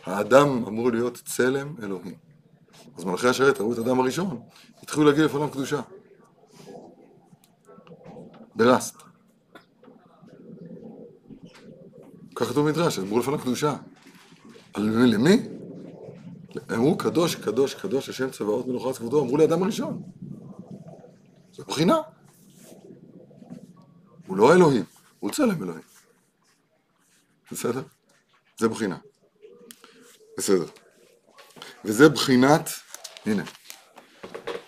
האדם 0.04 0.64
אמור 0.66 0.90
להיות 0.90 1.22
צלם 1.24 1.74
אלוהים. 1.82 2.14
אז 2.96 3.04
מלכי 3.04 3.28
השרת 3.28 3.60
ראו 3.60 3.72
את 3.72 3.78
האדם 3.78 4.00
הראשון, 4.00 4.42
התחילו 4.82 5.04
להגיע 5.04 5.24
לפניו 5.24 5.50
קדושה. 5.50 5.80
ברסט. 8.54 9.03
כך 12.34 12.46
כתוב 12.46 12.68
במדרש, 12.68 12.98
אמרו 12.98 13.18
לפניו 13.18 13.38
קדושה. 13.38 13.76
על 14.74 14.82
למי? 14.82 15.36
אמרו 16.74 16.98
קדוש, 16.98 17.34
קדוש, 17.34 17.74
קדוש, 17.74 18.08
השם 18.08 18.30
צבאות 18.30 18.66
מלוכרץ 18.66 18.98
כבודו, 18.98 19.22
אמרו 19.22 19.36
לאדם 19.36 19.62
הראשון. 19.62 20.02
זו 21.52 21.64
בחינה. 21.64 21.96
הוא 24.26 24.36
לא 24.36 24.54
אלוהים, 24.54 24.84
הוא 25.20 25.30
צלם 25.30 25.62
אלוהים. 25.62 25.82
בסדר? 27.52 27.82
זה 28.58 28.68
בחינה. 28.68 28.98
בסדר. 30.38 30.66
וזה 31.84 32.08
בחינת, 32.08 32.70
הנה, 33.26 33.42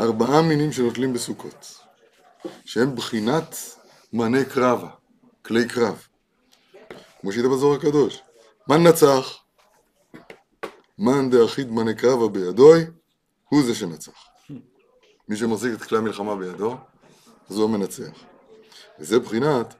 ארבעה 0.01 0.43
מינים 0.43 0.73
שנוטלים 0.73 1.13
בסוכות, 1.13 1.79
שהם 2.65 2.95
בחינת 2.95 3.57
מנה 4.13 4.45
קרבה, 4.45 4.89
כלי 5.43 5.69
קרב. 5.69 6.06
כמו 7.27 7.33
שהיית 7.33 7.47
בזוהר 7.47 7.77
הקדוש. 7.77 8.23
מן 8.69 8.87
נצח? 8.87 9.39
מאן 10.99 11.31
דאחיד 11.31 11.71
מנה 11.71 11.95
קרבה 11.95 12.29
בידוי, 12.29 12.85
הוא 13.49 13.63
זה 13.63 13.75
שנצח. 13.75 14.27
מי 15.29 15.37
שמחזיק 15.37 15.75
את 15.75 15.83
כלי 15.83 15.99
המלחמה 15.99 16.37
בידו, 16.37 16.77
אז 17.51 17.57
הוא 17.59 17.65
המנצח. 17.65 18.25
וזה 19.01 19.19
בחינת, 19.19 19.75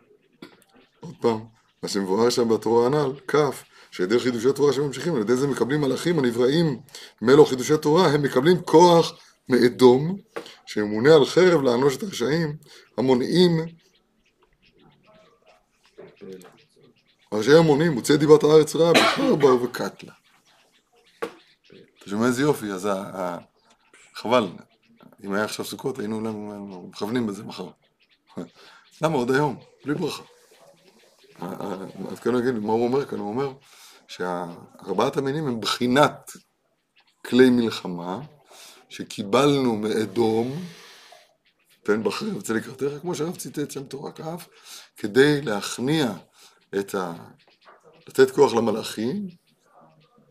עוד 1.01 1.15
פעם, 1.21 1.45
מה 1.83 1.89
שמבואר 1.89 2.31
שם 2.31 2.49
בתורה 2.49 2.87
הנ"ל, 2.87 3.13
כ', 3.29 3.37
שעל 3.91 4.19
חידושי 4.19 4.53
תורה 4.53 4.73
שממשיכים, 4.73 5.15
על 5.15 5.21
ידי 5.21 5.37
זה 5.37 5.47
מקבלים 5.47 5.81
מלאכים 5.81 6.19
הנבראים 6.19 6.81
מלו 7.23 7.47
חידושי 7.47 7.79
תורה, 7.79 8.07
הם 8.07 8.23
מקבלים 8.23 8.63
כוח 8.63 9.19
מאדום, 9.49 10.17
שממונה 10.67 11.15
על 11.15 11.25
חרב 11.25 11.63
לענוש 11.63 11.97
את 11.97 12.03
הרשעים, 12.03 12.57
המונעים 12.99 13.67
ראשי 17.37 17.55
המונים, 17.55 17.93
מוצאי 17.93 18.17
דיבת 18.17 18.43
הארץ 18.43 18.77
רע, 18.77 18.93
בכלל 18.93 19.37
באו 19.37 19.63
וקטלה. 19.63 20.13
אתה 21.99 22.11
שומע 22.11 22.27
איזה 22.27 22.43
יופי, 22.43 22.73
אז. 22.73 22.89
חבל, 24.15 24.49
אם 25.25 25.33
היה 25.33 25.45
עכשיו 25.45 25.65
סוכות 25.65 25.99
היינו 25.99 26.21
מכוונים 26.89 27.27
בזה 27.27 27.45
מחר. 27.45 27.69
למה 29.03 29.17
עוד 29.17 29.31
היום? 29.31 29.61
בלי 29.85 29.95
ברכה. 29.95 30.23
אז 32.11 32.21
כאן 32.23 32.35
נגיד, 32.37 32.55
מה 32.55 32.73
הוא 32.73 32.85
אומר 32.89 33.07
כאן? 33.07 33.19
הוא 33.19 33.29
אומר 33.29 33.53
שארבעת 34.09 35.17
המינים 35.17 35.47
הם 35.47 35.61
בחינת 35.61 36.31
כלי 37.27 37.51
מלחמה 37.51 38.21
שקיבלנו 38.89 39.77
מאדום, 39.77 40.65
תן 41.83 42.03
בחרב 42.05 42.37
אצל 42.37 42.55
לקראתך, 42.55 43.01
כמו 43.01 43.15
שהרב 43.15 43.37
ציטט 43.37 43.71
שם 43.71 43.85
תורה 43.85 44.13
כף, 44.13 44.49
כדי 44.97 45.43
להכניע 45.43 46.13
את 46.75 46.95
ה... 46.95 47.13
לתת 48.09 48.31
כוח 48.31 48.55
למלאכים, 48.55 49.27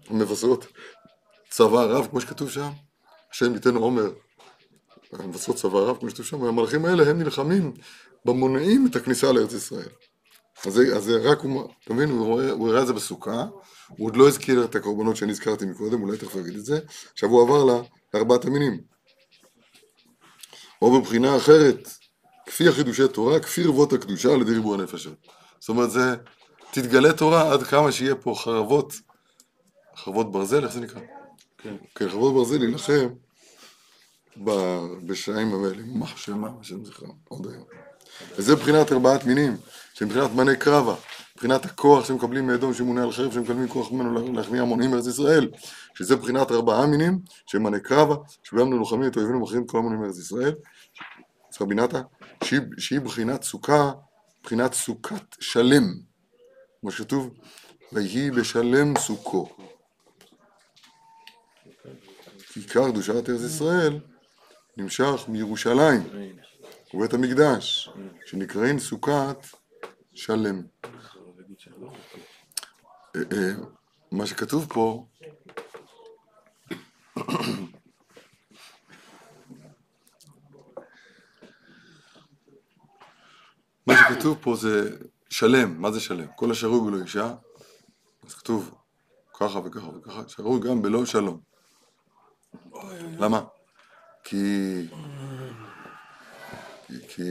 המבשרות 0.07 0.65
צבא 1.49 1.83
רב, 1.83 2.07
כמו 2.07 2.21
שכתוב 2.21 2.49
שם, 2.49 2.69
השם 3.31 3.53
ייתן 3.53 3.75
עומר, 3.75 4.13
המבשרות 5.13 5.57
צבא 5.57 5.79
רב, 5.79 5.97
כמו 5.99 6.09
שכתוב 6.09 6.25
שם, 6.25 6.41
והמלאכים 6.41 6.85
האלה 6.85 7.09
הם 7.09 7.21
נלחמים 7.21 7.73
במונעים 8.25 8.87
את 8.91 8.95
הכניסה 8.95 9.31
לארץ 9.31 9.53
ישראל. 9.53 9.89
אז 10.65 10.73
זה, 10.73 10.95
אז 10.95 11.03
זה 11.03 11.17
רק, 11.17 11.39
אתה 11.83 11.93
מבין, 11.93 12.09
הוא, 12.09 12.41
הוא 12.51 12.69
הראה 12.69 12.81
את 12.81 12.87
זה 12.87 12.93
בסוכה, 12.93 13.45
הוא 13.87 14.07
עוד 14.07 14.15
לא 14.15 14.27
הזכיר 14.27 14.63
את 14.63 14.75
הקורבנות 14.75 15.15
שאני 15.15 15.31
הזכרתי 15.31 15.65
מקודם, 15.65 16.03
אולי 16.03 16.17
תכף 16.17 16.35
אגיד 16.35 16.55
את 16.55 16.65
זה, 16.65 16.79
עכשיו 17.13 17.29
הוא 17.29 17.41
עבר 17.41 17.81
לארבעת 18.13 18.45
המינים. 18.45 18.81
או 20.81 20.99
בבחינה 20.99 21.37
אחרת, 21.37 21.89
כפי 22.45 22.67
החידושי 22.67 23.07
תורה, 23.07 23.39
כפי 23.39 23.63
רבות 23.63 23.93
הקדושה 23.93 24.33
על 24.33 24.41
ידי 24.41 24.51
ריבוע 24.51 24.77
הנפשות. 24.77 25.17
זאת 25.59 25.69
אומרת, 25.69 25.91
זה 25.91 26.15
תתגלה 26.71 27.13
תורה 27.13 27.53
עד 27.53 27.63
כמה 27.63 27.91
שיהיה 27.91 28.15
פה 28.15 28.35
חרבות, 28.37 28.93
חרבות 29.95 30.31
ברזל, 30.31 30.63
איך 30.63 30.73
זה 30.73 30.79
נקרא? 30.79 31.01
כן. 31.57 31.75
כן, 31.95 32.09
חרבות 32.09 32.33
ברזל 32.33 32.57
להילחם 32.57 33.07
בשעים 35.05 35.53
האלה, 35.53 35.83
מה 35.85 36.07
שמה, 36.07 36.49
השם 36.61 36.85
זכרם, 36.85 37.09
עוד 37.27 37.47
היום. 37.47 37.63
וזה 38.37 38.55
מבחינת 38.55 38.91
ארבעת 38.91 39.25
מינים, 39.25 39.57
שמבחינת 39.93 40.31
מנה 40.31 40.55
קרבה, 40.55 40.95
מבחינת 41.35 41.65
הכוח 41.65 42.05
שמקבלים 42.05 42.47
מאדום 42.47 42.73
שמונה 42.73 43.03
על 43.03 43.11
חרב, 43.11 43.33
שמקבלים 43.33 43.67
כוח 43.67 43.91
ממנו 43.91 44.33
להכניע 44.33 44.61
המונים 44.61 44.91
בארץ 44.91 45.07
ישראל, 45.07 45.49
שזה 45.97 46.15
מבחינת 46.15 46.51
ארבעה 46.51 46.85
מינים, 46.85 47.19
שהם 47.47 47.63
מנה 47.63 47.79
קרבה, 47.79 48.15
שבהם 48.43 48.67
אנו 48.67 48.77
לוחמים 48.77 49.07
את 49.07 49.17
אויבינו 49.17 49.37
ומכריעים 49.37 49.67
כל 49.67 49.77
המונים 49.77 50.01
בארץ 50.01 50.17
ישראל. 50.17 50.53
אז 51.53 51.61
רבינתה, 51.61 52.01
שהיא, 52.43 52.59
שהיא 52.77 52.99
בחינת 52.99 53.43
סוכה, 53.43 53.91
בחינת 54.45 54.73
סוכת 54.73 55.35
שלם, 55.39 55.83
כמו 56.81 56.91
שכתוב, 56.91 57.33
ויהי 57.93 58.31
בשלם 58.31 58.93
סוכו. 58.97 59.55
עיקר 62.55 62.91
קדושת 62.91 63.29
ארץ 63.29 63.41
ישראל 63.41 63.99
נמשך 64.77 65.25
מירושלים 65.27 66.01
ובית 66.93 67.13
המקדש, 67.13 67.89
שנקראים 68.25 68.79
סוכת 68.79 69.37
שלם. 70.13 70.61
אה, 73.15 73.21
אה, 73.31 73.51
מה 74.11 74.25
שכתוב 74.25 74.67
פה 74.73 75.05
שכתוב 84.09 84.37
פה 84.41 84.55
זה 84.55 84.89
שלם, 85.29 85.81
מה 85.81 85.91
זה 85.91 85.99
שלם? 85.99 86.27
כל 86.35 86.51
השרוי 86.51 86.91
בלא 86.91 87.03
אישה, 87.03 87.33
אז 88.27 88.33
כתוב 88.33 88.75
ככה 89.33 89.59
וככה 89.59 89.87
וככה, 89.87 90.21
שרוי 90.27 90.59
גם 90.59 90.81
בלא 90.81 91.05
שלום. 91.05 91.39
למה? 93.19 93.41
כי... 94.23 94.35
כי... 96.87 97.21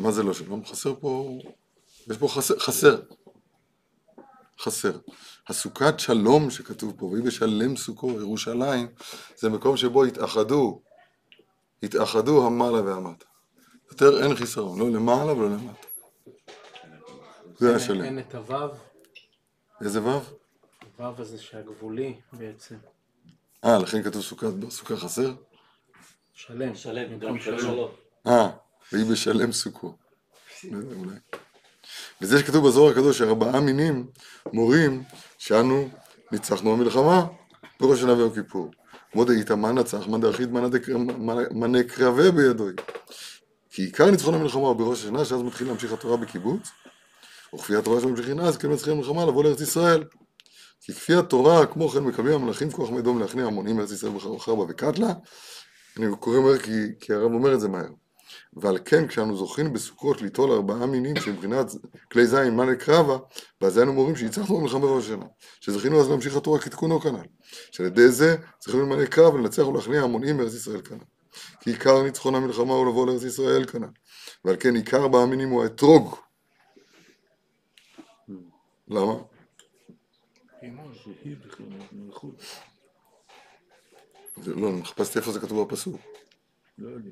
מה 0.00 0.12
זה 0.12 0.22
לא 0.22 0.34
שלום? 0.34 0.64
חסר 0.64 0.94
פה... 1.00 1.38
יש 2.10 2.16
פה. 2.18 2.28
חסר. 2.58 3.00
חסר. 4.60 4.98
הסוכת 5.48 6.00
שלום 6.00 6.50
שכתוב 6.50 6.92
פה, 6.96 7.06
והיא 7.06 7.24
בשלם 7.24 7.76
סוכו, 7.76 8.10
ירושלים, 8.10 8.86
זה 9.36 9.48
מקום 9.48 9.76
שבו 9.76 10.04
התאחדו, 10.04 10.82
התאחדו 11.82 12.46
המעלה 12.46 12.82
והמטה. 12.82 13.26
יותר 13.90 14.22
אין 14.22 14.36
חיסרון, 14.36 14.78
לא 14.78 14.90
למעלה 14.90 15.32
ולא 15.32 15.50
למטה. 15.50 15.83
זה 17.58 17.76
השלם. 17.76 18.04
אין 18.04 18.18
את 18.18 18.34
הוו. 18.34 18.70
איזה 19.80 20.02
וו? 20.02 20.20
הוו 20.98 21.22
הזה 21.22 21.38
שהגבולי 21.38 22.14
בעצם. 22.32 22.76
אה, 23.64 23.78
לכן 23.78 24.02
כתוב 24.02 24.22
סוכה, 24.22 24.46
סוכה 24.70 24.96
חסר? 24.96 25.32
שלם. 26.32 26.74
שלם, 26.74 27.18
גם 27.18 27.38
שלום. 27.40 27.90
אה, 28.26 28.50
והיא 28.92 29.12
בשלם 29.12 29.52
סוכו. 29.52 29.94
אולי. 30.72 31.16
וזה 32.22 32.38
שכתוב 32.38 32.68
בזוהר 32.68 32.92
הקדוש 32.92 33.18
שארבעה 33.18 33.60
מינים 33.60 34.06
מורים 34.52 35.02
שאנו 35.38 35.88
ניצחנו 36.32 36.76
במלחמה 36.76 37.26
בראש 37.80 38.00
שנה 38.00 38.12
ויום 38.12 38.34
כיפור. 38.34 38.70
כמו 39.12 39.24
דאית 39.24 39.50
מה 39.50 39.72
נצח, 39.72 40.06
מה 40.06 40.18
דאחיד, 40.18 40.50
מה 41.50 41.66
נקרבה 41.66 42.30
בידוי. 42.30 42.74
כי 43.70 43.82
עיקר 43.82 44.10
ניצחון 44.10 44.34
המלחמה 44.34 44.62
הוא 44.62 44.76
בראש 44.76 44.98
השנה, 44.98 45.24
שאז 45.24 45.42
מתחיל 45.42 45.66
להמשיך 45.66 45.92
התורה 45.92 46.16
בקיבוץ, 46.16 46.70
וכפי 47.54 47.76
התורה 47.76 48.00
שממשיכים 48.00 48.40
אז, 48.40 48.56
כן 48.56 48.72
מצליחים 48.72 48.92
המלחמה 48.92 49.24
לבוא 49.24 49.44
לארץ 49.44 49.60
ישראל. 49.60 50.04
כי 50.80 50.92
כפי 50.92 51.14
התורה, 51.14 51.66
כמו 51.66 51.88
כן 51.88 52.04
מקבלים 52.04 52.34
המלאכים 52.34 52.70
כוח 52.70 52.90
מדום 52.90 53.18
להכניע 53.18 53.46
המונים 53.46 53.76
מארץ 53.76 53.90
ישראל 53.92 54.12
בחרבה 54.12 54.62
וקטלה. 54.68 55.12
אני 55.96 56.06
קורא 56.20 56.40
מהר 56.40 56.58
כי, 56.58 56.70
כי 57.00 57.12
הרב 57.12 57.32
אומר 57.32 57.54
את 57.54 57.60
זה 57.60 57.68
מהר. 57.68 57.88
ועל 58.56 58.78
כן 58.84 59.06
כשאנו 59.06 59.36
זוכים 59.36 59.72
בסוכות 59.72 60.22
ליטול 60.22 60.50
ארבעה 60.52 60.86
מינים 60.86 61.16
שמבחינת 61.16 61.66
כלי 62.12 62.26
זין 62.26 62.56
מאנה 62.56 62.74
קרבה, 62.74 63.16
ואז 63.60 63.76
היינו 63.76 63.92
מורים 63.92 64.16
שהצלחנו 64.16 64.56
במלחמה 64.56 64.80
בראש 64.80 65.04
השנה, 65.04 65.24
שזכינו 65.60 66.00
אז 66.00 66.08
להמשיך 66.08 66.36
התורה 66.36 66.58
כתקונו 66.58 67.00
כנ"ל, 67.00 67.26
שעל 67.72 67.86
ידי 67.86 68.08
זה 68.08 68.36
זכינו 68.64 68.82
למאנה 68.82 69.06
קרב 69.06 69.34
ולנצח 69.34 69.66
ולהכניע 69.66 70.02
המונים 70.02 70.36
בארץ 70.36 70.54
ישראל 70.54 70.80
כנ"ל. 70.82 70.98
כי 71.60 71.70
עיקר 71.70 72.02
ניצחון 72.02 72.34
המלחמה 72.34 72.72
הוא 72.74 72.86
לבוא 72.86 73.06
לארץ 73.06 73.22
ישראל 73.22 73.64
כנ"ל, 73.64 73.88
ועל 74.44 74.56
כן 74.60 74.76
עיקר 74.76 75.02
ארבעה 75.02 75.26
מינים 75.26 75.48
הוא 75.48 75.62
האתרוג. 75.62 76.16
למה? 78.88 79.14
לא, 84.46 84.68
אני 84.68 84.80
מחפשתי 84.80 85.18
איפה 85.18 85.32
זה 85.32 85.40
כתוב 85.40 85.66
בפסוק. 85.66 86.00
לא 86.78 86.88
יודע. 86.88 87.10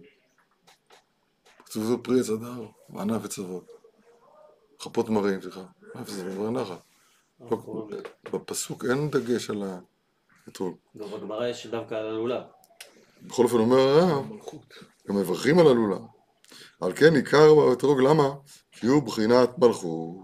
כתוב 1.64 1.84
זו 1.84 2.02
פרי 2.02 2.20
עץ 2.20 2.28
הדר, 2.30 2.66
וענף 2.90 3.24
וצוות. 3.24 3.70
כפות 4.78 5.08
מראים, 5.08 5.42
סליחה. 5.42 5.64
איפה 5.98 6.12
זה 6.12 6.24
במראה 6.24 6.50
נחל? 6.50 6.74
בפסוק 8.32 8.84
אין 8.84 9.10
דגש 9.10 9.50
על 9.50 9.62
האתרוג. 10.46 10.76
לא, 10.94 11.06
בגמרא 11.06 11.46
יש 11.46 11.66
דווקא 11.66 11.94
על 11.94 12.06
הלולב. 12.06 12.42
בכל 13.22 13.44
אופן 13.44 13.56
אומר 13.56 13.78
הרב, 13.78 14.26
גם 15.08 15.16
מברכים 15.16 15.58
על 15.58 15.66
הלולב. 15.66 16.00
על 16.80 16.92
כן 16.92 17.14
עיקר 17.14 17.54
באתרוג, 17.54 18.00
למה? 18.00 18.34
כי 18.72 18.86
הוא 18.86 19.02
בחינת 19.02 19.58
מלכות, 19.58 20.16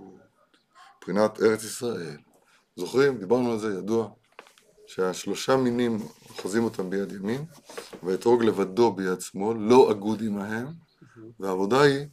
בחינת 1.09 1.41
ארץ 1.41 1.65
ישראל. 1.65 2.17
זוכרים? 2.77 3.19
דיברנו 3.19 3.53
על 3.53 3.59
זה, 3.59 3.75
ידוע, 3.79 4.09
שהשלושה 4.87 5.57
מינים 5.57 5.99
אוחזים 6.29 6.65
אותם 6.65 6.91
ביד 6.91 7.13
ימין, 7.13 7.45
והאתרוג 8.03 8.43
לבדו 8.45 8.93
ביד 8.93 9.21
שמאל, 9.21 9.59
לא 9.59 9.91
אגוד 9.91 10.23
עמהם, 10.23 10.67
והעבודה 11.41 11.81
היא 11.81 12.07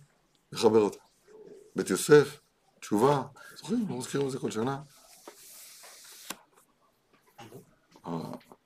לחבר 0.51 0.79
אותם. 0.81 0.97
בית 1.75 1.89
יוסף, 1.89 2.39
תשובה, 2.79 3.23
זוכרים? 3.57 3.85
לא 3.89 3.97
מזכירים 3.97 4.27
את 4.27 4.31
זה 4.31 4.39
כל 4.39 4.51
שנה. 4.51 4.81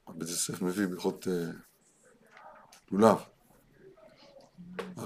בית 0.07 0.29
יוסף 0.29 0.61
מביא 0.61 0.87
בהלכות 0.87 1.27
אה, 1.27 1.51
לולב 2.91 3.17
אה. 4.97 5.03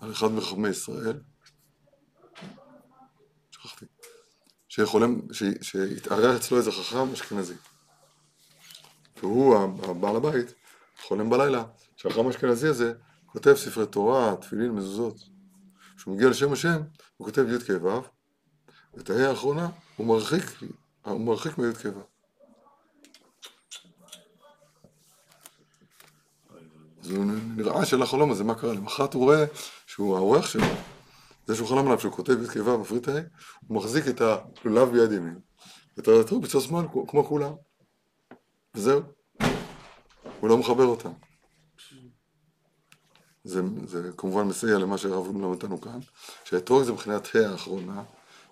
על 0.00 0.12
אחד 0.12 0.28
מחכמי 0.32 0.68
ישראל, 0.68 1.20
שחולם, 4.70 5.20
ש- 5.32 5.42
שהתארח 5.62 6.36
אצלו 6.36 6.58
איזה 6.58 6.72
חכם 6.72 7.12
אשכנזי. 7.12 7.54
והוא, 9.22 9.56
הבעל 9.82 10.16
הבית, 10.16 10.54
חולם 11.02 11.30
בלילה, 11.30 11.64
שהחכם 11.96 12.26
האשכנזי 12.26 12.68
הזה 12.68 12.92
כותב 13.26 13.54
ספרי 13.54 13.86
תורה, 13.86 14.36
תפילין, 14.40 14.72
מזוזות. 14.72 15.16
כשהוא 15.96 16.14
מגיע 16.14 16.28
לשם 16.28 16.52
השם, 16.52 16.82
הוא 17.16 17.26
כותב 17.26 17.46
י' 17.48 17.58
כ' 17.58 17.70
ואת 18.94 19.10
ההא 19.10 19.28
האחרונה 19.28 19.68
הוא 19.96 20.06
מרחיק, 20.06 20.44
הוא 21.02 21.20
מרחיק 21.20 21.58
מי' 21.58 21.74
כ'. 21.74 21.86
אז 27.02 27.10
הוא 27.10 27.24
נראה 27.56 27.86
של 27.86 28.02
החלום 28.02 28.30
הזה, 28.30 28.44
מה 28.44 28.54
קרה? 28.54 28.74
למחרת 28.74 29.14
הוא 29.14 29.24
רואה 29.24 29.44
שהוא 29.86 30.16
האורח 30.16 30.46
שלו, 30.46 30.66
זה 31.54 31.66
חלם 31.66 31.86
עליו 31.86 32.00
שהוא 32.00 32.12
כותב 32.12 32.42
י' 32.42 32.48
כ' 32.48 32.56
ו' 32.56 32.78
מפריט 32.78 33.08
ההא, 33.08 33.20
הוא 33.66 33.76
מחזיק 33.76 34.08
את 34.08 34.20
הלולב 34.20 34.92
ביד 34.92 35.12
ימין, 35.12 35.38
ואת 35.96 36.08
האתרוג 36.08 36.42
בצד 36.42 36.60
שמאל 36.60 36.86
כמו- 37.08 37.24
כולם. 37.24 37.52
וזהו. 38.74 39.00
הוא 40.40 40.48
לא 40.48 40.58
מחבר 40.58 40.84
אותם. 40.84 41.12
זה, 43.44 43.60
זה 43.86 44.10
כמובן 44.16 44.42
מסייע 44.42 44.78
למה 44.78 44.98
שהרב 44.98 45.30
מלמד 45.30 45.44
אותנו 45.54 45.80
כאן, 45.80 45.98
שהאתרוג 46.44 46.82
זה 46.82 46.92
מבחינת 46.92 47.36
ה' 47.36 47.50
האחרונה, 47.50 48.02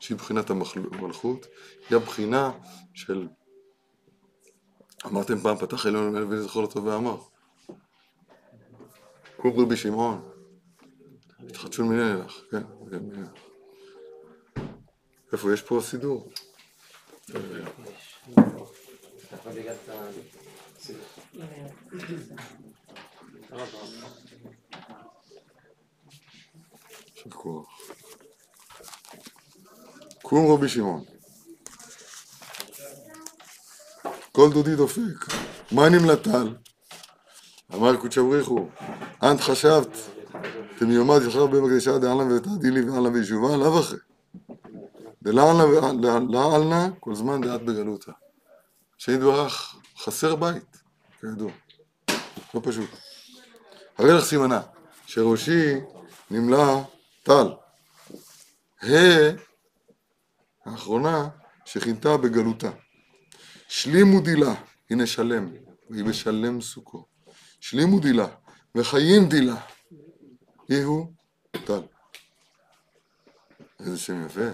שהיא 0.00 0.14
מבחינת 0.14 0.50
המלכות, 0.50 1.46
היא 1.90 1.96
הבחינה 1.96 2.50
של... 2.94 3.28
אמרתם 5.06 5.38
פעם, 5.38 5.56
פתח 5.56 5.86
עליון 5.86 6.12
מלך 6.12 6.26
וזכור 6.30 6.62
לו 6.62 6.68
טוב 6.68 6.86
ואמר. 6.86 7.16
קום 9.36 9.60
רבי 9.60 9.76
שמעון, 9.76 10.28
התחדשו 11.46 11.84
מנין 11.84 12.16
לך, 12.16 12.40
כן. 12.50 12.62
איפה 15.32 15.52
יש 15.52 15.62
פה 15.62 15.80
סידור? 15.82 16.32
קום 30.22 30.52
רבי 30.52 30.68
שמעון. 30.68 31.04
כל 34.32 34.50
דודי 34.52 34.76
דופק. 34.76 35.32
מה 35.72 35.88
נמלטל? 35.88 36.56
אמר 37.74 37.96
קודשא 37.96 38.20
בריחו, 38.22 38.68
אנט 39.22 39.40
חשבת, 39.40 39.88
תמיומד 40.78 41.20
יחר 41.28 41.46
במקדשה 41.46 41.98
דאלנה 41.98 42.34
ותעדילי 42.34 42.90
ואלנה 42.90 43.08
וישובה, 43.08 43.56
לאו 43.56 43.80
אחרי. 43.80 43.98
דלעלנה 45.22 46.88
כל 47.00 47.14
זמן 47.14 47.40
דעת 47.40 47.62
בגלותה. 47.62 48.12
שיתברך 48.98 49.76
חסר 49.98 50.36
בית, 50.36 50.76
כידוע. 51.20 51.50
לא 52.54 52.60
פשוט. 52.62 52.90
הרי 53.98 54.12
לך 54.12 54.24
סימנה, 54.24 54.60
שראשי 55.06 55.74
נמלא 56.30 56.82
טל. 57.22 57.48
ה' 58.82 59.30
האחרונה 60.64 61.28
שכינתה 61.64 62.16
בגלותה. 62.16 62.70
שלימו 63.68 64.20
דילה, 64.20 64.54
הנה 64.90 65.06
שלם, 65.06 65.50
והיא 65.90 66.04
בשלם 66.04 66.60
סוכו. 66.60 67.06
שלימו 67.60 68.00
דילה, 68.00 68.26
וחיים 68.74 69.28
דילה. 69.28 69.56
יהוא 70.68 71.06
טל. 71.66 71.80
איזה 73.80 73.98
שם 73.98 74.26
יפה. 74.26 74.48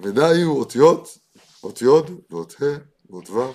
ודא 0.00 0.22
יהיו 0.22 0.52
אותיות, 0.52 1.18
אות 1.64 1.82
י' 1.82 1.86
ואות 2.30 2.54
ה' 2.62 2.64
ואות 3.10 3.30
ו', 3.30 3.52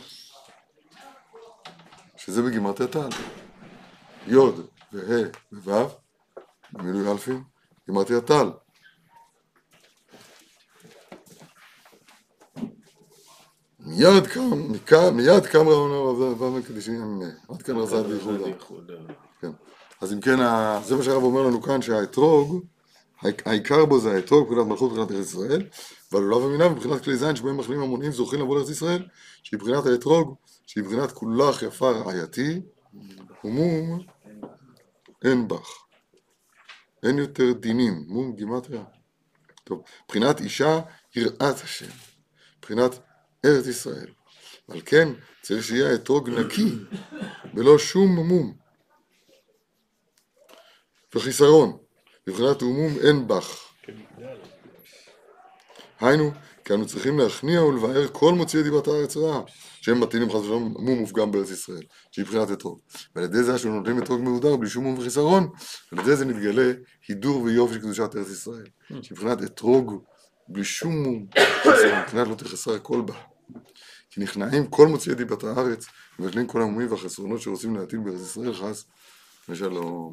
שזה 2.17 2.41
בגימטריה 2.41 2.89
טל. 2.89 3.09
י' 4.27 4.35
וה' 4.93 5.29
וו', 5.53 5.89
במילוי 6.71 7.11
אלפין, 7.11 7.43
גימטריה 7.85 8.21
טל. 8.21 8.51
מיד 13.79 14.27
קם, 14.85 15.15
מיד 15.17 15.45
קם 15.45 15.67
רעיון 15.67 15.91
רב 16.21 16.57
מקדישים, 16.57 17.21
עד 17.49 17.61
כאן 17.61 17.77
רזת 17.77 18.05
בייחודה. 18.05 18.43
בייחודה. 18.43 18.93
כן. 19.41 19.51
אז 20.01 20.13
אם 20.13 20.21
כן, 20.21 20.37
זה 20.83 20.95
מה 20.95 21.03
שהרב 21.03 21.23
אומר 21.23 21.43
לנו 21.43 21.61
כאן, 21.61 21.81
שהאתרוג, 21.81 22.63
העיק- 23.21 23.47
העיקר 23.47 23.85
בו 23.85 23.99
זה 23.99 24.11
האתרוג, 24.15 24.47
מבחינת 24.47 24.67
מלכות, 24.67 24.91
מבחינת 24.91 25.11
ארץ 25.11 25.27
ישראל, 25.27 25.67
והלולב 26.11 26.43
המינה 26.45 26.69
מבחינת 26.69 27.03
כלי 27.03 27.17
זין 27.17 27.35
שבהם 27.35 27.57
מחלים 27.57 27.81
המונים 27.81 28.11
זוכים 28.11 28.39
לבוא 28.39 28.57
לארץ 28.57 28.69
ישראל, 28.69 29.05
שהיא 29.43 29.59
מבחינת 29.59 29.85
האתרוג, 29.85 30.35
שהיא 30.65 30.83
מבחינת 30.83 31.11
כולך 31.11 31.63
יפה 31.63 31.91
רעייתי, 31.91 32.61
ומום 33.43 33.99
אין 35.25 35.47
בך. 35.47 35.69
אין 37.03 37.17
יותר 37.17 37.53
דינים, 37.53 38.03
מום 38.07 38.35
גימטריה. 38.35 38.83
טוב, 39.63 39.81
מבחינת 40.05 40.41
אישה 40.41 40.79
יראת 41.15 41.63
השם, 41.63 41.91
מבחינת 42.59 42.99
ארץ 43.45 43.67
ישראל. 43.67 44.07
על 44.67 44.81
כן 44.85 45.09
צריך 45.41 45.63
שיהיה 45.63 45.91
האתרוג 45.91 46.29
נקי, 46.29 46.75
בלא 47.53 47.77
שום 47.77 48.15
מום. 48.15 48.58
וחיסרון, 51.15 51.77
מבחינת 52.27 52.61
הומום 52.61 52.91
אין 53.01 53.27
בך. 53.27 53.69
היינו, 55.99 56.31
כי 56.65 56.73
אנו 56.73 56.87
צריכים 56.87 57.19
להכניע 57.19 57.63
ולבאר 57.63 58.07
כל 58.11 58.33
מוציאי 58.33 58.63
דיבת 58.63 58.87
הארץ 58.87 59.17
רעה, 59.17 59.41
שהם 59.81 59.99
מטילים 59.99 60.29
חס 60.29 60.35
ושלום 60.35 60.75
מום 60.79 60.99
מופגם 60.99 61.31
בארץ 61.31 61.49
ישראל, 61.49 61.83
שהיא 62.11 62.25
מבחינת 62.25 62.51
אתרוג. 62.51 62.79
ועל 63.15 63.25
ידי 63.25 63.43
זה 63.43 63.57
שאנו 63.57 63.75
נותנים 63.75 64.03
אתרוג 64.03 64.21
מהודר 64.21 64.55
בלי 64.55 64.69
שום 64.69 64.83
מום 64.83 64.99
וחיסרון, 64.99 65.49
על 65.91 65.99
ידי 65.99 66.15
זה 66.15 66.25
מתגלה 66.25 66.71
הידור 67.07 67.41
ויופי 67.41 67.73
של 67.73 67.79
קדושת 67.79 68.15
ארץ 68.15 68.29
ישראל, 68.29 68.65
שהיא 68.87 69.11
מבחינת 69.11 69.43
אתרוג 69.43 70.03
בלי 70.47 70.63
שום 70.63 71.03
מום, 71.03 71.25
מבחינת 72.01 72.27
לא 72.27 72.35
תחסר 72.35 72.73
הכל 72.73 73.01
בה. 73.01 73.13
כי 74.09 74.21
נכנעים 74.21 74.67
כל 74.67 74.87
מוציאי 74.87 75.15
דיבת 75.15 75.43
הארץ, 75.43 75.85
ומבטלים 76.19 76.47
כל 76.47 76.61
המומים 76.61 76.91
והחסרונות 76.91 77.41
שרוצים 77.41 77.75
להטיל 77.75 77.99
בארץ 77.99 78.21
ישראל 78.21 78.53
חס 78.53 78.85
ושלום. 79.49 80.11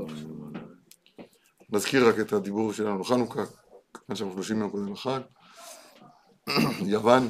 נזכיר 1.71 2.09
רק 2.09 2.15
את 2.21 2.33
הדיבור 2.33 2.73
שלנו 2.73 3.01
לחנוכה, 3.01 3.41
כיוון 3.95 4.17
שאנחנו 4.17 4.43
30 4.43 4.61
יום 4.61 4.71
קודם 4.71 4.93
לחג. 4.93 5.21
יוון 6.93 7.29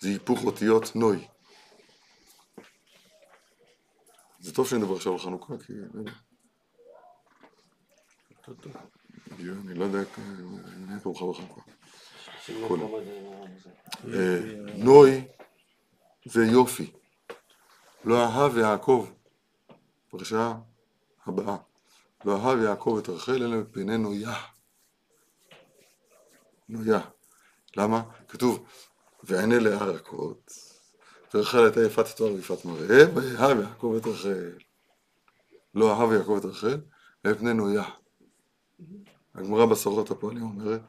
זה 0.00 0.08
היפוך 0.08 0.44
אותיות 0.44 0.96
נוי. 0.96 1.28
זה 4.40 4.54
טוב 4.54 4.68
שנדבר 4.68 4.96
עכשיו 4.96 5.12
על 5.12 5.18
חנוכה, 5.18 5.54
כי 5.66 5.72
לא. 5.94 6.10
אני 9.38 9.74
לא 9.74 9.84
יודע 9.84 10.00
איך 10.00 10.18
נהיה 10.76 11.00
פה 11.00 11.10
מחר 11.10 11.26
בחנוכה. 11.26 11.60
אה, 14.14 14.40
נוי 14.74 15.24
זה 16.24 16.44
יופי. 16.44 16.92
לא 18.04 18.24
אהב 18.24 18.56
יעקב, 18.56 19.10
פרשה 20.08 20.52
הבאה. 21.26 21.56
לא 22.24 22.36
אהב 22.36 22.58
יעקב 22.58 22.98
את 23.02 23.08
רחל 23.08 23.42
אלא 23.42 23.56
מפני 23.56 23.98
נויה. 23.98 24.34
נויה. 26.68 27.00
למה? 27.76 28.02
כתוב, 28.28 28.66
ועיני 29.24 29.60
לאה 29.60 29.84
רכות, 29.84 30.52
ורחל 31.34 31.64
הייתה 31.64 31.80
יפת 31.80 32.16
תואר 32.16 32.32
ויפת 32.32 32.64
מראה, 32.64 33.04
ויאהב 33.14 33.60
יעקב 33.60 33.94
את 33.96 34.06
רחל. 34.06 34.50
לא 35.74 36.00
אהב 36.00 36.12
יעקב 36.12 36.36
את 36.40 36.44
רחל, 36.44 36.80
אלא 37.26 37.34
מפני 37.34 37.54
נויה. 37.54 37.84
הגמרא 39.34 39.66
בסורות 39.66 40.10
הפועלים 40.10 40.42
אומרת 40.42 40.80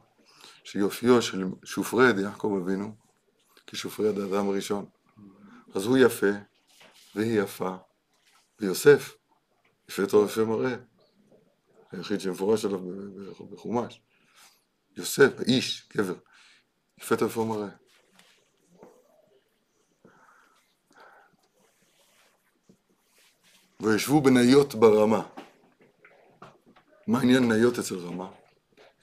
שיופיו 0.64 1.22
של 1.22 1.44
שופרד, 1.64 2.18
יעקב 2.18 2.60
אבינו, 2.62 2.94
כי 3.66 3.76
שופרד 3.76 4.18
האדם 4.18 4.48
הראשון. 4.48 4.86
אז 5.74 5.84
הוא 5.86 5.98
יפה, 5.98 6.30
והיא 7.14 7.40
יפה, 7.40 7.76
ויוסף, 8.60 9.14
יפה 9.88 10.06
טוב 10.06 10.28
יפה 10.28 10.44
מראה. 10.44 10.76
היחיד 11.96 12.20
שמפורש 12.20 12.64
עליו 12.64 12.80
בחומש. 13.50 14.00
יוסף, 14.96 15.30
האיש, 15.38 15.88
גבר, 15.96 16.14
יפה 16.98 17.14
יפה 17.26 17.44
מראה. 17.44 17.68
וישבו 23.80 24.20
בניות 24.20 24.74
ברמה. 24.74 25.26
מה 27.06 27.20
עניין 27.20 27.52
ניות 27.52 27.78
אצל 27.78 27.94
רמה? 27.94 28.30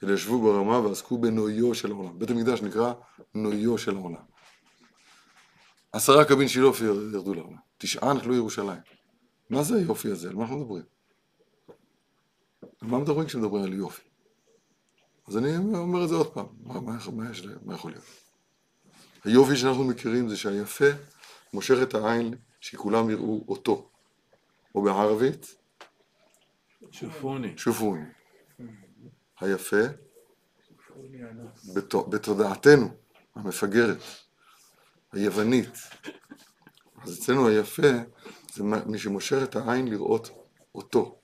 אלא 0.02 0.14
ישבו 0.14 0.42
ברמה 0.42 0.78
ועסקו 0.78 1.18
בנויו 1.18 1.74
של 1.74 1.90
העולם. 1.90 2.18
בית 2.18 2.30
המקדש 2.30 2.62
נקרא 2.62 2.92
נויו 3.34 3.78
של 3.78 3.96
העולם. 3.96 4.24
עשרה 5.92 6.24
קבין 6.24 6.48
של 6.48 6.60
יופי 6.60 6.84
ירדו 6.84 7.34
לעולם. 7.34 7.56
תשעה 7.78 8.12
נחלו 8.12 8.34
ירושלים. 8.34 8.80
מה 9.50 9.62
זה 9.62 9.76
היופי 9.76 10.10
הזה? 10.10 10.28
על 10.28 10.34
מה 10.34 10.42
אנחנו 10.42 10.58
מדברים? 10.58 10.91
על 12.82 12.88
מה 12.88 12.98
מדברים 12.98 13.26
כשמדברים 13.26 13.64
על 13.64 13.72
יופי? 13.72 14.02
אז 15.28 15.36
אני 15.36 15.56
אומר 15.56 16.04
את 16.04 16.08
זה 16.08 16.14
עוד 16.14 16.32
פעם. 16.34 16.46
מה, 16.62 16.80
מה, 16.80 16.98
מה, 17.12 17.30
יש, 17.30 17.46
מה 17.62 17.74
יכול 17.74 17.90
להיות? 17.90 18.04
היופי 19.24 19.56
שאנחנו 19.56 19.84
מכירים 19.84 20.28
זה 20.28 20.36
שהיפה 20.36 20.84
מושך 21.52 21.74
את 21.82 21.94
העין 21.94 22.34
שכולם 22.60 23.10
יראו 23.10 23.44
אותו. 23.48 23.88
או 24.74 24.82
בערבית, 24.82 25.54
שופוני. 26.90 27.58
שופוני. 27.58 28.04
היפה 29.40 29.76
בת- 31.74 32.08
בתודעתנו 32.08 32.88
המפגרת, 33.34 33.98
היוונית. 35.12 35.72
אז 37.02 37.18
אצלנו 37.18 37.48
היפה 37.48 37.88
זה 38.52 38.64
מי 38.86 38.98
שמושך 38.98 39.36
את 39.44 39.56
העין 39.56 39.88
לראות 39.88 40.30
אותו. 40.74 41.21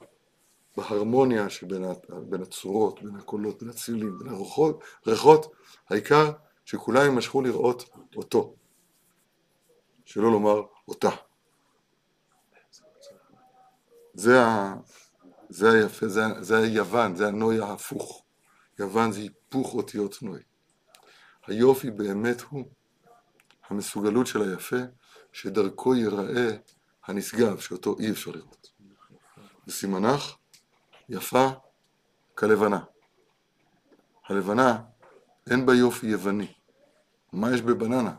בהרמוניה 0.78 1.50
שבין 1.50 2.42
הצורות, 2.42 3.02
בין 3.02 3.16
הקולות, 3.16 3.62
בין 3.62 3.70
הצלילים, 3.70 4.18
בין 4.18 4.28
הרוחות, 4.28 4.82
ריחות, 5.06 5.52
העיקר 5.90 6.32
שכולם 6.64 7.02
יימשכו 7.02 7.42
לראות 7.42 7.84
אותו. 8.16 8.54
שלא 10.04 10.30
לומר 10.30 10.62
אותה. 10.88 11.10
זה, 14.14 14.42
ה... 14.42 14.74
זה 15.48 15.70
היפה, 15.70 16.08
זה, 16.08 16.22
זה 16.40 16.58
היוון, 16.58 17.16
זה 17.16 17.28
הנוי 17.28 17.60
ההפוך. 17.60 18.24
יוון 18.78 19.12
זה 19.12 19.20
היפוך 19.20 19.74
אותיות 19.74 20.22
נוי. 20.22 20.40
היופי 21.46 21.90
באמת 21.90 22.40
הוא 22.40 22.64
המסוגלות 23.68 24.26
של 24.26 24.42
היפה, 24.42 24.76
שדרכו 25.32 25.94
ייראה 25.94 26.50
הנשגב, 27.06 27.58
שאותו 27.60 27.96
אי 27.98 28.10
אפשר 28.10 28.30
לראות. 28.30 28.70
וסימנך 29.66 30.34
יפה 31.09 31.48
כלבנה. 32.34 32.84
הלבנה, 34.28 34.82
אין 35.50 35.66
בה 35.66 35.74
יופי 35.74 36.06
יווני. 36.06 36.52
מה 37.32 37.54
יש 37.54 37.62
בבננה? 37.62 38.14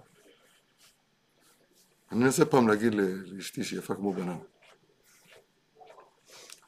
אני 2.12 2.20
מנסה 2.20 2.46
פעם 2.46 2.68
להגיד 2.68 2.94
לאשתי 2.96 3.64
שהיא 3.64 3.80
יפה 3.80 3.96
כמו 3.96 4.14
בננה. 4.14 4.38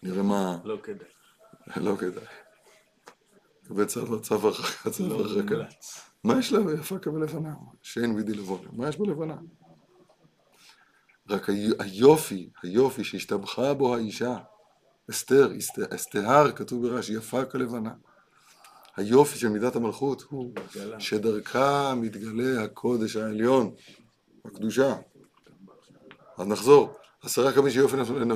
נראה 0.04 0.24
מה... 0.24 0.58
לא 0.64 0.78
כדאי. 0.84 1.08
לא 1.86 1.96
כדאי. 1.96 2.26
קבל 3.68 3.86
צו 3.86 4.00
הרחקה, 4.48 4.90
צו 4.90 5.10
לא 5.10 5.16
הרחקה. 5.16 5.56
מה 6.24 6.40
יש 6.40 6.54
לה 6.54 6.74
יפה 6.80 7.00
כבלבנה? 7.00 7.54
שאין 7.82 8.16
בידי 8.16 8.34
לבוא 8.34 8.60
לה. 8.66 8.70
מה 8.74 8.90
יש 8.90 8.98
בלבנה? 8.98 9.38
רק 11.30 11.50
היו- 11.50 11.74
היופי, 11.80 12.50
היופי 12.64 13.04
שהשתבחה 13.04 13.74
בו 13.74 13.96
האישה, 13.96 14.38
אסתר, 15.10 15.50
אסת- 15.58 15.94
אסתהר, 15.94 16.52
כתוב 16.52 16.88
ברש"י, 16.88 17.14
יפה 17.14 17.46
כלבנה. 17.46 17.94
היופי 18.98 19.40
של 19.40 19.50
מידת 19.50 19.76
המלכות 19.76 20.22
הוא. 20.30 20.54
שדרכה 21.00 21.94
מתגלה 21.96 22.64
הקודש 22.64 23.16
העליון, 23.16 23.74
הקדושה. 24.46 24.96
אז 26.38 26.48
נחזור, 26.48 26.94
עשרה 27.22 27.54
קבין 27.54 27.72
שיופי 27.72 27.96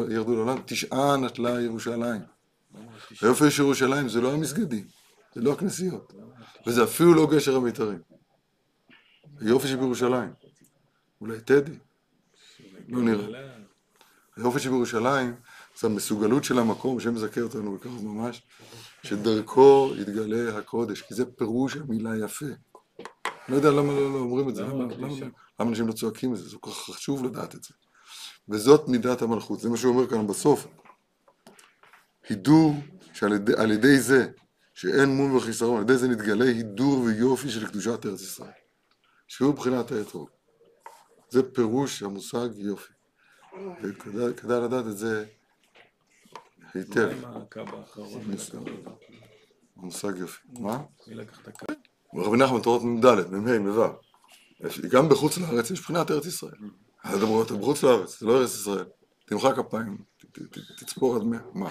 ירדו 0.10 0.36
לעולם, 0.36 0.58
תשעה 0.66 1.18
נטלה 1.18 1.62
ירושלים. 1.62 2.22
היופי 3.22 3.52
של 3.52 3.64
ירושלים 3.64 4.10
זה 4.10 4.22
לא 4.22 4.34
המסגדים, 4.34 4.88
זה 5.36 5.42
לא 5.42 5.54
הכנסיות, 5.54 6.14
וזה 6.68 6.84
אפילו 6.84 7.14
לא 7.14 7.28
גשר 7.32 7.56
המיתרים. 7.56 8.00
היופי 9.40 9.68
שבירושלים, 9.68 10.34
אולי 11.22 11.42
טדי, 11.42 11.78
לא 12.88 13.02
נראה. 13.02 13.48
היופי 14.38 14.60
שבירושלים 14.60 15.36
זה 15.80 15.88
המסוגלות 15.88 16.44
של 16.44 16.60
המקום, 16.60 16.98
השם 16.98 17.14
מזכה 17.14 17.42
אותנו 17.42 17.76
בקרוב 17.76 18.06
ממש, 18.06 18.42
שדרכו 19.04 19.92
יתגלה 19.98 20.58
הקודש, 20.58 21.02
כי 21.02 21.14
זה 21.14 21.26
פירוש 21.26 21.76
המילה 21.76 22.18
יפה. 22.26 22.46
לא 23.50 23.56
יודע 23.56 23.72
למה 23.72 23.94
לא, 23.94 24.14
לא 24.14 24.18
אומרים 24.18 24.50
את 24.50 24.56
זה, 24.56 24.64
למה 24.64 24.74
למה, 24.74 24.94
הקלישה? 24.94 25.26
למה, 25.26 25.32
למה 25.60 25.70
אנשים 25.70 25.88
לא 25.88 25.94
צועקים 25.94 26.34
את 26.34 26.38
זה, 26.38 26.50
זה 26.50 26.58
כל 26.60 26.70
כך 26.70 26.78
חשוב 26.78 27.24
לדעת 27.24 27.56
את 27.56 27.64
זה. 27.64 27.74
וזאת 28.50 28.88
מידת 28.88 29.22
המלכות, 29.22 29.60
זה 29.60 29.70
מה 29.70 29.78
שהוא 29.78 29.96
אומר 29.96 30.10
כאן 30.10 30.28
בסוף. 30.28 30.68
הידור 32.30 32.76
שעל 33.14 33.34
ידי, 33.34 33.52
ידי 33.74 34.00
זה 34.00 34.28
שאין 34.74 35.10
מום 35.10 35.36
וחיסרון, 35.36 35.78
על 35.78 35.84
ידי 35.84 35.98
זה 35.98 36.08
נתגלה 36.08 36.46
הידור 36.46 37.00
ויופי 37.00 37.50
של 37.50 37.68
קדושת 37.68 38.06
ארץ 38.06 38.22
ישראל. 38.22 38.52
שהוא 39.28 39.54
בחינת 39.54 39.92
האתרוג. 39.92 40.30
זה 41.30 41.52
פירוש 41.54 42.04
המושג 42.04 42.50
יופי. 42.56 42.94
וכדאי 43.84 44.34
כדאי 44.34 44.62
לדעת 44.62 44.86
את 44.88 44.98
זה 44.98 45.26
היטב? 46.76 47.10
מושג. 49.78 50.18
יופי. 50.18 50.48
מה? 50.60 50.84
מי 51.08 51.16
לקח 51.16 51.42
את 51.42 51.48
הקו? 51.48 51.66
רבי 52.16 52.38
נחמן 52.38 52.62
תורות 52.62 52.84
מ"ד, 52.84 53.06
מ"ה, 53.32 53.60
מ"ו. 53.60 53.84
גם 54.90 55.10
בחוץ 55.10 55.38
לארץ 55.38 55.72
יש 55.72 55.82
בחינת 55.82 56.12
ארץ 56.12 56.26
ישראל. 56.26 56.56
אז 57.04 57.24
אמרו, 57.24 57.44
אתה 57.44 57.54
בחוץ 57.54 57.84
לארץ, 57.84 58.20
זה 58.20 58.26
לא 58.26 58.42
ארץ 58.42 58.54
ישראל. 58.54 58.86
תמחא 59.26 59.56
כפיים, 59.56 59.98
תצפור 60.78 61.16
עד 61.16 61.24
מאה. 61.24 61.40
מה? 61.54 61.70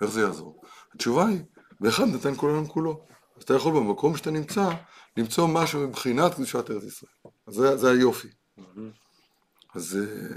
איך 0.00 0.10
זה 0.10 0.20
יעזור? 0.20 0.62
התשובה 0.94 1.26
היא, 1.26 1.42
ואחד 1.80 2.04
נתן 2.04 2.34
כל 2.34 2.46
העולם 2.46 2.66
כולו. 2.66 3.06
אז 3.36 3.42
אתה 3.42 3.54
יכול 3.54 3.72
במקום 3.72 4.16
שאתה 4.16 4.30
נמצא, 4.30 4.70
למצוא 5.16 5.48
משהו 5.48 5.80
מבחינת 5.88 6.34
קדושת 6.34 6.70
ארץ 6.70 6.82
ישראל. 6.82 7.12
אז 7.46 7.54
זה, 7.54 7.76
זה 7.76 7.90
היופי. 7.90 8.28
אז, 9.74 9.96
אה, 9.96 10.36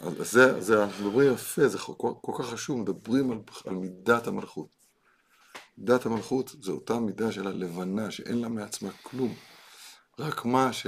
זה, 0.00 0.60
זה, 0.60 0.84
אנחנו 0.84 1.04
מדברים 1.04 1.32
יפה, 1.32 1.68
זה 1.68 1.78
כל, 1.78 2.12
כל 2.20 2.32
כך 2.38 2.50
חשוב, 2.50 2.78
מדברים 2.78 3.30
על, 3.30 3.38
על 3.66 3.74
מידת 3.74 4.26
המלכות. 4.26 4.68
מידת 5.78 6.06
המלכות 6.06 6.50
זו 6.60 6.72
אותה 6.72 6.98
מידה 6.98 7.32
של 7.32 7.46
הלבנה, 7.46 8.10
שאין 8.10 8.38
לה 8.38 8.48
מעצמה 8.48 8.90
כלום. 9.02 9.34
רק 10.18 10.44
מה 10.44 10.72
ש... 10.72 10.86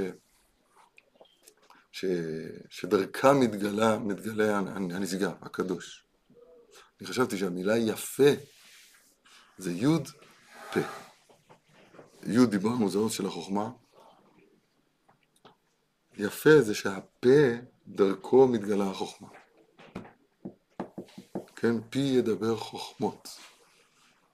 ש... 1.92 2.04
שדרכה 2.70 3.32
מתגלה, 3.32 3.98
מתגלה 3.98 4.58
הנשגב, 4.58 5.32
הקדוש. 5.42 6.06
אני 7.00 7.08
חשבתי 7.08 7.38
שהמילה 7.38 7.78
יפה 7.78 8.30
זה 9.58 9.72
יוד 9.72 10.08
פה. 10.72 10.80
יוד 12.22 12.50
דיברנו, 12.50 12.90
זה 12.90 12.98
אות 12.98 13.12
של 13.12 13.26
החוכמה. 13.26 13.70
יפה 16.16 16.60
זה 16.60 16.74
שהפה 16.74 17.38
דרכו 17.94 18.48
מתגלה 18.48 18.90
החוכמה. 18.90 19.28
כן, 21.56 21.80
פי 21.90 21.98
ידבר 21.98 22.56
חוכמות. 22.56 23.28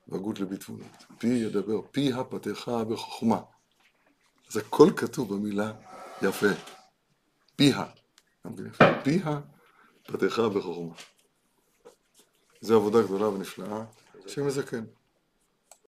והגות 0.08 0.40
לביטבונות. 0.40 1.04
פי 1.18 1.26
ידבר, 1.26 1.80
פי 1.90 2.12
הפתחה 2.12 2.84
בחוכמה. 2.84 3.40
אז 4.50 4.56
הכל 4.56 4.90
כתוב 4.96 5.34
במילה 5.34 5.72
יפה. 6.22 6.46
פיה. 7.56 7.84
פיה 9.04 9.40
פתחה 10.02 10.48
בחוכמה. 10.48 10.94
זו 12.60 12.76
עבודה 12.76 13.02
גדולה 13.02 13.28
ונפלאה, 13.28 13.84
יזכן. 14.46 14.84